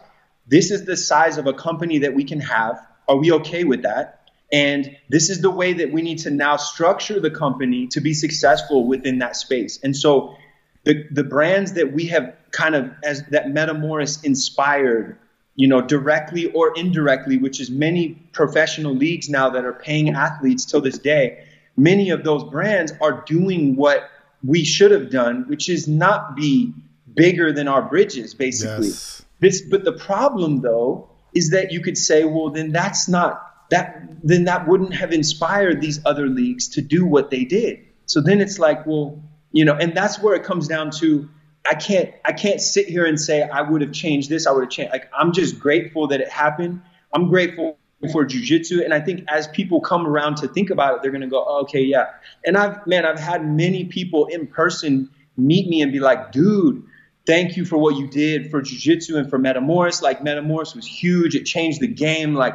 this 0.46 0.70
is 0.70 0.84
the 0.84 0.96
size 0.96 1.38
of 1.38 1.46
a 1.46 1.52
company 1.52 1.98
that 1.98 2.14
we 2.14 2.24
can 2.24 2.40
have. 2.40 2.86
Are 3.08 3.16
we 3.16 3.32
okay 3.32 3.64
with 3.64 3.82
that? 3.82 4.30
And 4.52 4.96
this 5.08 5.30
is 5.30 5.40
the 5.40 5.50
way 5.50 5.72
that 5.74 5.90
we 5.92 6.02
need 6.02 6.18
to 6.20 6.30
now 6.30 6.56
structure 6.56 7.18
the 7.18 7.30
company 7.30 7.86
to 7.88 8.00
be 8.00 8.14
successful 8.14 8.86
within 8.86 9.18
that 9.18 9.36
space. 9.36 9.78
And 9.82 9.96
so 9.96 10.36
the, 10.84 11.06
the 11.10 11.24
brands 11.24 11.72
that 11.74 11.92
we 11.92 12.06
have 12.06 12.36
kind 12.50 12.74
of 12.74 12.90
as 13.02 13.24
that 13.30 13.46
Metamoris 13.46 14.22
inspired, 14.22 15.18
you 15.56 15.68
know, 15.68 15.80
directly 15.80 16.50
or 16.52 16.72
indirectly, 16.76 17.36
which 17.36 17.60
is 17.60 17.70
many 17.70 18.10
professional 18.32 18.94
leagues 18.94 19.28
now 19.28 19.50
that 19.50 19.64
are 19.64 19.72
paying 19.72 20.10
athletes 20.10 20.64
till 20.64 20.80
this 20.80 20.98
day, 20.98 21.44
many 21.76 22.10
of 22.10 22.24
those 22.24 22.44
brands 22.44 22.92
are 23.00 23.22
doing 23.26 23.76
what 23.76 24.08
we 24.42 24.64
should 24.64 24.90
have 24.90 25.10
done, 25.10 25.44
which 25.48 25.68
is 25.68 25.86
not 25.86 26.34
be 26.34 26.72
bigger 27.14 27.52
than 27.52 27.68
our 27.68 27.82
bridges, 27.82 28.34
basically. 28.34 28.88
Yes. 28.88 29.24
This, 29.40 29.62
but 29.62 29.84
the 29.84 29.92
problem 29.92 30.60
though 30.60 31.08
is 31.34 31.50
that 31.50 31.72
you 31.72 31.80
could 31.80 31.98
say, 31.98 32.24
well, 32.24 32.50
then 32.50 32.72
that's 32.72 33.08
not 33.08 33.68
that. 33.70 34.02
Then 34.22 34.44
that 34.44 34.66
wouldn't 34.66 34.94
have 34.94 35.12
inspired 35.12 35.80
these 35.80 36.00
other 36.04 36.28
leagues 36.28 36.68
to 36.70 36.80
do 36.80 37.04
what 37.04 37.30
they 37.30 37.44
did. 37.44 37.80
So 38.06 38.20
then 38.20 38.40
it's 38.40 38.58
like, 38.58 38.86
well, 38.86 39.22
you 39.52 39.64
know, 39.64 39.74
and 39.74 39.96
that's 39.96 40.20
where 40.20 40.34
it 40.34 40.44
comes 40.44 40.66
down 40.66 40.90
to. 40.98 41.28
I 41.68 41.74
can't, 41.74 42.12
I 42.24 42.32
can't 42.32 42.60
sit 42.60 42.88
here 42.88 43.06
and 43.06 43.18
say 43.18 43.42
I 43.42 43.62
would 43.62 43.80
have 43.80 43.92
changed 43.92 44.28
this. 44.28 44.46
I 44.46 44.52
would 44.52 44.64
have 44.64 44.70
changed. 44.70 44.92
Like 44.92 45.10
I'm 45.16 45.32
just 45.32 45.58
grateful 45.58 46.08
that 46.08 46.20
it 46.20 46.28
happened. 46.28 46.82
I'm 47.12 47.28
grateful 47.28 47.78
for 48.12 48.26
jujitsu, 48.26 48.84
and 48.84 48.92
I 48.92 49.00
think 49.00 49.24
as 49.28 49.48
people 49.48 49.80
come 49.80 50.06
around 50.06 50.36
to 50.38 50.48
think 50.48 50.68
about 50.68 50.96
it, 50.96 51.02
they're 51.02 51.12
gonna 51.12 51.26
go, 51.26 51.42
oh, 51.46 51.62
okay, 51.62 51.82
yeah. 51.82 52.10
And 52.44 52.58
I've, 52.58 52.86
man, 52.86 53.06
I've 53.06 53.18
had 53.18 53.46
many 53.46 53.86
people 53.86 54.26
in 54.26 54.46
person 54.46 55.08
meet 55.38 55.68
me 55.68 55.80
and 55.80 55.90
be 55.90 56.00
like, 56.00 56.32
dude 56.32 56.84
thank 57.26 57.56
you 57.56 57.64
for 57.64 57.78
what 57.78 57.96
you 57.96 58.06
did 58.06 58.50
for 58.50 58.60
jiu-jitsu 58.60 59.16
and 59.16 59.30
for 59.30 59.38
metamoris 59.38 60.02
like 60.02 60.20
metamoris 60.20 60.74
was 60.74 60.86
huge 60.86 61.34
it 61.34 61.44
changed 61.44 61.80
the 61.80 61.86
game 61.86 62.34
like 62.34 62.54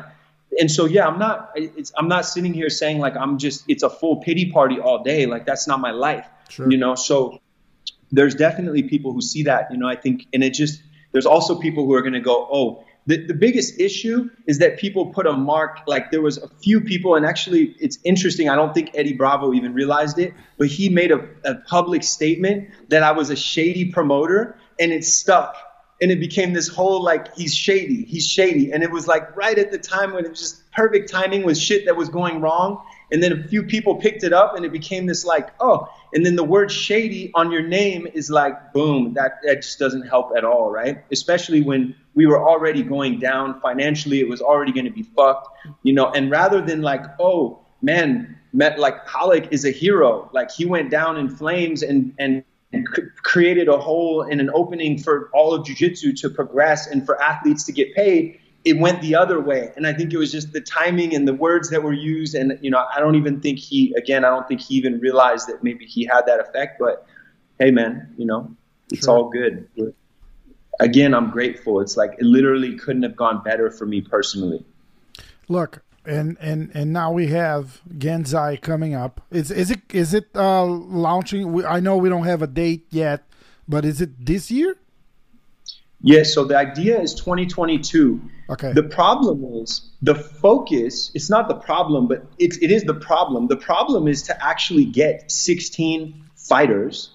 and 0.59 0.69
so 0.69 0.85
yeah 0.85 1.07
i'm 1.07 1.19
not 1.19 1.55
i'm 1.97 2.07
not 2.07 2.25
sitting 2.25 2.53
here 2.53 2.69
saying 2.69 2.99
like 2.99 3.15
i'm 3.15 3.37
just 3.37 3.63
it's 3.67 3.83
a 3.83 3.89
full 3.89 4.17
pity 4.17 4.51
party 4.51 4.79
all 4.79 5.03
day 5.03 5.25
like 5.25 5.45
that's 5.45 5.67
not 5.67 5.79
my 5.79 5.91
life 5.91 6.27
sure. 6.49 6.69
you 6.71 6.77
know 6.77 6.95
so 6.95 7.39
there's 8.11 8.35
definitely 8.35 8.83
people 8.83 9.13
who 9.13 9.21
see 9.21 9.43
that 9.43 9.71
you 9.71 9.77
know 9.77 9.87
i 9.87 9.95
think 9.95 10.27
and 10.33 10.43
it 10.43 10.53
just 10.53 10.81
there's 11.11 11.25
also 11.25 11.59
people 11.59 11.85
who 11.85 11.93
are 11.93 12.01
going 12.01 12.13
to 12.13 12.19
go 12.19 12.47
oh 12.51 12.83
the, 13.05 13.25
the 13.25 13.33
biggest 13.33 13.79
issue 13.79 14.29
is 14.45 14.59
that 14.59 14.77
people 14.77 15.07
put 15.07 15.25
a 15.25 15.33
mark 15.33 15.79
like 15.87 16.11
there 16.11 16.21
was 16.21 16.37
a 16.37 16.47
few 16.61 16.79
people 16.81 17.15
and 17.15 17.25
actually 17.25 17.75
it's 17.79 17.97
interesting 18.03 18.49
i 18.49 18.55
don't 18.55 18.73
think 18.73 18.91
eddie 18.93 19.13
bravo 19.13 19.53
even 19.53 19.73
realized 19.73 20.19
it 20.19 20.33
but 20.57 20.67
he 20.67 20.89
made 20.89 21.11
a, 21.11 21.27
a 21.43 21.55
public 21.55 22.03
statement 22.03 22.69
that 22.89 23.03
i 23.03 23.11
was 23.11 23.29
a 23.29 23.35
shady 23.35 23.91
promoter 23.91 24.57
and 24.79 24.91
it 24.91 25.03
stuck 25.03 25.55
and 26.01 26.11
it 26.11 26.19
became 26.19 26.53
this 26.53 26.67
whole 26.67 27.03
like 27.03 27.35
he's 27.35 27.55
shady 27.55 28.03
he's 28.03 28.27
shady 28.27 28.71
and 28.71 28.83
it 28.83 28.91
was 28.91 29.07
like 29.07 29.35
right 29.35 29.57
at 29.57 29.71
the 29.71 29.77
time 29.77 30.13
when 30.13 30.25
it 30.25 30.29
was 30.29 30.39
just 30.39 30.71
perfect 30.71 31.09
timing 31.09 31.43
with 31.43 31.57
shit 31.57 31.85
that 31.85 31.95
was 31.95 32.09
going 32.09 32.41
wrong 32.41 32.81
and 33.11 33.23
then 33.23 33.31
a 33.31 33.47
few 33.47 33.63
people 33.63 33.95
picked 33.95 34.23
it 34.23 34.33
up 34.33 34.55
and 34.55 34.65
it 34.65 34.71
became 34.71 35.05
this 35.05 35.25
like 35.25 35.49
oh 35.59 35.87
and 36.13 36.25
then 36.25 36.35
the 36.35 36.43
word 36.43 36.71
shady 36.71 37.31
on 37.35 37.51
your 37.51 37.61
name 37.61 38.07
is 38.13 38.29
like 38.29 38.73
boom 38.73 39.13
that 39.13 39.39
that 39.43 39.61
just 39.61 39.79
doesn't 39.79 40.07
help 40.07 40.31
at 40.35 40.43
all 40.43 40.69
right? 40.71 41.03
Especially 41.11 41.61
when 41.61 41.95
we 42.15 42.25
were 42.25 42.41
already 42.41 42.83
going 42.83 43.19
down 43.19 43.59
financially 43.61 44.19
it 44.19 44.27
was 44.27 44.41
already 44.41 44.71
going 44.71 44.85
to 44.85 44.91
be 44.91 45.03
fucked 45.03 45.47
you 45.83 45.93
know? 45.93 46.11
And 46.11 46.31
rather 46.31 46.61
than 46.61 46.81
like 46.81 47.03
oh 47.19 47.59
man 47.81 48.37
met 48.53 48.79
like 48.79 49.05
Ralek 49.07 49.51
is 49.51 49.65
a 49.65 49.71
hero 49.71 50.29
like 50.33 50.51
he 50.51 50.65
went 50.65 50.89
down 50.89 51.17
in 51.17 51.29
flames 51.29 51.83
and 51.83 52.13
and 52.19 52.43
and 52.71 52.87
created 53.23 53.67
a 53.67 53.77
hole 53.77 54.21
and 54.21 54.39
an 54.39 54.49
opening 54.53 54.99
for 54.99 55.29
all 55.33 55.53
of 55.53 55.65
jiu-jitsu 55.65 56.13
to 56.13 56.29
progress 56.29 56.85
and 56.85 57.03
for 57.05 57.19
athletes 57.21 57.63
to 57.65 57.71
get 57.71 57.95
paid 57.95 58.39
it 58.65 58.77
went 58.77 59.01
the 59.01 59.15
other 59.15 59.39
way. 59.39 59.71
And 59.75 59.87
I 59.87 59.93
think 59.93 60.13
it 60.13 60.17
was 60.17 60.31
just 60.31 60.51
the 60.51 60.61
timing 60.61 61.15
and 61.15 61.27
the 61.27 61.33
words 61.33 61.69
that 61.69 61.81
were 61.81 61.93
used. 61.93 62.35
And, 62.35 62.59
you 62.61 62.69
know, 62.69 62.85
I 62.93 62.99
don't 62.99 63.15
even 63.15 63.39
think 63.39 63.59
he, 63.59 63.93
again, 63.97 64.25
I 64.25 64.29
don't 64.29 64.47
think 64.47 64.61
he 64.61 64.75
even 64.75 64.99
realized 64.99 65.47
that 65.47 65.63
maybe 65.63 65.85
he 65.85 66.05
had 66.05 66.25
that 66.27 66.39
effect. 66.39 66.79
But 66.79 67.05
hey, 67.57 67.71
man, 67.71 68.13
you 68.17 68.25
know, 68.25 68.55
it's 68.91 69.05
sure. 69.05 69.15
all 69.15 69.29
good. 69.29 69.67
Again, 70.79 71.13
I'm 71.13 71.29
grateful. 71.31 71.79
It's 71.81 71.95
like 71.95 72.13
it 72.19 72.23
literally 72.23 72.77
couldn't 72.77 73.03
have 73.03 73.15
gone 73.15 73.43
better 73.43 73.69
for 73.71 73.85
me 73.85 74.01
personally. 74.01 74.65
Look, 75.47 75.81
and 76.05 76.37
and 76.39 76.71
and 76.73 76.93
now 76.93 77.11
we 77.11 77.27
have 77.27 77.81
Genzai 77.89 78.61
coming 78.61 78.93
up. 78.93 79.21
Is 79.31 79.51
is 79.51 79.71
it 79.71 79.81
is 79.91 80.13
it 80.13 80.29
uh, 80.35 80.63
launching? 80.63 81.65
I 81.65 81.79
know 81.79 81.97
we 81.97 82.07
don't 82.07 82.25
have 82.25 82.41
a 82.41 82.47
date 82.47 82.85
yet, 82.91 83.23
but 83.67 83.83
is 83.83 83.99
it 83.99 84.25
this 84.25 84.49
year? 84.51 84.77
Yes, 86.01 86.33
so 86.33 86.45
the 86.45 86.57
idea 86.57 86.99
is 87.01 87.13
2022. 87.15 88.21
Okay. 88.49 88.73
The 88.73 88.83
problem 88.83 89.43
is 89.61 89.89
the 90.01 90.15
focus, 90.15 91.11
it's 91.13 91.29
not 91.29 91.47
the 91.47 91.55
problem, 91.55 92.07
but 92.07 92.25
it, 92.37 92.61
it 92.63 92.71
is 92.71 92.83
the 92.83 92.93
problem. 92.93 93.47
The 93.47 93.57
problem 93.57 94.07
is 94.07 94.23
to 94.23 94.45
actually 94.45 94.85
get 94.85 95.31
16 95.31 96.23
fighters 96.35 97.11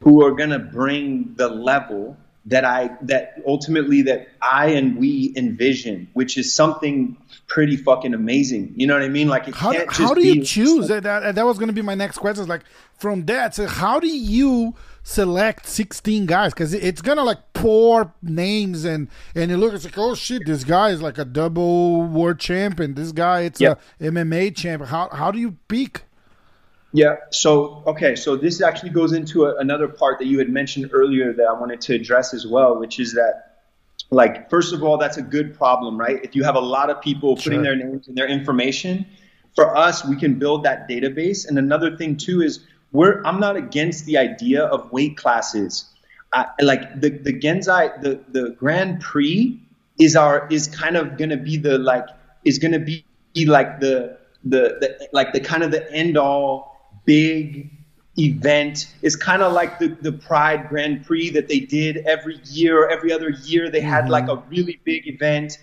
who 0.00 0.24
are 0.24 0.32
going 0.32 0.50
to 0.50 0.58
bring 0.58 1.34
the 1.36 1.48
level 1.48 2.16
that 2.46 2.64
I 2.64 2.90
that 3.02 3.40
ultimately 3.46 4.02
that 4.02 4.28
I 4.42 4.66
and 4.72 4.98
we 4.98 5.32
envision, 5.34 6.08
which 6.12 6.36
is 6.36 6.54
something 6.54 7.16
pretty 7.46 7.76
fucking 7.76 8.12
amazing. 8.12 8.74
You 8.76 8.86
know 8.86 8.94
what 8.94 9.02
I 9.02 9.08
mean? 9.08 9.28
Like, 9.28 9.54
how, 9.54 9.72
do, 9.72 9.84
how 9.88 10.12
do 10.12 10.22
you 10.22 10.44
choose? 10.44 10.88
That, 10.88 11.04
that, 11.04 11.34
that 11.34 11.46
was 11.46 11.56
going 11.56 11.68
to 11.68 11.74
be 11.74 11.80
my 11.80 11.94
next 11.94 12.18
question. 12.18 12.46
Like, 12.46 12.64
from 12.98 13.24
that, 13.26 13.54
so 13.54 13.66
how 13.66 13.98
do 13.98 14.08
you 14.08 14.74
select 15.04 15.66
16 15.66 16.26
guys? 16.26 16.52
Because 16.52 16.74
it's 16.74 17.00
going 17.00 17.18
to 17.18 17.22
like 17.22 17.52
pour 17.52 18.12
names 18.20 18.84
and 18.84 19.08
and 19.36 19.52
you 19.52 19.56
look, 19.56 19.72
it's 19.72 19.84
like, 19.84 19.98
oh 19.98 20.16
shit, 20.16 20.44
this 20.46 20.64
guy 20.64 20.90
is 20.90 21.00
like 21.00 21.18
a 21.18 21.24
double 21.24 22.02
world 22.02 22.40
champion. 22.40 22.94
This 22.94 23.12
guy, 23.12 23.42
it's 23.42 23.60
yep. 23.60 23.80
a 24.00 24.04
MMA 24.04 24.56
champion. 24.56 24.88
How 24.88 25.08
how 25.10 25.30
do 25.30 25.38
you 25.38 25.56
pick? 25.68 26.02
Yeah. 26.92 27.16
So, 27.30 27.82
okay. 27.88 28.14
So 28.14 28.36
this 28.36 28.62
actually 28.62 28.90
goes 28.90 29.12
into 29.12 29.46
a, 29.46 29.56
another 29.56 29.88
part 29.88 30.20
that 30.20 30.26
you 30.26 30.38
had 30.38 30.48
mentioned 30.48 30.90
earlier 30.92 31.32
that 31.32 31.44
I 31.44 31.52
wanted 31.52 31.80
to 31.82 31.94
address 31.94 32.32
as 32.32 32.46
well, 32.46 32.78
which 32.78 33.00
is 33.00 33.14
that, 33.14 33.56
like, 34.10 34.48
first 34.48 34.72
of 34.72 34.84
all, 34.84 34.96
that's 34.96 35.16
a 35.16 35.22
good 35.22 35.58
problem, 35.58 35.98
right? 35.98 36.20
If 36.22 36.36
you 36.36 36.44
have 36.44 36.54
a 36.54 36.60
lot 36.60 36.90
of 36.90 37.02
people 37.02 37.34
putting 37.34 37.52
sure. 37.54 37.62
their 37.64 37.76
names 37.76 38.06
and 38.06 38.16
their 38.16 38.28
information, 38.28 39.06
for 39.56 39.76
us, 39.76 40.04
we 40.04 40.14
can 40.14 40.38
build 40.38 40.64
that 40.64 40.88
database. 40.88 41.48
And 41.48 41.58
another 41.58 41.96
thing 41.96 42.16
too 42.16 42.42
is 42.42 42.64
we're 42.94 43.22
I'm 43.24 43.40
not 43.40 43.56
against 43.56 44.06
the 44.06 44.16
idea 44.16 44.64
of 44.64 44.90
weight 44.90 45.18
classes. 45.18 45.84
I, 46.32 46.46
like 46.62 47.00
the 47.00 47.10
the 47.10 47.38
Genzai 47.38 48.00
the 48.00 48.20
the 48.30 48.50
Grand 48.50 49.00
Prix 49.00 49.60
is 49.98 50.16
our 50.16 50.48
is 50.50 50.68
kind 50.68 50.96
of 50.96 51.18
gonna 51.18 51.36
be 51.36 51.58
the 51.58 51.76
like 51.76 52.06
is 52.44 52.58
gonna 52.58 52.78
be 52.78 53.04
like 53.44 53.80
the 53.80 54.16
the, 54.44 54.78
the 54.80 55.08
like 55.12 55.32
the 55.32 55.40
kind 55.40 55.62
of 55.62 55.70
the 55.72 55.92
end 55.92 56.16
all 56.16 56.98
big 57.04 57.70
event. 58.16 58.94
It's 59.02 59.16
kind 59.16 59.42
of 59.42 59.52
like 59.52 59.80
the, 59.80 59.88
the 59.88 60.12
Pride 60.12 60.68
Grand 60.68 61.04
Prix 61.04 61.30
that 61.30 61.48
they 61.48 61.60
did 61.60 61.98
every 62.06 62.38
year 62.44 62.84
or 62.84 62.90
every 62.90 63.12
other 63.12 63.30
year. 63.30 63.70
They 63.70 63.80
had 63.80 64.04
mm-hmm. 64.04 64.12
like 64.12 64.28
a 64.28 64.36
really 64.48 64.80
big 64.84 65.08
event. 65.08 65.58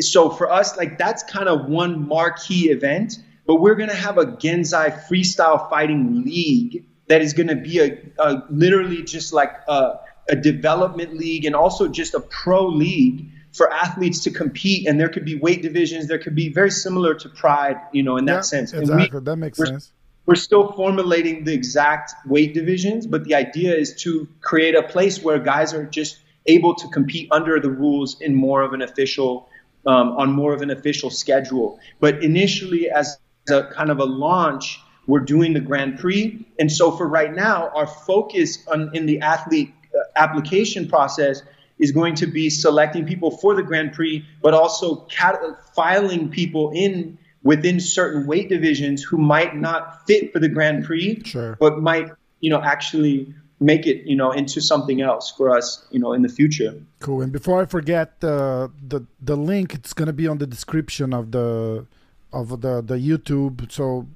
So 0.00 0.30
for 0.30 0.50
us, 0.50 0.76
like 0.76 0.98
that's 0.98 1.24
kind 1.24 1.48
of 1.48 1.66
one 1.66 2.06
marquee 2.06 2.70
event. 2.70 3.18
But 3.46 3.56
we're 3.56 3.74
gonna 3.74 3.94
have 3.94 4.18
a 4.18 4.26
Genzai 4.26 5.06
freestyle 5.06 5.68
fighting 5.68 6.24
league 6.24 6.84
that 7.08 7.20
is 7.20 7.34
gonna 7.34 7.56
be 7.56 7.80
a, 7.80 7.98
a 8.18 8.42
literally 8.50 9.02
just 9.02 9.32
like 9.32 9.52
a, 9.68 10.00
a 10.28 10.36
development 10.36 11.14
league 11.14 11.44
and 11.44 11.54
also 11.54 11.88
just 11.88 12.14
a 12.14 12.20
pro 12.20 12.66
league 12.66 13.26
for 13.52 13.72
athletes 13.72 14.20
to 14.24 14.30
compete. 14.30 14.88
And 14.88 14.98
there 14.98 15.08
could 15.08 15.24
be 15.24 15.36
weight 15.36 15.62
divisions. 15.62 16.08
There 16.08 16.18
could 16.18 16.34
be 16.34 16.48
very 16.48 16.70
similar 16.70 17.14
to 17.14 17.28
pride 17.28 17.76
you 17.92 18.02
know 18.02 18.16
in 18.16 18.24
that 18.26 18.32
yeah, 18.32 18.40
sense. 18.40 18.72
Exactly 18.72 19.18
we, 19.18 19.24
that 19.24 19.36
makes 19.36 19.58
sense. 19.58 19.92
we're 20.26 20.34
still 20.36 20.72
formulating 20.72 21.44
the 21.44 21.52
exact 21.52 22.14
weight 22.26 22.54
divisions, 22.54 23.06
but 23.06 23.24
the 23.24 23.34
idea 23.34 23.74
is 23.74 23.94
to 24.02 24.26
create 24.40 24.74
a 24.74 24.82
place 24.82 25.22
where 25.22 25.38
guys 25.38 25.74
are 25.74 25.84
just 25.84 26.18
able 26.46 26.74
to 26.74 26.88
compete 26.88 27.28
under 27.30 27.60
the 27.60 27.70
rules 27.70 28.20
in 28.20 28.34
more 28.34 28.62
of 28.62 28.72
an 28.72 28.82
official, 28.82 29.48
um, 29.86 30.12
on 30.12 30.32
more 30.32 30.52
of 30.52 30.62
an 30.62 30.70
official 30.70 31.10
schedule. 31.10 31.78
But 32.00 32.22
initially, 32.22 32.90
as 32.90 33.18
a 33.48 33.64
kind 33.64 33.90
of 33.90 33.98
a 33.98 34.04
launch, 34.04 34.80
we're 35.06 35.20
doing 35.20 35.52
the 35.52 35.60
Grand 35.60 35.98
Prix, 35.98 36.46
and 36.58 36.70
so 36.70 36.90
for 36.90 37.06
right 37.06 37.34
now, 37.34 37.70
our 37.74 37.86
focus 37.86 38.58
on 38.68 38.90
in 38.94 39.06
the 39.06 39.20
athlete 39.20 39.72
uh, 39.94 39.98
application 40.16 40.88
process 40.88 41.42
is 41.78 41.90
going 41.90 42.14
to 42.14 42.26
be 42.26 42.48
selecting 42.48 43.04
people 43.04 43.30
for 43.30 43.54
the 43.54 43.62
Grand 43.62 43.92
Prix, 43.92 44.24
but 44.42 44.54
also 44.54 44.96
cat- 45.06 45.42
filing 45.74 46.30
people 46.30 46.70
in 46.74 47.18
within 47.42 47.78
certain 47.78 48.26
weight 48.26 48.48
divisions 48.48 49.02
who 49.02 49.18
might 49.18 49.54
not 49.54 50.06
fit 50.06 50.32
for 50.32 50.38
the 50.38 50.48
Grand 50.48 50.84
Prix, 50.84 51.22
sure. 51.24 51.56
but 51.60 51.78
might 51.80 52.10
you 52.40 52.50
know 52.50 52.62
actually 52.62 53.34
make 53.60 53.86
it 53.86 54.06
you 54.06 54.16
know 54.16 54.32
into 54.32 54.60
something 54.60 55.00
else 55.00 55.30
for 55.30 55.56
us 55.56 55.86
you 55.90 56.00
know 56.00 56.12
in 56.12 56.22
the 56.22 56.28
future. 56.28 56.74
Cool. 57.00 57.22
And 57.22 57.32
before 57.32 57.60
I 57.60 57.66
forget, 57.66 58.20
the 58.20 58.70
the 58.86 59.02
the 59.20 59.36
link 59.36 59.74
it's 59.74 59.92
gonna 59.92 60.12
be 60.12 60.26
on 60.26 60.38
the 60.38 60.46
description 60.46 61.12
of 61.12 61.32
the 61.32 61.86
of 62.34 62.60
the 62.60 62.82
the 62.82 62.96
YouTube. 62.96 63.70
So 63.70 64.06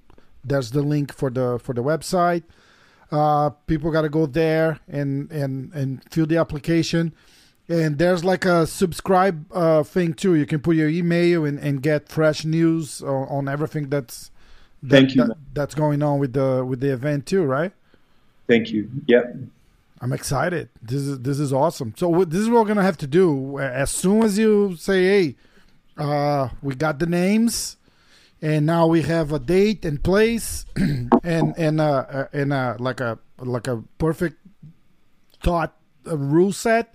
there's 0.45 0.71
the 0.73 0.83
link 0.83 1.13
for 1.13 1.31
the 1.31 1.59
for 1.63 1.75
the 1.75 1.83
website. 1.83 2.43
Uh, 3.11 3.51
people 3.67 3.91
got 3.91 4.03
to 4.03 4.09
go 4.09 4.27
there 4.27 4.81
and 4.89 5.31
and 5.33 5.73
and 5.73 6.03
fill 6.13 6.27
the 6.27 6.37
application. 6.37 7.15
And 7.71 7.99
there's 7.99 8.25
like 8.25 8.47
a 8.47 8.67
subscribe 8.67 9.45
uh, 9.53 9.83
thing 9.83 10.15
too. 10.15 10.35
You 10.35 10.47
can 10.47 10.61
put 10.61 10.75
your 10.77 10.89
email 10.89 11.45
and, 11.45 11.59
and 11.59 11.83
get 11.83 12.09
fresh 12.09 12.45
news 12.47 13.03
on, 13.03 13.29
on 13.29 13.49
everything 13.49 13.91
that's 13.91 14.31
that, 14.83 14.91
Thank 14.91 15.15
you. 15.15 15.25
that- 15.27 15.37
that's 15.53 15.75
going 15.75 16.03
on 16.03 16.19
with 16.19 16.33
the 16.33 16.65
with 16.65 16.81
the 16.81 16.93
event 16.93 17.27
too, 17.27 17.45
right? 17.45 17.73
Thank 18.47 18.71
you. 18.71 18.91
Yep. 19.07 19.37
I'm 20.01 20.13
excited. 20.13 20.69
This 20.81 21.03
is 21.03 21.19
this 21.21 21.39
is 21.41 21.53
awesome. 21.53 21.93
So 21.97 22.25
this 22.25 22.41
is 22.41 22.49
what 22.49 22.61
we're 22.63 22.69
gonna 22.69 22.83
have 22.85 22.97
to 22.99 23.07
do. 23.07 23.59
As 23.59 23.91
soon 23.91 24.23
as 24.23 24.39
you 24.39 24.77
say, 24.77 25.05
"Hey, 25.05 25.37
uh, 25.99 26.49
we 26.63 26.75
got 26.77 26.99
the 27.01 27.07
names, 27.07 27.77
and 28.41 28.67
now 28.67 28.87
we 28.87 29.03
have 29.03 29.33
a 29.33 29.39
date 29.39 29.85
and 29.85 30.03
place, 30.03 30.65
and 30.77 31.55
and 31.57 31.81
uh, 31.81 32.07
uh, 32.09 32.27
and 32.33 32.53
uh, 32.53 32.77
like 32.79 33.01
a 33.01 33.19
like 33.39 33.67
a 33.67 33.83
perfect 33.99 34.37
thought 35.43 35.75
uh, 36.07 36.17
rule 36.17 36.53
set," 36.53 36.95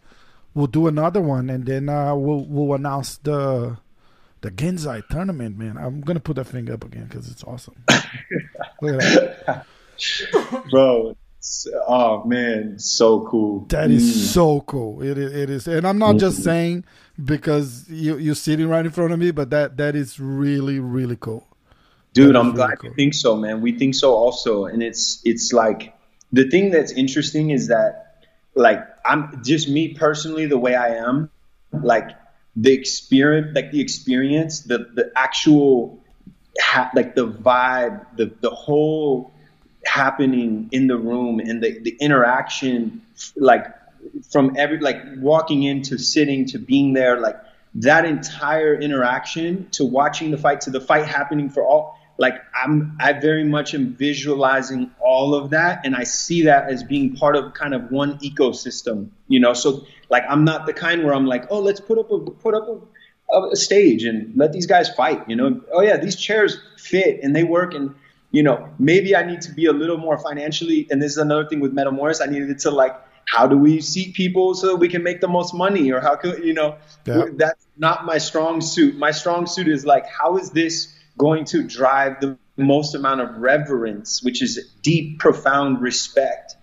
we'll 0.53 0.67
do 0.67 0.87
another 0.87 1.21
one, 1.21 1.49
and 1.49 1.65
then 1.65 1.89
uh, 1.89 2.15
we'll 2.15 2.45
we'll 2.45 2.73
announce 2.73 3.17
the 3.17 3.77
the 4.41 4.51
Genzai 4.51 5.07
tournament. 5.09 5.57
Man, 5.57 5.77
I'm 5.77 6.01
gonna 6.01 6.19
put 6.19 6.35
that 6.37 6.45
thing 6.45 6.69
up 6.71 6.83
again 6.83 7.05
because 7.05 7.29
it's 7.29 7.43
awesome. 7.43 7.75
Look 8.81 9.01
at 9.01 9.45
that. 9.45 9.65
Bro, 10.71 11.15
oh 11.87 12.23
man, 12.25 12.79
so 12.79 13.25
cool. 13.27 13.65
That 13.69 13.91
is 13.91 14.03
Mm. 14.03 14.33
so 14.33 14.61
cool. 14.61 15.01
It 15.01 15.17
is, 15.17 15.33
it 15.33 15.49
is, 15.49 15.67
and 15.67 15.85
I'm 15.85 15.97
not 15.99 16.17
just 16.17 16.43
saying 16.43 16.85
because 17.23 17.85
you 17.89 18.17
you're 18.17 18.35
sitting 18.35 18.67
right 18.69 18.85
in 18.85 18.91
front 18.91 19.11
of 19.13 19.19
me, 19.19 19.31
but 19.31 19.49
that 19.49 19.77
that 19.77 19.95
is 19.95 20.19
really 20.19 20.79
really 20.79 21.17
cool. 21.19 21.45
Dude, 22.13 22.35
That 22.35 22.39
I'm 22.39 22.49
is 22.49 22.53
glad 22.53 22.65
really 22.67 22.77
cool. 22.77 22.89
you 22.91 22.95
think 22.95 23.13
so, 23.13 23.35
man. 23.35 23.61
We 23.61 23.71
think 23.77 23.95
so 23.95 24.13
also, 24.13 24.65
and 24.65 24.81
it's 24.83 25.21
it's 25.25 25.51
like 25.51 25.93
the 26.31 26.49
thing 26.49 26.71
that's 26.71 26.91
interesting 26.91 27.49
is 27.49 27.67
that 27.67 28.17
like 28.55 28.79
I'm 29.05 29.41
just 29.43 29.67
me 29.67 29.93
personally, 29.95 30.45
the 30.45 30.57
way 30.59 30.75
I 30.75 30.95
am, 30.95 31.29
like 31.73 32.09
the 32.55 32.71
experience, 32.71 33.53
like 33.55 33.71
the 33.71 33.81
experience, 33.81 34.61
the 34.61 34.77
the 34.93 35.11
actual, 35.15 35.99
ha- 36.61 36.91
like 36.95 37.15
the 37.15 37.27
vibe, 37.27 38.05
the 38.15 38.31
the 38.41 38.51
whole 38.51 39.32
happening 39.85 40.69
in 40.71 40.87
the 40.87 40.97
room 40.97 41.39
and 41.39 41.63
the 41.63 41.79
the 41.79 41.95
interaction, 41.99 43.01
like 43.35 43.65
from 44.31 44.55
every 44.57 44.79
like 44.79 44.97
walking 45.17 45.63
into 45.63 45.97
sitting 45.97 46.45
to 46.47 46.59
being 46.59 46.93
there, 46.93 47.19
like 47.19 47.37
that 47.75 48.05
entire 48.05 48.75
interaction 48.75 49.67
to 49.71 49.85
watching 49.85 50.31
the 50.31 50.37
fight 50.37 50.61
to 50.61 50.69
the 50.69 50.81
fight 50.81 51.05
happening 51.05 51.49
for 51.49 51.65
all 51.65 51.97
like 52.17 52.35
i'm 52.55 52.95
i 52.99 53.13
very 53.13 53.43
much 53.43 53.73
am 53.73 53.93
visualizing 53.95 54.91
all 54.99 55.33
of 55.33 55.49
that 55.49 55.81
and 55.83 55.95
i 55.95 56.03
see 56.03 56.43
that 56.43 56.69
as 56.69 56.83
being 56.83 57.15
part 57.15 57.35
of 57.35 57.53
kind 57.53 57.73
of 57.73 57.89
one 57.91 58.19
ecosystem 58.19 59.09
you 59.27 59.39
know? 59.39 59.53
So 59.53 59.85
like 60.09 60.23
i'm 60.29 60.43
not 60.43 60.65
the 60.65 60.73
kind 60.73 61.03
where 61.03 61.13
i'm 61.13 61.25
like 61.25 61.45
oh 61.49 61.59
let's 61.59 61.79
put 61.79 61.97
up 61.97 62.11
a 62.11 62.19
put 62.19 62.53
up 62.53 62.67
a, 63.33 63.39
a 63.51 63.55
stage 63.55 64.03
and 64.03 64.37
let 64.37 64.53
these 64.53 64.67
guys 64.67 64.89
fight 64.89 65.27
you 65.27 65.35
know? 65.35 65.61
Oh 65.71 65.81
yeah 65.81 65.97
these 65.97 66.15
chairs 66.15 66.57
fit 66.77 67.21
and 67.23 67.35
they 67.35 67.43
work 67.43 67.73
and 67.73 67.95
you 68.33 68.43
know 68.43 68.67
maybe 68.77 69.15
i 69.15 69.23
need 69.23 69.39
to 69.39 69.53
be 69.53 69.67
a 69.67 69.71
little 69.71 69.97
more 69.97 70.17
financially 70.17 70.85
and 70.89 71.01
this 71.01 71.11
is 71.13 71.17
another 71.17 71.47
thing 71.47 71.61
with 71.61 71.73
metamoris 71.73 72.21
i 72.21 72.29
needed 72.29 72.59
to 72.59 72.69
like 72.69 72.93
how 73.25 73.47
do 73.47 73.57
we 73.57 73.79
seat 73.79 74.13
people 74.15 74.53
so 74.53 74.67
that 74.67 74.75
we 74.75 74.89
can 74.89 75.03
make 75.03 75.21
the 75.21 75.27
most 75.27 75.53
money 75.53 75.91
or 75.91 76.01
how 76.01 76.15
can 76.15 76.43
you 76.43 76.53
know 76.53 76.75
Yeah. 77.05 77.25
that's 77.35 77.65
not 77.77 78.05
my 78.05 78.19
strong 78.19 78.61
suit. 78.61 78.95
My 78.97 79.11
strong 79.11 79.47
suit 79.47 79.67
is 79.67 79.85
like 79.85 80.05
how 80.05 80.37
is 80.37 80.51
this 80.51 80.93
going 81.17 81.45
to 81.45 81.63
drive 81.63 82.19
the 82.21 82.37
most 82.57 82.93
amount 82.95 83.21
of 83.21 83.37
reverence 83.37 84.21
which 84.23 84.41
is 84.41 84.59
deep 84.81 85.19
profound 85.19 85.81
respect 85.81 86.55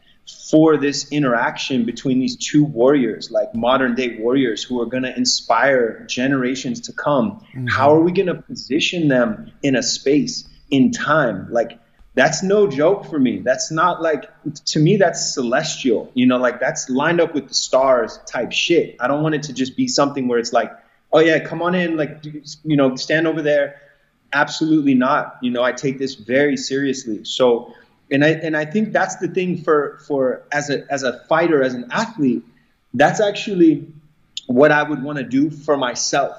for 0.50 0.76
this 0.76 1.10
interaction 1.10 1.84
between 1.84 2.20
these 2.20 2.36
two 2.36 2.64
warriors 2.64 3.30
like 3.30 3.52
modern 3.54 3.94
day 3.94 4.16
warriors 4.18 4.62
who 4.62 4.80
are 4.80 4.86
going 4.86 5.02
to 5.02 5.16
inspire 5.16 6.04
generations 6.08 6.80
to 6.82 6.92
come? 6.92 7.40
Mm-hmm. 7.40 7.66
How 7.66 7.94
are 7.94 8.00
we 8.00 8.12
going 8.12 8.26
to 8.28 8.40
position 8.42 9.08
them 9.08 9.50
in 9.62 9.74
a 9.76 9.82
space 9.82 10.44
in 10.70 10.90
time 10.92 11.48
like 11.50 11.80
that's 12.14 12.42
no 12.42 12.66
joke 12.66 13.06
for 13.06 13.18
me. 13.18 13.38
That's 13.38 13.70
not 13.70 14.02
like 14.02 14.30
to 14.66 14.80
me 14.80 14.96
that's 14.96 15.32
celestial. 15.32 16.10
You 16.14 16.26
know, 16.26 16.38
like 16.38 16.58
that's 16.58 16.90
lined 16.90 17.20
up 17.20 17.34
with 17.34 17.48
the 17.48 17.54
stars 17.54 18.18
type 18.26 18.52
shit. 18.52 18.96
I 19.00 19.06
don't 19.06 19.22
want 19.22 19.36
it 19.36 19.44
to 19.44 19.52
just 19.52 19.76
be 19.76 19.86
something 19.86 20.26
where 20.26 20.38
it's 20.38 20.52
like, 20.52 20.72
oh 21.12 21.20
yeah, 21.20 21.38
come 21.38 21.62
on 21.62 21.74
in, 21.74 21.96
like 21.96 22.24
you 22.64 22.76
know, 22.76 22.96
stand 22.96 23.26
over 23.26 23.42
there. 23.42 23.80
Absolutely 24.32 24.94
not. 24.94 25.38
You 25.40 25.50
know, 25.50 25.62
I 25.62 25.72
take 25.72 25.98
this 25.98 26.14
very 26.14 26.56
seriously. 26.56 27.24
So, 27.24 27.74
and 28.10 28.24
I 28.24 28.30
and 28.30 28.56
I 28.56 28.64
think 28.64 28.92
that's 28.92 29.16
the 29.16 29.28
thing 29.28 29.62
for 29.62 30.00
for 30.06 30.42
as 30.50 30.68
a 30.68 30.84
as 30.92 31.04
a 31.04 31.20
fighter, 31.28 31.62
as 31.62 31.74
an 31.74 31.88
athlete, 31.92 32.44
that's 32.92 33.20
actually 33.20 33.86
what 34.46 34.72
I 34.72 34.82
would 34.82 35.02
want 35.02 35.18
to 35.18 35.24
do 35.24 35.48
for 35.48 35.76
myself. 35.76 36.36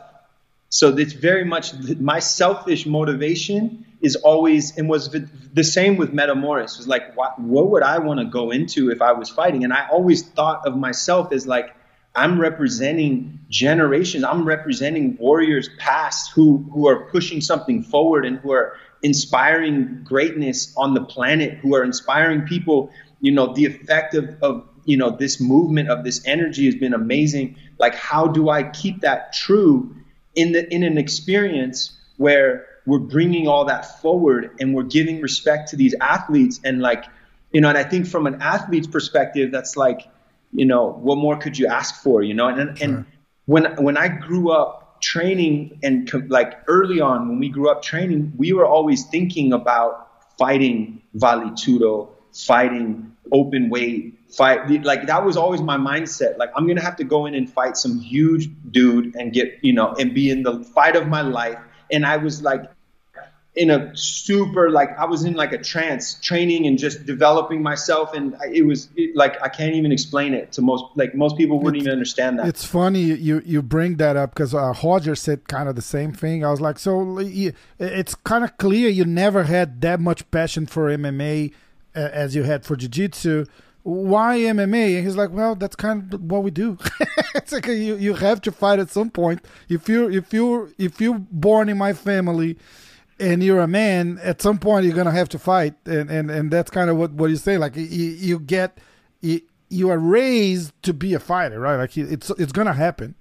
So 0.67 0.95
it's 0.97 1.13
very 1.13 1.45
much 1.45 1.73
my 1.99 2.19
selfish 2.19 2.85
motivation 2.85 3.85
is 4.01 4.15
always 4.17 4.77
and 4.77 4.89
was 4.89 5.09
the, 5.09 5.63
same 5.63 5.97
with 5.97 6.11
Metamoris. 6.11 6.77
Was 6.77 6.87
like, 6.87 7.15
what, 7.15 7.39
what 7.39 7.69
would 7.69 7.83
I 7.83 7.99
want 7.99 8.19
to 8.19 8.25
go 8.25 8.51
into 8.51 8.89
if 8.91 9.01
I 9.01 9.13
was 9.13 9.29
fighting? 9.29 9.63
And 9.63 9.73
I 9.73 9.87
always 9.89 10.23
thought 10.23 10.67
of 10.67 10.75
myself 10.75 11.31
as 11.31 11.45
like, 11.47 11.75
I'm 12.13 12.39
representing 12.39 13.39
generations. 13.49 14.23
I'm 14.23 14.45
representing 14.45 15.17
warriors 15.17 15.69
past 15.77 16.31
who 16.33 16.69
who 16.73 16.87
are 16.89 17.05
pushing 17.05 17.39
something 17.39 17.83
forward 17.83 18.25
and 18.25 18.37
who 18.39 18.51
are 18.51 18.75
inspiring 19.01 20.01
greatness 20.03 20.73
on 20.75 20.93
the 20.93 21.03
planet. 21.05 21.59
Who 21.59 21.73
are 21.75 21.83
inspiring 21.83 22.41
people. 22.41 22.91
You 23.21 23.31
know, 23.31 23.53
the 23.53 23.65
effect 23.65 24.13
of, 24.15 24.35
of 24.41 24.67
you 24.83 24.97
know 24.97 25.11
this 25.11 25.39
movement 25.39 25.89
of 25.89 26.03
this 26.03 26.21
energy 26.25 26.65
has 26.65 26.75
been 26.75 26.93
amazing. 26.93 27.55
Like, 27.77 27.95
how 27.95 28.27
do 28.27 28.49
I 28.49 28.63
keep 28.63 29.01
that 29.01 29.31
true? 29.31 29.95
in 30.35 30.51
the 30.53 30.73
in 30.73 30.83
an 30.83 30.97
experience 30.97 31.97
where 32.17 32.65
we're 32.85 32.99
bringing 32.99 33.47
all 33.47 33.65
that 33.65 34.01
forward 34.01 34.51
and 34.59 34.73
we're 34.73 34.83
giving 34.83 35.21
respect 35.21 35.69
to 35.69 35.75
these 35.75 35.95
athletes 36.01 36.59
and 36.63 36.81
like 36.81 37.05
you 37.51 37.61
know 37.61 37.69
and 37.69 37.77
i 37.77 37.83
think 37.83 38.07
from 38.07 38.27
an 38.27 38.41
athlete's 38.41 38.87
perspective 38.87 39.51
that's 39.51 39.75
like 39.77 40.01
you 40.53 40.65
know 40.65 40.91
what 40.91 41.17
more 41.17 41.37
could 41.37 41.57
you 41.57 41.67
ask 41.67 42.01
for 42.03 42.21
you 42.21 42.33
know 42.33 42.47
and 42.47 42.77
Sure. 42.77 42.87
and 42.89 43.05
when 43.45 43.75
when 43.83 43.97
i 43.97 44.07
grew 44.07 44.51
up 44.51 45.01
training 45.01 45.79
and 45.83 46.09
co- 46.11 46.21
like 46.27 46.59
early 46.67 46.99
on 47.01 47.27
when 47.29 47.39
we 47.39 47.49
grew 47.49 47.69
up 47.69 47.81
training 47.81 48.33
we 48.37 48.53
were 48.53 48.65
always 48.65 49.05
thinking 49.05 49.51
about 49.53 50.07
fighting 50.37 51.01
vale 51.13 51.51
tudo 51.51 52.09
fighting 52.33 53.15
open 53.31 53.69
weight 53.69 54.17
fight 54.29 54.69
like 54.83 55.07
that 55.07 55.25
was 55.25 55.35
always 55.37 55.61
my 55.61 55.77
mindset 55.77 56.37
like 56.37 56.49
i'm 56.55 56.67
gonna 56.67 56.81
have 56.81 56.95
to 56.95 57.03
go 57.03 57.25
in 57.25 57.33
and 57.35 57.51
fight 57.51 57.75
some 57.77 57.99
huge 57.99 58.49
dude 58.71 59.15
and 59.15 59.33
get 59.33 59.57
you 59.61 59.73
know 59.73 59.93
and 59.99 60.13
be 60.13 60.29
in 60.29 60.43
the 60.43 60.63
fight 60.75 60.95
of 60.95 61.07
my 61.07 61.21
life 61.21 61.57
and 61.91 62.05
i 62.05 62.17
was 62.17 62.41
like 62.41 62.63
in 63.55 63.69
a 63.69 63.95
super 63.97 64.69
like 64.71 64.97
i 64.97 65.03
was 65.03 65.25
in 65.25 65.33
like 65.33 65.51
a 65.51 65.57
trance 65.57 66.13
training 66.21 66.65
and 66.67 66.79
just 66.79 67.05
developing 67.05 67.61
myself 67.61 68.13
and 68.13 68.33
I- 68.35 68.47
it 68.53 68.65
was 68.65 68.87
it, 68.95 69.13
like 69.13 69.41
i 69.43 69.49
can't 69.49 69.75
even 69.75 69.91
explain 69.91 70.33
it 70.33 70.53
to 70.53 70.61
most 70.61 70.85
like 70.95 71.13
most 71.15 71.35
people 71.35 71.59
wouldn't 71.59 71.81
even 71.83 71.91
understand 71.91 72.39
that 72.39 72.47
It's 72.47 72.63
funny 72.63 73.01
you 73.01 73.41
you 73.45 73.61
bring 73.61 73.97
that 73.97 74.15
up 74.15 74.33
because 74.33 74.53
uh, 74.55 74.73
Roger 74.81 75.15
said 75.15 75.47
kind 75.49 75.67
of 75.67 75.75
the 75.75 75.81
same 75.81 76.13
thing. 76.13 76.45
I 76.45 76.49
was 76.49 76.61
like, 76.61 76.79
so 76.79 77.17
it's 77.77 78.15
kind 78.15 78.43
of 78.45 78.57
clear 78.57 78.87
you 78.89 79.05
never 79.05 79.43
had 79.43 79.81
that 79.81 79.99
much 79.99 80.29
passion 80.31 80.65
for 80.65 80.89
MMA 80.89 81.51
uh, 81.95 81.99
as 82.23 82.35
you 82.35 82.43
had 82.43 82.63
for 82.65 82.75
jiu-jitsu. 82.77 83.45
Why 83.83 84.39
MMA? 84.39 84.97
And 84.97 85.05
he's 85.05 85.15
like, 85.15 85.31
well, 85.31 85.55
that's 85.55 85.75
kind 85.75 86.13
of 86.13 86.21
what 86.21 86.43
we 86.43 86.51
do. 86.51 86.77
it's 87.35 87.51
like 87.51 87.67
you 87.67 87.95
you 87.95 88.13
have 88.13 88.41
to 88.41 88.51
fight 88.51 88.79
at 88.79 88.89
some 88.89 89.09
point. 89.09 89.43
If 89.69 89.89
you 89.89 90.09
if 90.09 90.33
you 90.33 90.73
if 90.77 91.01
you're 91.01 91.19
born 91.19 91.69
in 91.69 91.77
my 91.77 91.93
family 91.93 92.57
and 93.19 93.43
you're 93.43 93.61
a 93.61 93.67
man, 93.67 94.19
at 94.23 94.41
some 94.41 94.59
point 94.59 94.85
you're 94.85 94.95
gonna 94.95 95.11
have 95.11 95.29
to 95.29 95.39
fight, 95.39 95.75
and 95.85 96.09
and, 96.09 96.29
and 96.29 96.51
that's 96.51 96.69
kind 96.69 96.89
of 96.89 96.97
what 96.97 97.11
what 97.11 97.29
you 97.29 97.37
say. 97.37 97.57
Like 97.57 97.75
you, 97.75 97.83
you 97.83 98.39
get 98.39 98.77
you, 99.21 99.41
you 99.69 99.89
are 99.89 99.97
raised 99.97 100.73
to 100.83 100.93
be 100.93 101.13
a 101.13 101.19
fighter, 101.19 101.59
right? 101.59 101.77
Like 101.77 101.97
it's 101.97 102.29
it's 102.31 102.51
gonna 102.51 102.73
happen. 102.73 103.15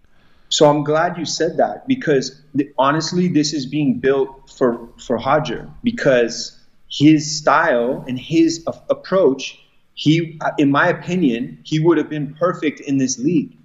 So 0.50 0.68
I'm 0.68 0.82
glad 0.82 1.16
you 1.16 1.24
said 1.24 1.56
that 1.58 1.86
because 1.86 2.42
honestly, 2.76 3.28
this 3.28 3.52
is 3.52 3.66
being 3.66 4.00
built 4.00 4.50
for 4.50 4.88
for 4.98 5.16
Roger 5.16 5.70
because 5.84 6.58
his 6.90 7.38
style 7.38 8.04
and 8.08 8.18
his 8.18 8.64
approach, 8.66 9.58
he, 10.00 10.38
in 10.56 10.70
my 10.70 10.88
opinion, 10.88 11.58
he 11.62 11.78
would 11.78 11.98
have 11.98 12.08
been 12.08 12.32
perfect 12.32 12.80
in 12.80 12.96
this 12.96 13.18
league. 13.18 13.58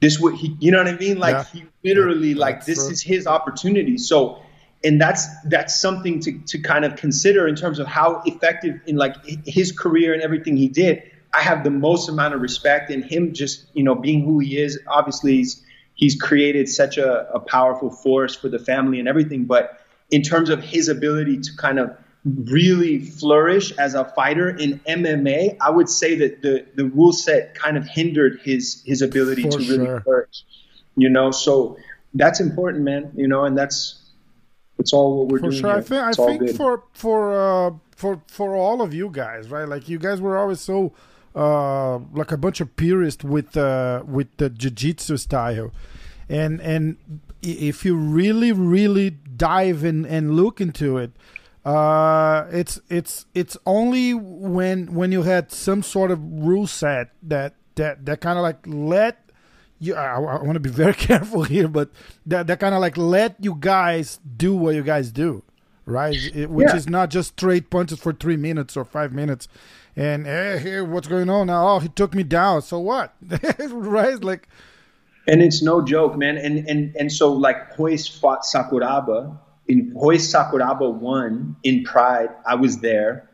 this 0.00 0.18
would 0.18 0.34
he 0.36 0.56
you 0.58 0.70
know 0.70 0.78
what 0.78 0.88
I 0.88 0.96
mean? 0.96 1.18
Like 1.18 1.34
yeah. 1.34 1.44
he 1.52 1.64
literally 1.84 2.32
like 2.32 2.64
this 2.64 2.78
true. 2.78 2.92
is 2.92 3.02
his 3.02 3.26
opportunity. 3.26 3.98
So 3.98 4.40
and 4.82 4.98
that's 4.98 5.26
that's 5.42 5.78
something 5.78 6.20
to, 6.20 6.38
to 6.46 6.58
kind 6.62 6.86
of 6.86 6.96
consider 6.96 7.46
in 7.46 7.56
terms 7.56 7.78
of 7.78 7.86
how 7.86 8.22
effective 8.24 8.80
in 8.86 8.96
like 8.96 9.16
his 9.44 9.70
career 9.70 10.14
and 10.14 10.22
everything 10.22 10.56
he 10.56 10.68
did. 10.68 11.02
I 11.34 11.42
have 11.42 11.62
the 11.62 11.70
most 11.70 12.08
amount 12.08 12.32
of 12.32 12.40
respect 12.40 12.90
in 12.90 13.02
him 13.02 13.34
just 13.34 13.66
you 13.74 13.84
know 13.84 13.94
being 13.94 14.24
who 14.24 14.38
he 14.38 14.56
is. 14.56 14.80
Obviously, 14.86 15.36
he's 15.36 15.62
he's 15.92 16.16
created 16.18 16.70
such 16.70 16.96
a, 16.96 17.30
a 17.34 17.38
powerful 17.38 17.90
force 17.90 18.34
for 18.34 18.48
the 18.48 18.58
family 18.58 18.98
and 18.98 19.08
everything. 19.08 19.44
But 19.44 19.78
in 20.10 20.22
terms 20.22 20.48
of 20.48 20.64
his 20.64 20.88
ability 20.88 21.40
to 21.40 21.50
kind 21.58 21.78
of 21.78 21.94
really 22.24 23.00
flourish 23.00 23.72
as 23.78 23.94
a 23.94 24.04
fighter 24.04 24.50
in 24.50 24.78
MMA, 24.80 25.56
I 25.60 25.70
would 25.70 25.88
say 25.88 26.14
that 26.16 26.42
the 26.42 26.64
the 26.74 26.86
rule 26.86 27.12
set 27.12 27.54
kind 27.54 27.76
of 27.76 27.86
hindered 27.86 28.40
his 28.42 28.82
his 28.86 29.02
ability 29.02 29.42
for 29.42 29.50
to 29.50 29.58
really 29.58 29.86
sure. 29.86 30.00
flourish. 30.02 30.44
You 30.96 31.08
know, 31.08 31.30
so 31.30 31.76
that's 32.14 32.40
important, 32.40 32.84
man. 32.84 33.12
You 33.14 33.26
know, 33.26 33.44
and 33.44 33.56
that's 33.56 33.98
it's 34.78 34.92
all 34.92 35.18
what 35.18 35.28
we're 35.28 35.38
for 35.38 35.50
doing. 35.50 35.60
Sure. 35.60 35.70
Here. 35.70 36.04
I 36.04 36.12
think, 36.12 36.20
I 36.20 36.38
think 36.38 36.56
for 36.56 36.84
for 36.92 37.32
uh, 37.32 37.70
for 37.96 38.20
for 38.28 38.54
all 38.54 38.82
of 38.82 38.94
you 38.94 39.10
guys, 39.10 39.50
right? 39.50 39.68
Like 39.68 39.88
you 39.88 39.98
guys 39.98 40.20
were 40.20 40.36
always 40.36 40.60
so 40.60 40.92
uh, 41.34 41.98
like 42.12 42.30
a 42.30 42.36
bunch 42.36 42.60
of 42.60 42.76
purists 42.76 43.24
with 43.24 43.56
uh, 43.56 44.02
with 44.06 44.28
the 44.36 44.50
jiu-jitsu 44.50 45.16
style, 45.16 45.72
and 46.28 46.60
and 46.60 46.96
if 47.42 47.84
you 47.84 47.96
really 47.96 48.52
really 48.52 49.10
dive 49.10 49.82
in 49.82 50.04
and 50.06 50.36
look 50.36 50.60
into 50.60 50.98
it, 50.98 51.10
uh, 51.64 52.46
it's 52.50 52.80
it's 52.88 53.26
it's 53.34 53.56
only 53.66 54.14
when 54.14 54.94
when 54.94 55.12
you 55.12 55.22
had 55.22 55.52
some 55.52 55.82
sort 55.82 56.10
of 56.10 56.20
rule 56.20 56.66
set 56.66 57.10
that 57.22 57.54
that 57.76 58.04
that 58.04 58.20
kind 58.20 58.36
of 58.36 58.42
like 58.42 58.58
let 58.66 59.30
you. 59.78 59.94
I, 59.94 60.14
I 60.14 60.18
want 60.18 60.54
to 60.54 60.60
be 60.60 60.70
very 60.84 60.94
careful 60.94 61.44
here, 61.44 61.68
but 61.68 61.90
that 62.26 62.48
that 62.48 62.58
kind 62.58 62.74
of 62.74 62.80
like 62.80 62.96
let 62.96 63.36
you 63.38 63.56
guys 63.58 64.18
do 64.36 64.56
what 64.56 64.74
you 64.74 64.82
guys 64.82 65.12
do, 65.12 65.44
right? 65.86 66.16
It, 66.34 66.50
which 66.50 66.68
yeah. 66.68 66.76
is 66.76 66.88
not 66.88 67.10
just 67.10 67.38
straight 67.38 67.70
punches 67.70 68.00
for 68.00 68.12
three 68.12 68.36
minutes 68.36 68.76
or 68.76 68.84
five 68.84 69.12
minutes, 69.12 69.46
and 69.94 70.26
hey, 70.26 70.58
hey, 70.58 70.80
what's 70.80 71.06
going 71.06 71.30
on 71.30 71.46
now? 71.46 71.68
Oh, 71.68 71.78
he 71.78 71.88
took 71.88 72.12
me 72.12 72.24
down. 72.24 72.62
So 72.62 72.80
what? 72.80 73.14
right? 73.70 74.22
Like, 74.22 74.48
and 75.28 75.40
it's 75.40 75.62
no 75.62 75.80
joke, 75.80 76.16
man. 76.16 76.38
And 76.38 76.68
and 76.68 76.96
and 76.96 77.12
so 77.12 77.32
like 77.32 77.78
Royce 77.78 78.08
fought 78.08 78.42
Sakuraba 78.42 79.38
in 79.72 79.90
Royce 79.94 80.30
Sakuraba 80.30 80.92
won 80.92 81.56
in 81.62 81.82
Pride. 81.82 82.28
I 82.46 82.56
was 82.56 82.80
there, 82.80 83.30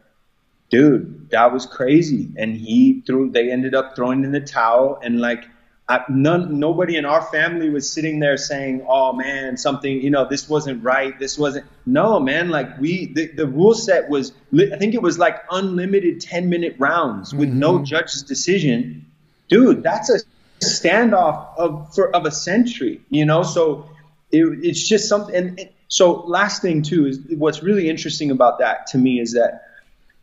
dude. 0.70 1.30
That 1.30 1.52
was 1.52 1.66
crazy. 1.66 2.28
And 2.36 2.56
he 2.56 3.02
threw. 3.04 3.30
They 3.30 3.50
ended 3.50 3.74
up 3.74 3.96
throwing 3.96 4.22
in 4.22 4.30
the 4.30 4.40
towel, 4.40 5.00
and 5.02 5.20
like 5.20 5.44
I, 5.88 6.04
none, 6.08 6.60
nobody 6.60 6.96
in 6.96 7.04
our 7.04 7.22
family 7.22 7.70
was 7.70 7.90
sitting 7.90 8.20
there 8.20 8.36
saying, 8.36 8.86
"Oh 8.88 9.14
man, 9.14 9.56
something, 9.56 10.00
you 10.00 10.10
know, 10.10 10.28
this 10.28 10.48
wasn't 10.48 10.84
right. 10.84 11.18
This 11.18 11.36
wasn't." 11.36 11.66
No, 11.86 12.20
man. 12.20 12.50
Like 12.50 12.78
we, 12.78 13.12
the, 13.12 13.26
the 13.26 13.46
rule 13.48 13.74
set 13.74 14.08
was. 14.08 14.32
I 14.54 14.76
think 14.76 14.94
it 14.94 15.02
was 15.02 15.18
like 15.18 15.42
unlimited 15.50 16.20
ten 16.20 16.48
minute 16.48 16.76
rounds 16.78 17.34
with 17.34 17.48
mm-hmm. 17.48 17.58
no 17.58 17.84
judge's 17.84 18.22
decision. 18.22 19.06
Dude, 19.48 19.82
that's 19.82 20.08
a 20.08 20.20
standoff 20.60 21.58
of 21.58 21.92
for 21.96 22.14
of 22.14 22.26
a 22.26 22.30
century. 22.30 23.00
You 23.10 23.24
know, 23.24 23.42
so 23.42 23.90
it, 24.30 24.58
it's 24.62 24.86
just 24.86 25.08
something. 25.08 25.34
And, 25.34 25.68
so 25.88 26.20
last 26.26 26.60
thing 26.62 26.82
too 26.82 27.06
is 27.06 27.18
what's 27.30 27.62
really 27.62 27.88
interesting 27.88 28.30
about 28.30 28.58
that 28.58 28.88
to 28.88 28.98
me 28.98 29.20
is 29.20 29.32
that 29.32 29.64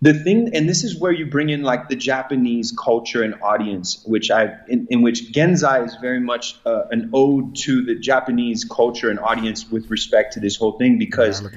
the 0.01 0.13
thing, 0.13 0.51
and 0.53 0.69
this 0.69 0.83
is 0.83 0.99
where 0.99 1.11
you 1.11 1.25
bring 1.25 1.49
in 1.49 1.63
like 1.63 1.89
the 1.89 1.95
Japanese 1.95 2.71
culture 2.77 3.23
and 3.23 3.41
audience, 3.41 4.03
which 4.05 4.29
I 4.29 4.55
in, 4.67 4.87
in 4.91 5.01
which 5.01 5.31
Genzai 5.31 5.85
is 5.85 5.95
very 5.95 6.19
much 6.19 6.57
uh, 6.65 6.83
an 6.91 7.09
ode 7.13 7.55
to 7.63 7.83
the 7.83 7.95
Japanese 7.95 8.65
culture 8.65 9.09
and 9.09 9.19
audience 9.19 9.69
with 9.71 9.89
respect 9.89 10.33
to 10.33 10.39
this 10.39 10.57
whole 10.57 10.73
thing 10.73 10.99
because 10.99 11.41
yeah, 11.41 11.49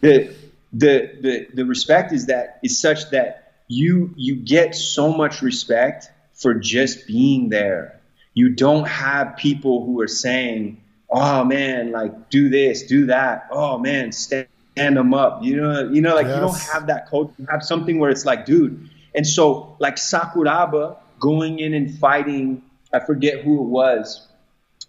the, 0.00 0.36
the 0.72 1.10
the 1.20 1.46
the 1.52 1.64
respect 1.66 2.12
is 2.12 2.26
that 2.26 2.60
is 2.62 2.80
such 2.80 3.10
that 3.10 3.52
you 3.68 4.14
you 4.16 4.36
get 4.36 4.74
so 4.74 5.12
much 5.12 5.42
respect 5.42 6.10
for 6.32 6.54
just 6.54 7.06
being 7.06 7.50
there. 7.50 8.00
You 8.32 8.50
don't 8.50 8.86
have 8.88 9.36
people 9.36 9.84
who 9.84 10.00
are 10.00 10.08
saying 10.08 10.83
oh 11.10 11.44
man, 11.44 11.92
like 11.92 12.30
do 12.30 12.48
this, 12.48 12.82
do 12.82 13.06
that. 13.06 13.46
Oh 13.50 13.78
man, 13.78 14.12
stand, 14.12 14.48
them 14.74 15.14
up. 15.14 15.42
You 15.42 15.56
know, 15.56 15.90
you 15.90 16.00
know, 16.00 16.14
like 16.14 16.26
yes. 16.26 16.34
you 16.34 16.40
don't 16.40 16.60
have 16.72 16.86
that 16.88 17.08
culture. 17.08 17.34
You 17.38 17.46
have 17.50 17.62
something 17.62 17.98
where 17.98 18.10
it's 18.10 18.24
like, 18.24 18.44
dude. 18.44 18.90
And 19.14 19.26
so, 19.26 19.76
like 19.78 19.96
Sakuraba 19.96 20.96
going 21.20 21.60
in 21.60 21.74
and 21.74 21.96
fighting, 21.98 22.62
I 22.92 23.00
forget 23.00 23.42
who 23.42 23.60
it 23.60 23.68
was. 23.68 24.26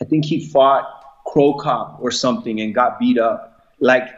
I 0.01 0.05
think 0.05 0.26
he 0.26 0.49
fought 0.49 1.24
Cro 1.26 1.53
Cop 1.53 1.99
or 2.01 2.11
something 2.11 2.59
and 2.59 2.74
got 2.74 2.99
beat 2.99 3.20
up. 3.20 3.72
Like, 3.80 4.09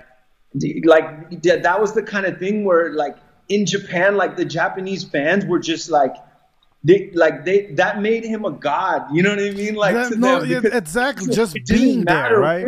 like 0.85 1.41
that 1.41 1.81
was 1.81 1.93
the 1.93 2.03
kind 2.03 2.25
of 2.25 2.37
thing 2.39 2.63
where, 2.63 2.93
like, 2.93 3.17
in 3.49 3.65
Japan, 3.65 4.17
like 4.17 4.37
the 4.37 4.45
Japanese 4.45 5.03
fans 5.03 5.45
were 5.45 5.59
just 5.59 5.89
like, 5.89 6.15
they 6.83 7.11
like 7.13 7.45
they 7.45 7.65
that 7.73 8.01
made 8.01 8.23
him 8.23 8.45
a 8.45 8.51
god. 8.51 9.07
You 9.11 9.23
know 9.23 9.31
what 9.31 9.39
I 9.39 9.51
mean? 9.51 9.75
Like 9.75 9.95
that, 9.95 10.17
no, 10.17 10.43
yeah, 10.43 10.61
exactly. 10.63 11.33
Just 11.33 11.57
being 11.67 12.05
there, 12.05 12.39
right? 12.39 12.65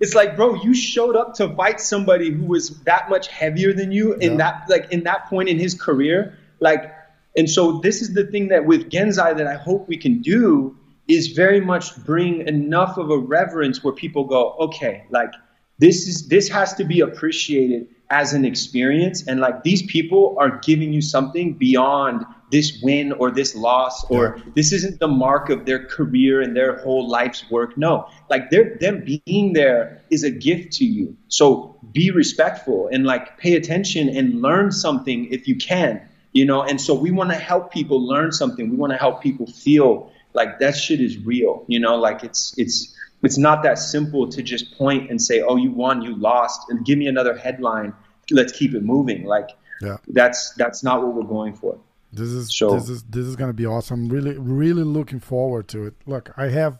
It's 0.00 0.14
like, 0.14 0.34
bro, 0.34 0.56
you 0.56 0.74
showed 0.74 1.14
up 1.14 1.34
to 1.34 1.54
fight 1.54 1.80
somebody 1.80 2.30
who 2.30 2.44
was 2.44 2.70
that 2.80 3.08
much 3.08 3.28
heavier 3.28 3.72
than 3.72 3.92
you 3.92 4.14
in 4.14 4.32
yeah. 4.32 4.36
that 4.38 4.64
like 4.68 4.90
in 4.90 5.04
that 5.04 5.26
point 5.26 5.48
in 5.48 5.58
his 5.58 5.74
career. 5.74 6.36
Like, 6.58 6.92
and 7.36 7.48
so 7.48 7.78
this 7.78 8.02
is 8.02 8.12
the 8.14 8.26
thing 8.26 8.48
that 8.48 8.66
with 8.66 8.90
Genzai 8.90 9.36
that 9.36 9.46
I 9.46 9.54
hope 9.54 9.86
we 9.88 9.96
can 9.96 10.20
do 10.20 10.76
is 11.06 11.28
very 11.28 11.60
much 11.60 11.96
bring 12.04 12.46
enough 12.48 12.96
of 12.96 13.10
a 13.10 13.18
reverence 13.18 13.84
where 13.84 13.92
people 13.92 14.24
go, 14.24 14.52
okay, 14.60 15.04
like 15.10 15.32
this 15.78 16.08
is 16.08 16.28
this 16.28 16.48
has 16.48 16.74
to 16.74 16.84
be 16.84 17.00
appreciated 17.00 17.86
as 18.12 18.34
an 18.34 18.44
experience. 18.44 19.26
And 19.26 19.40
like 19.40 19.64
these 19.64 19.82
people 19.82 20.36
are 20.38 20.58
giving 20.58 20.92
you 20.92 21.00
something 21.00 21.54
beyond 21.54 22.26
this 22.50 22.78
win 22.82 23.12
or 23.12 23.30
this 23.30 23.56
loss 23.56 24.04
or 24.10 24.36
yeah. 24.36 24.52
this 24.54 24.72
isn't 24.74 25.00
the 25.00 25.08
mark 25.08 25.48
of 25.48 25.64
their 25.64 25.86
career 25.86 26.42
and 26.42 26.54
their 26.54 26.76
whole 26.80 27.08
life's 27.08 27.50
work. 27.50 27.78
No 27.78 28.06
like 28.28 28.50
they're 28.50 28.76
them 28.78 29.04
being 29.04 29.54
there 29.54 30.02
is 30.10 30.22
a 30.24 30.30
gift 30.30 30.74
to 30.74 30.84
you. 30.84 31.16
So 31.28 31.78
be 31.90 32.10
respectful 32.10 32.88
and 32.92 33.04
like 33.04 33.38
pay 33.38 33.54
attention 33.54 34.10
and 34.10 34.42
learn 34.42 34.70
something 34.70 35.32
if 35.32 35.48
you 35.48 35.56
can 35.56 36.02
you 36.34 36.46
know? 36.46 36.62
And 36.62 36.80
so 36.80 36.94
we 36.94 37.10
want 37.10 37.30
to 37.30 37.36
help 37.36 37.72
people 37.72 38.06
learn 38.06 38.32
something. 38.32 38.70
We 38.70 38.76
want 38.76 38.92
to 38.92 38.98
help 38.98 39.22
people 39.22 39.46
feel 39.46 40.10
like 40.34 40.60
that 40.60 40.76
shit 40.76 41.00
is 41.00 41.18
real 41.18 41.64
you 41.66 41.80
know? 41.80 41.96
Like 41.96 42.22
it's 42.24 42.54
it's 42.58 42.94
it's 43.22 43.38
not 43.38 43.62
that 43.62 43.78
simple 43.78 44.28
to 44.28 44.42
just 44.42 44.76
point 44.76 45.10
and 45.10 45.20
say 45.20 45.40
oh 45.40 45.56
you 45.56 45.70
won 45.70 46.02
you 46.02 46.14
lost 46.16 46.60
and 46.68 46.84
give 46.84 46.98
me 46.98 47.06
another 47.06 47.36
headline 47.36 47.92
let's 48.30 48.52
keep 48.52 48.74
it 48.74 48.82
moving 48.82 49.24
like 49.24 49.50
yeah. 49.80 49.96
that's 50.08 50.52
that's 50.54 50.82
not 50.82 51.02
what 51.02 51.14
we're 51.14 51.22
going 51.22 51.54
for 51.54 51.78
this 52.12 52.28
is 52.28 52.54
so, 52.54 52.74
this 52.74 52.90
is 52.90 53.02
this 53.04 53.24
is 53.24 53.36
gonna 53.36 53.54
be 53.54 53.64
awesome. 53.64 54.08
Really, 54.08 54.36
really 54.36 54.84
looking 54.84 55.18
forward 55.18 55.66
to 55.68 55.86
it. 55.86 55.94
Look, 56.04 56.30
I 56.36 56.48
have, 56.48 56.78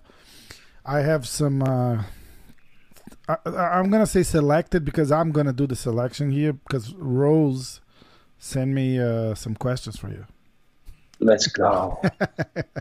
I 0.85 1.01
have 1.01 1.27
some. 1.27 1.63
Uh, 1.63 2.03
I, 3.29 3.79
am 3.79 3.89
gonna 3.91 4.07
say 4.07 4.23
selected 4.23 4.85
because 4.85 5.11
I'm 5.11 5.33
gonna 5.33 5.55
do 5.55 5.67
the 5.67 5.77
selection 5.77 6.31
here 6.31 6.53
because 6.53 6.93
Rose 6.95 7.81
sent 8.39 8.73
me 8.73 8.99
uh, 8.99 9.35
some 9.35 9.55
questions 9.55 9.99
for 9.99 10.11
you. 10.11 10.27
Let's 11.23 11.47
go. 11.47 12.03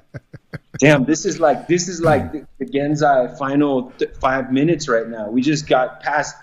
Damn, 0.79 1.05
this 1.05 1.25
is 1.25 1.39
like 1.39 1.67
this 1.67 1.87
is 1.87 2.01
like 2.01 2.31
the, 2.31 2.47
the 2.57 2.65
Genzai 2.65 3.37
final 3.37 3.91
th- 3.91 4.11
five 4.19 4.51
minutes 4.51 4.89
right 4.89 5.07
now. 5.07 5.29
We 5.29 5.41
just 5.41 5.67
got 5.67 6.01
past. 6.01 6.35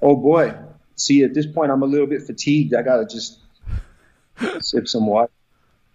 Oh 0.00 0.16
boy, 0.16 0.54
see 0.96 1.22
at 1.24 1.34
this 1.34 1.46
point 1.46 1.70
I'm 1.70 1.82
a 1.82 1.86
little 1.86 2.06
bit 2.06 2.22
fatigued. 2.22 2.74
I 2.74 2.82
gotta 2.82 3.04
just 3.04 3.40
Sip 4.60 4.88
some 4.88 5.06
water. 5.06 5.30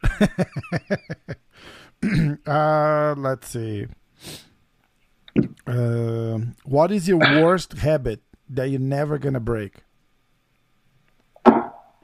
uh, 2.45 3.15
let's 3.17 3.49
see. 3.49 3.87
Uh, 5.67 6.39
what 6.63 6.91
is 6.91 7.07
your 7.07 7.17
worst 7.17 7.73
habit 7.73 8.21
that 8.49 8.69
you're 8.69 8.79
never 8.79 9.17
gonna 9.17 9.39
break? 9.39 9.77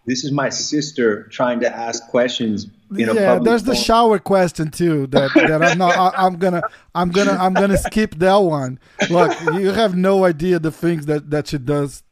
This 0.05 0.23
is 0.23 0.31
my 0.31 0.49
sister 0.49 1.23
trying 1.27 1.59
to 1.59 1.73
ask 1.73 2.07
questions. 2.09 2.67
yeah, 2.89 3.39
there's 3.39 3.63
the 3.63 3.75
shower 3.75 4.17
question 4.19 4.71
too. 4.71 5.07
That 5.07 5.31
that 5.35 5.61
I'm 5.63 5.77
not. 5.77 5.95
I, 5.95 6.25
I'm 6.25 6.37
gonna. 6.37 6.63
I'm 6.95 7.11
gonna. 7.11 7.33
I'm 7.33 7.53
gonna 7.53 7.77
skip 7.77 8.15
that 8.15 8.37
one. 8.37 8.79
Look, 9.09 9.39
you 9.53 9.71
have 9.71 9.95
no 9.95 10.25
idea 10.25 10.59
the 10.59 10.71
things 10.71 11.05
that 11.05 11.29
that 11.29 11.47
she 11.47 11.59
does 11.59 12.03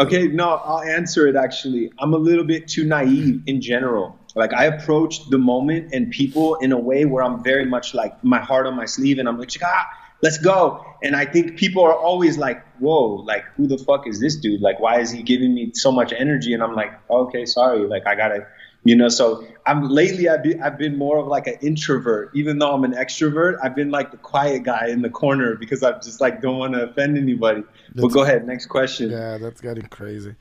Okay, 0.00 0.26
no, 0.26 0.56
I'll 0.56 0.82
answer 0.82 1.28
it 1.28 1.36
actually. 1.36 1.92
I'm 1.98 2.14
a 2.14 2.18
little 2.18 2.44
bit 2.44 2.66
too 2.66 2.84
naive 2.84 3.42
in 3.46 3.60
general. 3.60 4.18
Like 4.34 4.52
I 4.52 4.64
approach 4.64 5.28
the 5.28 5.38
moment 5.38 5.92
and 5.92 6.10
people 6.10 6.56
in 6.56 6.72
a 6.72 6.78
way 6.78 7.04
where 7.04 7.22
I'm 7.22 7.44
very 7.44 7.66
much 7.66 7.94
like 7.94 8.22
my 8.24 8.40
heart 8.40 8.66
on 8.66 8.74
my 8.74 8.86
sleeve 8.86 9.18
and 9.18 9.28
I'm 9.28 9.38
like, 9.38 9.50
ah, 9.62 9.86
let's 10.22 10.38
go. 10.38 10.84
And 11.02 11.16
I 11.16 11.26
think 11.26 11.58
people 11.58 11.82
are 11.82 11.94
always 11.94 12.38
like, 12.38 12.64
whoa, 12.78 13.16
like 13.26 13.44
who 13.56 13.66
the 13.66 13.76
fuck 13.76 14.06
is 14.06 14.20
this 14.20 14.36
dude? 14.36 14.60
Like 14.60 14.78
why 14.80 15.00
is 15.00 15.10
he 15.10 15.22
giving 15.22 15.54
me 15.54 15.72
so 15.74 15.90
much 15.92 16.12
energy? 16.12 16.54
And 16.54 16.62
I'm 16.62 16.74
like, 16.74 16.92
okay, 17.10 17.44
sorry, 17.44 17.86
like 17.86 18.06
I 18.06 18.14
gotta 18.14 18.46
You 18.84 18.96
know, 18.96 19.08
so 19.08 19.44
I'm 19.66 19.88
lately 19.88 20.28
I've 20.28 20.42
been, 20.42 20.62
I've 20.62 20.78
been 20.78 20.96
more 20.96 21.18
of 21.18 21.26
like 21.26 21.46
an 21.46 21.58
introvert, 21.60 22.30
even 22.34 22.58
though 22.58 22.72
I'm 22.72 22.84
an 22.84 22.92
extrovert. 22.92 23.58
I've 23.62 23.74
been 23.74 23.90
like 23.90 24.10
the 24.12 24.16
quiet 24.16 24.62
guy 24.62 24.88
in 24.88 25.02
the 25.02 25.10
corner 25.10 25.56
because 25.56 25.82
I 25.82 25.92
just 25.98 26.20
like 26.20 26.40
don't 26.40 26.58
want 26.58 26.74
to 26.74 26.84
offend 26.84 27.18
anybody. 27.18 27.62
That's, 27.94 28.02
but 28.02 28.08
go 28.08 28.22
ahead, 28.22 28.46
next 28.46 28.66
question. 28.66 29.10
Yeah, 29.10 29.38
that's 29.38 29.60
getting 29.60 29.86
crazy. 29.86 30.34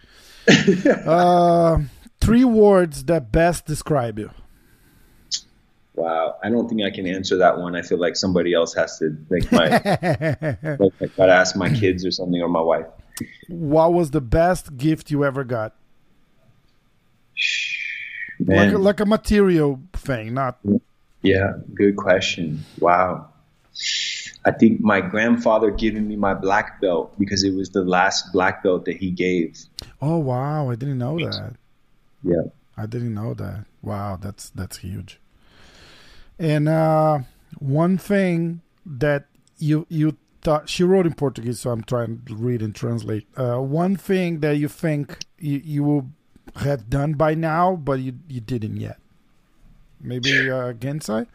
uh, 1.06 1.80
three 2.20 2.46
words 2.46 3.04
that 3.06 3.32
best 3.32 3.66
describe 3.66 4.18
you. 4.20 4.32
Wow, 5.96 6.38
I 6.42 6.50
don't 6.50 6.70
think 6.70 6.82
I 6.84 6.89
can 6.89 7.06
answer 7.06 7.38
that 7.38 7.58
one. 7.58 7.76
I 7.76 7.82
feel 7.82 8.00
like 8.00 8.16
somebody 8.16 8.54
else 8.54 8.74
has 8.76 8.98
to 9.00 9.18
like 9.30 9.52
my 9.52 9.68
like 10.80 10.94
I 11.02 11.06
gotta 11.18 11.34
ask 11.34 11.56
my 11.56 11.70
kids 11.70 12.06
or 12.06 12.12
something 12.12 12.42
or 12.42 12.48
my 12.48 12.62
wife. 12.62 12.86
What 13.50 13.94
was 13.94 14.12
the 14.12 14.22
best 14.22 14.78
gift 14.78 15.12
you 15.12 15.26
ever 15.26 15.44
got? 15.44 15.76
Like 18.39 18.74
a, 18.74 18.78
like 18.78 19.00
a 19.00 19.06
material 19.06 19.82
thing, 19.94 20.34
not. 20.34 20.60
Yeah, 21.22 21.54
good 21.76 21.96
question. 21.98 22.64
Wow. 22.80 23.30
I 24.44 24.52
think 24.52 24.82
my 24.82 25.02
grandfather 25.02 25.70
giving 25.70 26.08
me 26.08 26.16
my 26.16 26.34
black 26.34 26.82
belt 26.82 27.14
because 27.20 27.44
it 27.44 27.54
was 27.54 27.70
the 27.70 27.84
last 27.84 28.32
black 28.34 28.64
belt 28.64 28.86
that 28.86 28.98
he 28.98 29.12
gave. 29.12 29.60
Oh 30.02 30.18
wow, 30.18 30.70
I 30.70 30.76
didn't 30.76 30.98
know 30.98 31.20
that. 31.20 31.56
Yeah. 32.24 32.50
I 32.76 32.88
didn't 32.88 33.14
know 33.14 33.36
that. 33.36 33.66
Wow, 33.84 34.18
that's 34.20 34.50
that's 34.50 34.78
huge. 34.78 35.20
And 36.42 36.68
uh, 36.68 37.20
one 37.60 38.00
thing 38.00 38.62
that 38.84 39.26
you 39.60 39.86
you 39.89 40.18
thought 40.42 40.68
she 40.68 40.84
wrote 40.84 41.06
in 41.06 41.14
Portuguese, 41.14 41.60
so 41.60 41.70
I'm 41.70 41.84
trying 41.84 42.24
to 42.26 42.36
read 42.36 42.64
and 42.64 42.74
translate. 42.74 43.28
Uh, 43.38 43.60
one 43.60 43.96
thing 43.96 44.39
that 44.39 44.58
you 44.58 44.68
think 44.68 45.20
you 45.38 45.62
you 45.64 45.84
will 45.84 46.10
have 46.56 46.89
done 46.89 47.14
by 47.14 47.36
now, 47.36 47.76
but 47.76 48.00
you 48.00 48.16
you 48.28 48.42
didn't 48.42 48.78
yet. 48.78 48.98
Maybe 50.02 50.50
uh, 50.50 50.74
Genzai. 50.74 51.28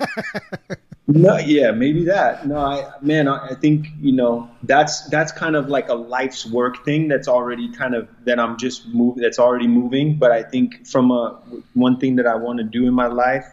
no, 1.06 1.36
yeah, 1.36 1.72
maybe 1.72 2.04
that. 2.06 2.46
No, 2.46 2.56
I 2.56 2.92
man, 3.02 3.28
I, 3.28 3.48
I 3.48 3.54
think 3.54 3.88
you 4.00 4.12
know 4.12 4.50
that's 4.62 5.06
that's 5.10 5.30
kind 5.30 5.56
of 5.56 5.68
like 5.68 5.90
a 5.90 5.94
life's 5.94 6.46
work 6.46 6.86
thing 6.86 7.06
that's 7.08 7.28
already 7.28 7.70
kind 7.70 7.94
of 7.94 8.08
that 8.24 8.40
I'm 8.40 8.56
just 8.56 8.88
moving. 8.88 9.22
that's 9.22 9.38
already 9.38 9.68
moving. 9.68 10.16
But 10.16 10.32
I 10.32 10.42
think 10.42 10.86
from 10.86 11.10
a 11.10 11.38
one 11.74 11.98
thing 11.98 12.16
that 12.16 12.26
I 12.26 12.36
want 12.36 12.60
to 12.60 12.64
do 12.64 12.86
in 12.88 12.94
my 12.94 13.08
life, 13.08 13.44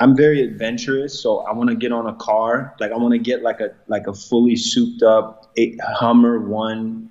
I'm 0.00 0.16
very 0.16 0.42
adventurous, 0.42 1.20
so 1.20 1.38
I 1.40 1.52
want 1.52 1.70
to 1.70 1.76
get 1.76 1.92
on 1.92 2.06
a 2.06 2.14
car. 2.14 2.74
Like 2.78 2.92
I 2.92 2.96
want 2.96 3.12
to 3.12 3.18
get 3.18 3.42
like 3.42 3.60
a 3.60 3.70
like 3.88 4.06
a 4.06 4.14
fully 4.14 4.56
souped 4.56 5.02
up 5.02 5.50
eight, 5.56 5.78
Hummer 5.82 6.38
one 6.38 7.10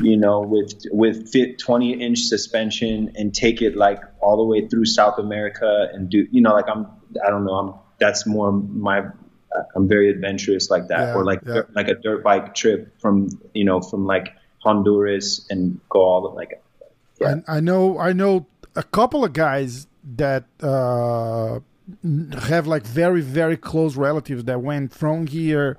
you 0.00 0.16
know, 0.16 0.40
with 0.40 0.82
with 0.90 1.28
fit 1.30 1.58
20 1.58 2.02
inch 2.02 2.20
suspension 2.20 3.12
and 3.16 3.34
take 3.34 3.62
it 3.62 3.76
like 3.76 4.00
all 4.20 4.36
the 4.36 4.44
way 4.44 4.66
through 4.68 4.84
South 4.84 5.18
America 5.18 5.88
and 5.92 6.08
do, 6.08 6.26
you 6.30 6.40
know, 6.40 6.52
like 6.52 6.68
I'm, 6.68 6.86
I 7.24 7.30
don't 7.30 7.44
know, 7.44 7.54
I'm 7.54 7.74
that's 7.98 8.26
more 8.26 8.52
my, 8.52 9.02
I'm 9.74 9.88
very 9.88 10.10
adventurous 10.10 10.70
like 10.70 10.88
that, 10.88 11.00
yeah, 11.00 11.14
or 11.14 11.24
like 11.24 11.40
yeah. 11.46 11.62
like 11.74 11.88
a 11.88 11.94
dirt 11.94 12.22
bike 12.22 12.54
trip 12.54 13.00
from 13.00 13.28
you 13.54 13.64
know 13.64 13.80
from 13.80 14.06
like 14.06 14.34
Honduras 14.58 15.46
and 15.50 15.80
go 15.88 16.00
all 16.00 16.22
the, 16.22 16.28
like. 16.28 16.62
Yeah. 17.20 17.36
I, 17.48 17.56
I 17.56 17.60
know 17.60 17.98
I 17.98 18.12
know 18.12 18.46
a 18.76 18.82
couple 18.82 19.24
of 19.24 19.32
guys 19.32 19.88
that 20.16 20.44
uh, 20.62 21.58
have 22.42 22.66
like 22.66 22.84
very 22.84 23.20
very 23.20 23.56
close 23.56 23.96
relatives 23.96 24.44
that 24.44 24.60
went 24.60 24.92
from 24.92 25.26
here 25.26 25.78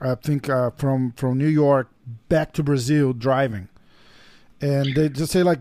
I 0.00 0.14
think 0.16 0.48
uh, 0.48 0.70
from 0.70 1.12
from 1.12 1.38
New 1.38 1.48
York 1.48 1.88
back 2.28 2.52
to 2.54 2.62
Brazil 2.62 3.12
driving, 3.12 3.68
and 4.60 4.94
they 4.94 5.08
just 5.08 5.32
say 5.32 5.42
like 5.42 5.60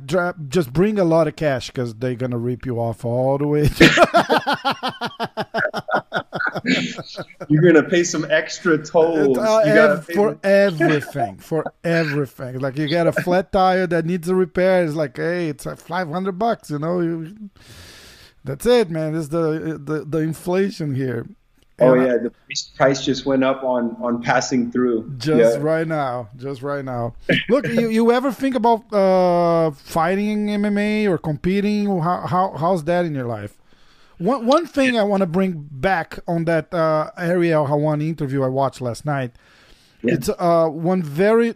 just 0.50 0.74
bring 0.74 1.00
a 1.00 1.04
lot 1.06 1.28
of 1.28 1.36
cash 1.36 1.68
because 1.68 1.94
they're 1.96 2.16
gonna 2.16 2.38
rip 2.38 2.66
you 2.66 2.80
off 2.80 3.06
all 3.06 3.38
the 3.38 3.48
way. 3.48 3.70
You're 7.50 7.62
gonna 7.62 7.88
pay 7.88 8.04
some 8.04 8.26
extra 8.30 8.78
tolls 8.78 9.38
uh, 9.38 9.58
ev- 9.60 10.06
for 10.08 10.38
everything, 10.44 11.38
for 11.38 11.64
everything. 11.84 12.60
Like 12.60 12.78
you 12.78 12.88
get 12.88 13.08
a 13.08 13.14
flat 13.14 13.52
tire 13.52 13.88
that 13.88 14.06
needs 14.06 14.28
a 14.28 14.36
repair. 14.36 14.84
It's 14.84 14.96
like, 14.96 15.18
hey, 15.18 15.48
it's 15.48 15.66
like 15.66 15.80
five 15.80 16.10
hundred 16.10 16.38
bucks. 16.39 16.70
You 16.70 16.80
know, 16.80 17.00
you, 17.00 17.36
that's 18.44 18.66
it, 18.66 18.89
man. 18.89 19.16
It's 19.16 19.30
the 19.30 19.80
the 19.84 20.06
the 20.06 20.20
inflation 20.20 20.96
here. 20.96 21.26
Oh 21.80 21.96
yeah, 21.96 22.18
the 22.18 22.32
price 22.76 23.04
just 23.04 23.26
went 23.26 23.44
up 23.44 23.64
on 23.64 23.98
on 24.02 24.22
passing 24.22 24.72
through. 24.72 25.12
Just 25.18 25.58
yeah. 25.58 25.64
right 25.64 25.88
now, 25.88 26.30
just 26.38 26.62
right 26.62 26.86
now. 26.86 27.16
Look, 27.50 27.68
you, 27.68 27.89
you 27.89 28.12
ever 28.12 28.32
think 28.32 28.56
about 28.56 28.94
uh, 28.94 29.72
fighting 29.72 30.48
MMA 30.48 31.10
or 31.10 31.18
competing? 31.18 31.88
How, 32.00 32.28
how 32.28 32.56
how's 32.56 32.84
that 32.84 33.06
in 33.06 33.16
your 33.16 33.26
life? 33.26 33.58
One 34.20 34.46
one 34.46 34.68
thing 34.68 35.00
I 35.00 35.04
want 35.04 35.22
to 35.22 35.28
bring 35.28 35.68
back 35.72 36.20
on 36.28 36.46
that 36.46 36.72
uh, 36.74 37.10
Ariel 37.18 37.66
Helwani 37.66 38.08
interview 38.08 38.44
I 38.44 38.50
watched 38.50 38.80
last 38.80 39.04
night. 39.06 39.32
Yeah. 40.04 40.14
It's 40.14 40.30
uh, 40.30 40.68
one 40.68 41.02
very 41.02 41.56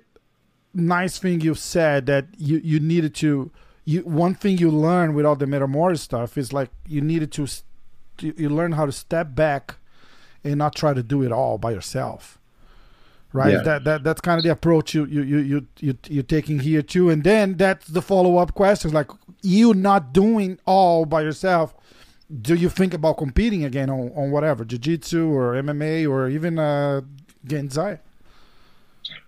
nice 0.74 1.20
thing 1.20 1.42
you 1.42 1.54
said 1.54 2.08
that 2.08 2.28
you 2.38 2.60
you 2.64 2.80
needed 2.80 3.14
to. 3.16 3.52
You 3.88 4.02
one 4.02 4.36
thing 4.36 4.58
you 4.58 4.70
learn 4.70 5.14
with 5.16 5.26
all 5.26 5.38
the 5.38 5.46
Metamoris 5.46 6.00
stuff 6.00 6.38
is 6.38 6.52
like 6.52 6.70
you 6.86 7.00
needed 7.00 7.32
to 7.38 7.48
you 8.20 8.50
learn 8.50 8.74
how 8.74 8.86
to 8.86 8.92
step 8.92 9.34
back 9.34 9.76
and 10.44 10.58
not 10.58 10.76
try 10.76 10.94
to 10.94 11.02
do 11.02 11.24
it 11.24 11.32
all 11.32 11.58
by 11.58 11.72
yourself. 11.72 12.38
Right? 13.32 13.54
Yeah. 13.54 13.62
that, 13.62 13.84
that 13.86 14.04
that's 14.04 14.20
kind 14.20 14.38
of 14.40 14.44
the 14.44 14.52
approach 14.52 14.94
you 14.94 15.06
you 15.06 15.22
you 15.22 15.38
you, 15.38 15.68
you 15.80 15.98
you're 16.10 16.24
taking 16.38 16.60
here 16.60 16.82
too. 16.82 17.10
And 17.10 17.24
then 17.24 17.56
that's 17.56 17.88
the 17.88 18.02
follow-up 18.02 18.54
questions 18.56 18.94
like 18.94 19.10
you 19.42 19.74
not 19.74 20.12
doing 20.12 20.60
all 20.66 21.06
by 21.06 21.22
yourself 21.22 21.74
do 22.42 22.56
you 22.56 22.70
think 22.70 22.94
about 22.94 23.18
competing 23.18 23.64
again 23.64 23.90
on, 23.90 24.12
on 24.16 24.32
whatever 24.32 24.66
jiu-jitsu 24.66 25.30
or 25.30 25.54
mma 25.64 26.10
or 26.10 26.28
even 26.28 26.60
uh 26.60 27.00
genzai 27.46 28.00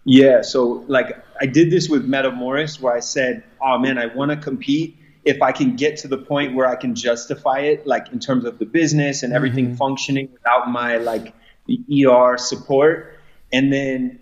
yeah 0.06 0.42
so 0.42 0.84
like 0.88 1.24
i 1.42 1.46
did 1.46 1.72
this 1.72 1.90
with 1.90 2.08
metamoris 2.08 2.80
where 2.80 2.94
i 2.94 3.00
said 3.00 3.44
oh 3.62 3.78
man 3.78 3.98
i 3.98 4.06
want 4.08 4.32
to 4.32 4.38
compete 4.38 5.00
if 5.26 5.42
I 5.42 5.52
can 5.52 5.76
get 5.76 5.98
to 5.98 6.08
the 6.08 6.18
point 6.18 6.56
where 6.56 6.68
I 6.68 6.76
can 6.76 6.96
justify 6.96 7.60
it, 7.60 7.86
like 7.86 8.12
in 8.12 8.20
terms 8.20 8.46
of 8.46 8.58
the 8.58 8.66
business 8.66 9.24
and 9.24 9.34
everything 9.34 9.68
mm-hmm. 9.68 9.76
functioning 9.76 10.30
without 10.32 10.70
my 10.70 10.98
like 10.98 11.34
ER 11.70 12.38
support, 12.38 13.20
and 13.52 13.72
then 13.72 14.20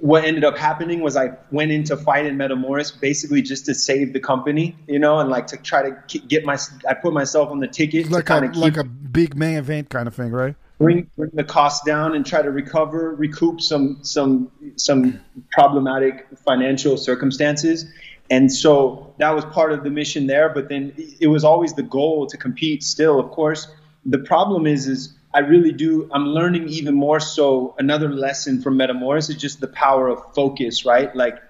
what 0.00 0.24
ended 0.24 0.44
up 0.44 0.56
happening 0.56 1.00
was 1.00 1.16
I 1.16 1.32
went 1.50 1.72
into 1.72 1.96
fight 1.96 2.26
in 2.26 2.36
Metamoris 2.36 2.98
basically 2.98 3.42
just 3.42 3.66
to 3.66 3.74
save 3.74 4.12
the 4.12 4.20
company, 4.20 4.76
you 4.86 4.98
know, 4.98 5.18
and 5.18 5.28
like 5.28 5.48
to 5.48 5.56
try 5.56 5.90
to 5.90 6.18
get 6.20 6.44
my 6.44 6.58
I 6.88 6.94
put 6.94 7.12
myself 7.12 7.50
on 7.50 7.60
the 7.60 7.68
ticket 7.68 8.10
like 8.10 8.30
a 8.30 8.40
like 8.54 8.76
a 8.76 8.84
big 8.84 9.36
main 9.36 9.56
event 9.56 9.90
kind 9.90 10.08
of 10.08 10.14
thing, 10.14 10.30
right? 10.30 10.56
Bring, 10.82 11.10
bring 11.16 11.30
the 11.32 11.44
cost 11.44 11.84
down 11.84 12.14
and 12.14 12.26
try 12.26 12.42
to 12.42 12.50
recover, 12.50 13.14
recoup 13.14 13.60
some 13.60 14.00
some 14.02 14.50
some 14.76 15.20
problematic 15.52 16.26
financial 16.44 16.96
circumstances. 16.96 17.86
And 18.30 18.50
so 18.50 19.14
that 19.18 19.34
was 19.34 19.44
part 19.44 19.72
of 19.72 19.84
the 19.84 19.90
mission 19.90 20.26
there. 20.26 20.48
But 20.48 20.68
then 20.68 20.92
it 21.20 21.28
was 21.28 21.44
always 21.44 21.74
the 21.74 21.82
goal 21.82 22.26
to 22.26 22.36
compete 22.36 22.82
still, 22.82 23.20
of 23.20 23.30
course. 23.30 23.68
The 24.04 24.18
problem 24.18 24.66
is, 24.66 24.88
is 24.88 25.14
I 25.34 25.40
really 25.40 25.72
do, 25.72 26.10
I'm 26.12 26.26
learning 26.26 26.68
even 26.68 26.94
more 26.94 27.20
so. 27.20 27.74
Another 27.78 28.08
lesson 28.08 28.60
from 28.60 28.76
Metamoris 28.76 29.30
is 29.30 29.36
just 29.36 29.60
the 29.60 29.68
power 29.68 30.08
of 30.08 30.34
focus, 30.34 30.84
right? 30.84 31.14
Like, 31.14 31.40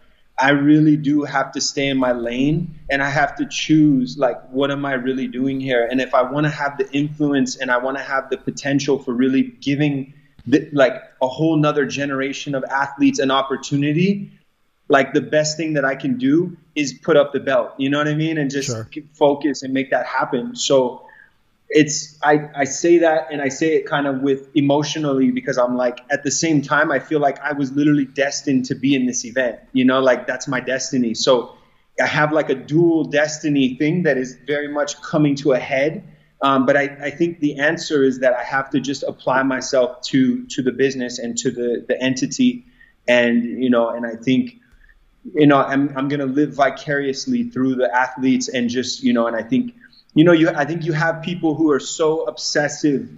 I 0.42 0.50
really 0.50 0.96
do 0.96 1.22
have 1.22 1.52
to 1.52 1.60
stay 1.60 1.86
in 1.86 1.98
my 1.98 2.10
lane 2.10 2.80
and 2.90 3.00
I 3.00 3.08
have 3.08 3.36
to 3.36 3.46
choose, 3.48 4.18
like, 4.18 4.42
what 4.50 4.72
am 4.72 4.84
I 4.84 4.94
really 4.94 5.28
doing 5.28 5.60
here? 5.60 5.86
And 5.88 6.00
if 6.00 6.14
I 6.14 6.22
want 6.22 6.46
to 6.46 6.50
have 6.50 6.78
the 6.78 6.90
influence 6.90 7.54
and 7.56 7.70
I 7.70 7.78
want 7.78 7.96
to 7.96 8.02
have 8.02 8.28
the 8.28 8.36
potential 8.36 8.98
for 8.98 9.14
really 9.14 9.42
giving, 9.42 10.14
the, 10.44 10.68
like, 10.72 11.00
a 11.22 11.28
whole 11.28 11.56
nother 11.56 11.86
generation 11.86 12.56
of 12.56 12.64
athletes 12.64 13.20
an 13.20 13.30
opportunity, 13.30 14.32
like 14.88 15.14
the 15.14 15.20
best 15.20 15.56
thing 15.56 15.74
that 15.74 15.84
I 15.84 15.94
can 15.94 16.18
do 16.18 16.56
is 16.74 16.92
put 16.92 17.16
up 17.16 17.32
the 17.32 17.40
belt. 17.40 17.74
You 17.78 17.88
know 17.88 17.98
what 17.98 18.08
I 18.08 18.14
mean? 18.14 18.36
And 18.36 18.50
just 18.50 18.68
sure. 18.68 18.88
focus 19.14 19.62
and 19.62 19.72
make 19.72 19.90
that 19.92 20.06
happen. 20.06 20.56
So 20.56 21.06
it's 21.74 22.18
I, 22.22 22.50
I 22.54 22.64
say 22.64 22.98
that 22.98 23.32
and 23.32 23.40
I 23.40 23.48
say 23.48 23.76
it 23.76 23.86
kind 23.86 24.06
of 24.06 24.20
with 24.20 24.54
emotionally 24.54 25.30
because 25.30 25.56
I'm 25.56 25.74
like 25.74 26.00
at 26.10 26.22
the 26.22 26.30
same 26.30 26.60
time 26.60 26.92
I 26.92 26.98
feel 26.98 27.18
like 27.18 27.40
I 27.40 27.52
was 27.54 27.72
literally 27.72 28.04
destined 28.04 28.66
to 28.66 28.74
be 28.74 28.94
in 28.94 29.06
this 29.06 29.24
event. 29.24 29.58
You 29.72 29.86
know, 29.86 30.00
like 30.00 30.26
that's 30.26 30.46
my 30.46 30.60
destiny. 30.60 31.14
So 31.14 31.56
I 32.00 32.06
have 32.06 32.30
like 32.30 32.50
a 32.50 32.54
dual 32.54 33.04
destiny 33.04 33.76
thing 33.76 34.02
that 34.02 34.18
is 34.18 34.36
very 34.46 34.68
much 34.68 35.00
coming 35.00 35.34
to 35.36 35.52
a 35.52 35.58
head. 35.58 36.08
Um, 36.42 36.66
but 36.66 36.76
I, 36.76 36.82
I 37.00 37.10
think 37.10 37.40
the 37.40 37.58
answer 37.58 38.02
is 38.02 38.20
that 38.20 38.34
I 38.34 38.42
have 38.42 38.68
to 38.70 38.80
just 38.80 39.02
apply 39.04 39.42
myself 39.42 40.02
to 40.08 40.44
to 40.48 40.62
the 40.62 40.72
business 40.72 41.18
and 41.18 41.38
to 41.38 41.50
the 41.50 41.86
the 41.88 41.98
entity, 42.02 42.66
and 43.08 43.44
you 43.44 43.70
know, 43.70 43.88
and 43.88 44.04
I 44.04 44.16
think 44.16 44.56
you 45.34 45.46
know, 45.46 45.58
I'm, 45.58 45.96
I'm 45.96 46.08
going 46.08 46.20
to 46.20 46.26
live 46.26 46.54
vicariously 46.54 47.44
through 47.44 47.76
the 47.76 47.94
athletes 47.94 48.48
and 48.48 48.68
just, 48.68 49.02
you 49.02 49.12
know, 49.12 49.26
and 49.26 49.36
I 49.36 49.42
think, 49.42 49.74
you 50.14 50.24
know, 50.24 50.32
you, 50.32 50.48
I 50.50 50.64
think 50.64 50.84
you 50.84 50.92
have 50.92 51.22
people 51.22 51.54
who 51.54 51.70
are 51.70 51.80
so 51.80 52.24
obsessive 52.24 53.08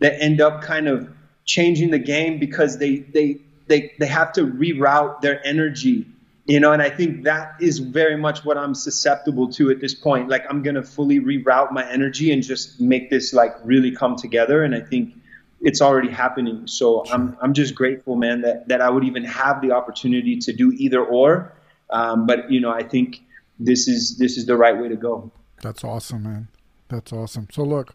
that 0.00 0.20
end 0.20 0.40
up 0.40 0.62
kind 0.62 0.88
of 0.88 1.08
changing 1.44 1.90
the 1.90 1.98
game 1.98 2.38
because 2.38 2.78
they, 2.78 2.96
they, 2.96 3.38
they, 3.66 3.92
they 3.98 4.06
have 4.06 4.32
to 4.34 4.42
reroute 4.42 5.20
their 5.20 5.44
energy 5.46 6.06
you 6.44 6.58
know, 6.58 6.72
and 6.72 6.82
I 6.82 6.90
think 6.90 7.24
that 7.24 7.54
is 7.60 7.78
very 7.78 8.16
much 8.16 8.44
what 8.44 8.58
I'm 8.58 8.74
susceptible 8.74 9.52
to 9.52 9.70
at 9.70 9.80
this 9.80 9.94
point. 9.94 10.28
Like 10.28 10.44
I'm 10.50 10.62
gonna 10.62 10.82
fully 10.82 11.20
reroute 11.20 11.70
my 11.70 11.88
energy 11.88 12.32
and 12.32 12.42
just 12.42 12.80
make 12.80 13.10
this 13.10 13.32
like 13.32 13.54
really 13.64 13.92
come 13.92 14.16
together. 14.16 14.64
And 14.64 14.74
I 14.74 14.80
think 14.80 15.14
it's 15.60 15.80
already 15.80 16.10
happening. 16.10 16.66
So 16.66 17.06
I'm 17.10 17.36
I'm 17.40 17.54
just 17.54 17.76
grateful, 17.76 18.16
man, 18.16 18.40
that 18.40 18.68
that 18.68 18.80
I 18.80 18.90
would 18.90 19.04
even 19.04 19.24
have 19.24 19.62
the 19.62 19.72
opportunity 19.72 20.38
to 20.38 20.52
do 20.52 20.72
either 20.72 21.04
or. 21.04 21.52
Um, 21.90 22.26
but 22.26 22.50
you 22.50 22.60
know, 22.60 22.70
I 22.70 22.82
think 22.82 23.22
this 23.60 23.86
is 23.86 24.18
this 24.18 24.36
is 24.36 24.46
the 24.46 24.56
right 24.56 24.76
way 24.76 24.88
to 24.88 24.96
go. 24.96 25.30
That's 25.62 25.84
awesome, 25.84 26.24
man. 26.24 26.48
That's 26.88 27.12
awesome. 27.12 27.48
So 27.50 27.62
look, 27.62 27.94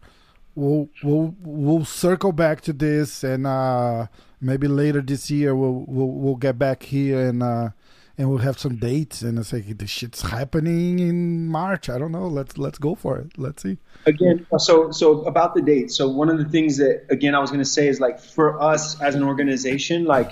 we'll 0.56 0.90
we'll 1.04 1.36
we'll 1.42 1.86
circle 1.86 2.32
back 2.32 2.62
to 2.62 2.74
this, 2.74 3.24
and 3.24 3.46
uh, 3.46 4.08
maybe 4.42 4.68
later 4.68 5.02
this 5.02 5.30
year 5.30 5.56
we'll 5.56 5.86
we'll 5.88 6.08
we'll 6.08 6.36
get 6.36 6.58
back 6.58 6.84
here 6.84 7.28
and 7.28 7.44
uh, 7.44 7.70
and 8.18 8.30
we'll 8.30 8.40
have 8.40 8.58
some 8.58 8.78
dates 8.78 9.22
and 9.22 9.38
it's 9.38 9.54
like 9.54 9.78
this 9.78 9.90
shit's 9.90 10.24
happening 10.24 11.00
in 11.00 11.48
March. 11.48 11.90
I 11.90 12.00
don't 12.00 12.12
know. 12.12 12.28
Let's 12.28 12.58
let's 12.58 12.80
go 12.80 12.96
for 12.96 13.20
it. 13.20 13.38
Let's 13.38 13.62
see. 13.62 13.78
Again, 14.06 14.48
so 14.58 14.92
so 14.92 15.22
about 15.24 15.54
the 15.54 15.62
dates. 15.62 15.96
So 15.96 16.08
one 16.10 16.30
of 16.30 16.40
the 16.40 16.46
things 16.46 16.78
that 16.78 17.06
again 17.10 17.36
I 17.36 17.40
was 17.40 17.52
going 17.52 17.62
to 17.62 17.70
say 17.70 17.88
is 17.88 18.00
like 18.00 18.20
for 18.20 18.60
us 18.60 19.00
as 19.02 19.14
an 19.14 19.24
organization, 19.24 20.06
like 20.06 20.32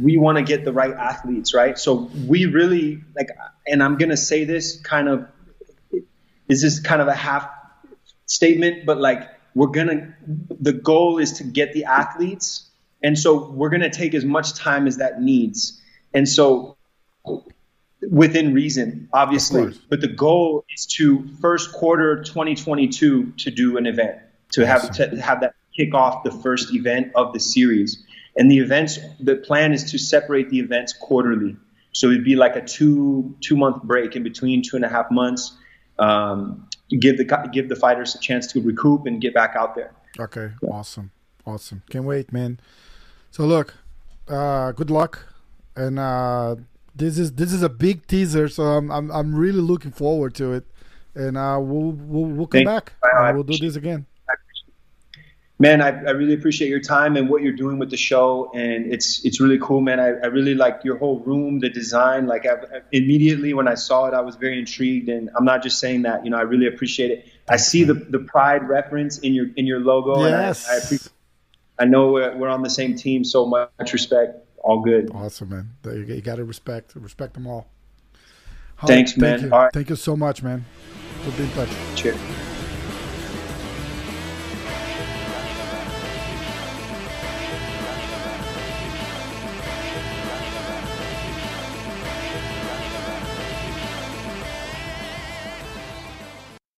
we 0.00 0.16
want 0.18 0.38
to 0.38 0.44
get 0.44 0.64
the 0.64 0.72
right 0.72 0.92
athletes, 0.92 1.54
right? 1.54 1.78
So 1.78 2.10
we 2.26 2.46
really 2.46 3.02
like, 3.16 3.30
and 3.66 3.82
I'm 3.82 3.96
going 3.96 4.10
to 4.10 4.16
say 4.16 4.44
this 4.44 4.80
kind 4.80 5.08
of. 5.08 5.26
This 6.48 6.62
is 6.62 6.80
kind 6.80 7.02
of 7.02 7.08
a 7.08 7.14
half 7.14 7.48
statement, 8.26 8.86
but 8.86 8.98
like 8.98 9.28
we're 9.54 9.68
gonna. 9.68 10.14
The 10.60 10.72
goal 10.72 11.18
is 11.18 11.32
to 11.34 11.44
get 11.44 11.72
the 11.72 11.84
athletes, 11.84 12.68
and 13.02 13.18
so 13.18 13.50
we're 13.50 13.70
gonna 13.70 13.90
take 13.90 14.14
as 14.14 14.24
much 14.24 14.54
time 14.54 14.86
as 14.86 14.98
that 14.98 15.20
needs. 15.20 15.80
And 16.14 16.28
so 16.28 16.76
within 18.10 18.54
reason, 18.54 19.08
obviously. 19.12 19.74
But 19.88 20.00
the 20.00 20.08
goal 20.08 20.64
is 20.74 20.86
to 20.96 21.26
first 21.40 21.72
quarter 21.72 22.22
2022 22.22 23.32
to 23.32 23.50
do 23.50 23.76
an 23.76 23.86
event, 23.86 24.18
to 24.52 24.66
have 24.66 24.92
to 24.92 25.20
have 25.20 25.40
that 25.40 25.54
kick 25.76 25.94
off 25.94 26.24
the 26.24 26.30
first 26.30 26.74
event 26.74 27.12
of 27.14 27.32
the 27.32 27.40
series. 27.40 28.04
And 28.36 28.50
the 28.50 28.58
events, 28.58 28.98
the 29.18 29.36
plan 29.36 29.72
is 29.72 29.90
to 29.92 29.98
separate 29.98 30.50
the 30.50 30.60
events 30.60 30.92
quarterly. 30.92 31.56
So 31.92 32.08
it'd 32.08 32.24
be 32.24 32.36
like 32.36 32.56
a 32.56 32.62
two 32.62 33.34
two 33.40 33.56
month 33.56 33.82
break 33.82 34.16
in 34.16 34.22
between, 34.22 34.62
two 34.62 34.76
and 34.76 34.84
a 34.84 34.88
half 34.88 35.10
months. 35.10 35.56
Um, 35.98 36.68
give 36.90 37.16
the 37.16 37.50
give 37.52 37.68
the 37.68 37.76
fighters 37.76 38.14
a 38.14 38.18
chance 38.18 38.46
to 38.48 38.60
recoup 38.60 39.06
and 39.06 39.20
get 39.20 39.34
back 39.34 39.54
out 39.56 39.74
there. 39.74 39.92
Okay, 40.18 40.50
awesome, 40.68 41.10
awesome. 41.46 41.82
Can't 41.90 42.04
wait, 42.04 42.32
man. 42.32 42.58
So 43.30 43.44
look, 43.44 43.74
uh, 44.28 44.72
good 44.72 44.90
luck, 44.90 45.32
and 45.74 45.98
uh, 45.98 46.56
this 46.94 47.18
is 47.18 47.32
this 47.32 47.52
is 47.52 47.62
a 47.62 47.68
big 47.68 48.06
teaser, 48.06 48.48
so 48.48 48.62
I'm 48.64 48.90
I'm, 48.90 49.10
I'm 49.10 49.34
really 49.34 49.60
looking 49.60 49.92
forward 49.92 50.34
to 50.36 50.52
it, 50.52 50.64
and 51.14 51.36
uh, 51.36 51.58
we'll 51.60 51.92
we'll, 51.92 52.24
we'll 52.24 52.46
come 52.46 52.64
Thank 52.64 52.66
back. 52.66 52.92
we'll 53.34 53.42
do 53.42 53.58
this 53.58 53.76
again. 53.76 54.06
Man, 55.58 55.80
I, 55.80 55.88
I 55.88 56.10
really 56.10 56.34
appreciate 56.34 56.68
your 56.68 56.80
time 56.80 57.16
and 57.16 57.30
what 57.30 57.40
you're 57.40 57.56
doing 57.56 57.78
with 57.78 57.90
the 57.90 57.96
show, 57.96 58.50
and 58.54 58.92
it's 58.92 59.24
it's 59.24 59.40
really 59.40 59.58
cool, 59.58 59.80
man. 59.80 59.98
I, 59.98 60.08
I 60.08 60.26
really 60.26 60.54
like 60.54 60.82
your 60.84 60.98
whole 60.98 61.20
room, 61.20 61.60
the 61.60 61.70
design. 61.70 62.26
Like 62.26 62.44
I, 62.44 62.82
immediately 62.92 63.54
when 63.54 63.66
I 63.66 63.74
saw 63.74 64.06
it, 64.06 64.12
I 64.12 64.20
was 64.20 64.36
very 64.36 64.58
intrigued, 64.58 65.08
and 65.08 65.30
I'm 65.34 65.46
not 65.46 65.62
just 65.62 65.80
saying 65.80 66.02
that. 66.02 66.24
You 66.24 66.30
know, 66.30 66.36
I 66.36 66.42
really 66.42 66.66
appreciate 66.66 67.10
it. 67.10 67.28
I 67.48 67.56
see 67.56 67.84
the 67.84 67.94
the 67.94 68.18
pride 68.18 68.68
reference 68.68 69.18
in 69.18 69.32
your 69.32 69.46
in 69.56 69.64
your 69.64 69.80
logo, 69.80 70.26
yes. 70.26 70.66
and 70.66 70.72
I, 70.72 70.74
I 70.74 70.78
appreciate. 70.84 71.12
I 71.78 71.84
know 71.84 72.12
we're, 72.12 72.36
we're 72.36 72.48
on 72.48 72.62
the 72.62 72.70
same 72.70 72.96
team, 72.96 73.24
so 73.24 73.46
much 73.46 73.92
respect 73.92 74.46
all 74.66 74.80
good. 74.80 75.10
Awesome, 75.14 75.48
man. 75.48 75.70
You 75.84 76.20
got 76.20 76.36
to 76.36 76.44
respect 76.44 76.94
respect 76.96 77.34
them 77.34 77.46
all. 77.46 77.68
Thanks, 78.86 79.16
man. 79.16 79.38
Thank 79.38 79.52
you. 79.52 79.68
Thank 79.72 79.90
you 79.90 79.96
so 79.96 80.16
much, 80.16 80.42
man. 80.42 80.64
We'll 81.24 81.36
be 81.36 81.44
in 81.44 81.50
touch. 81.52 81.70
Cheers. 81.94 82.45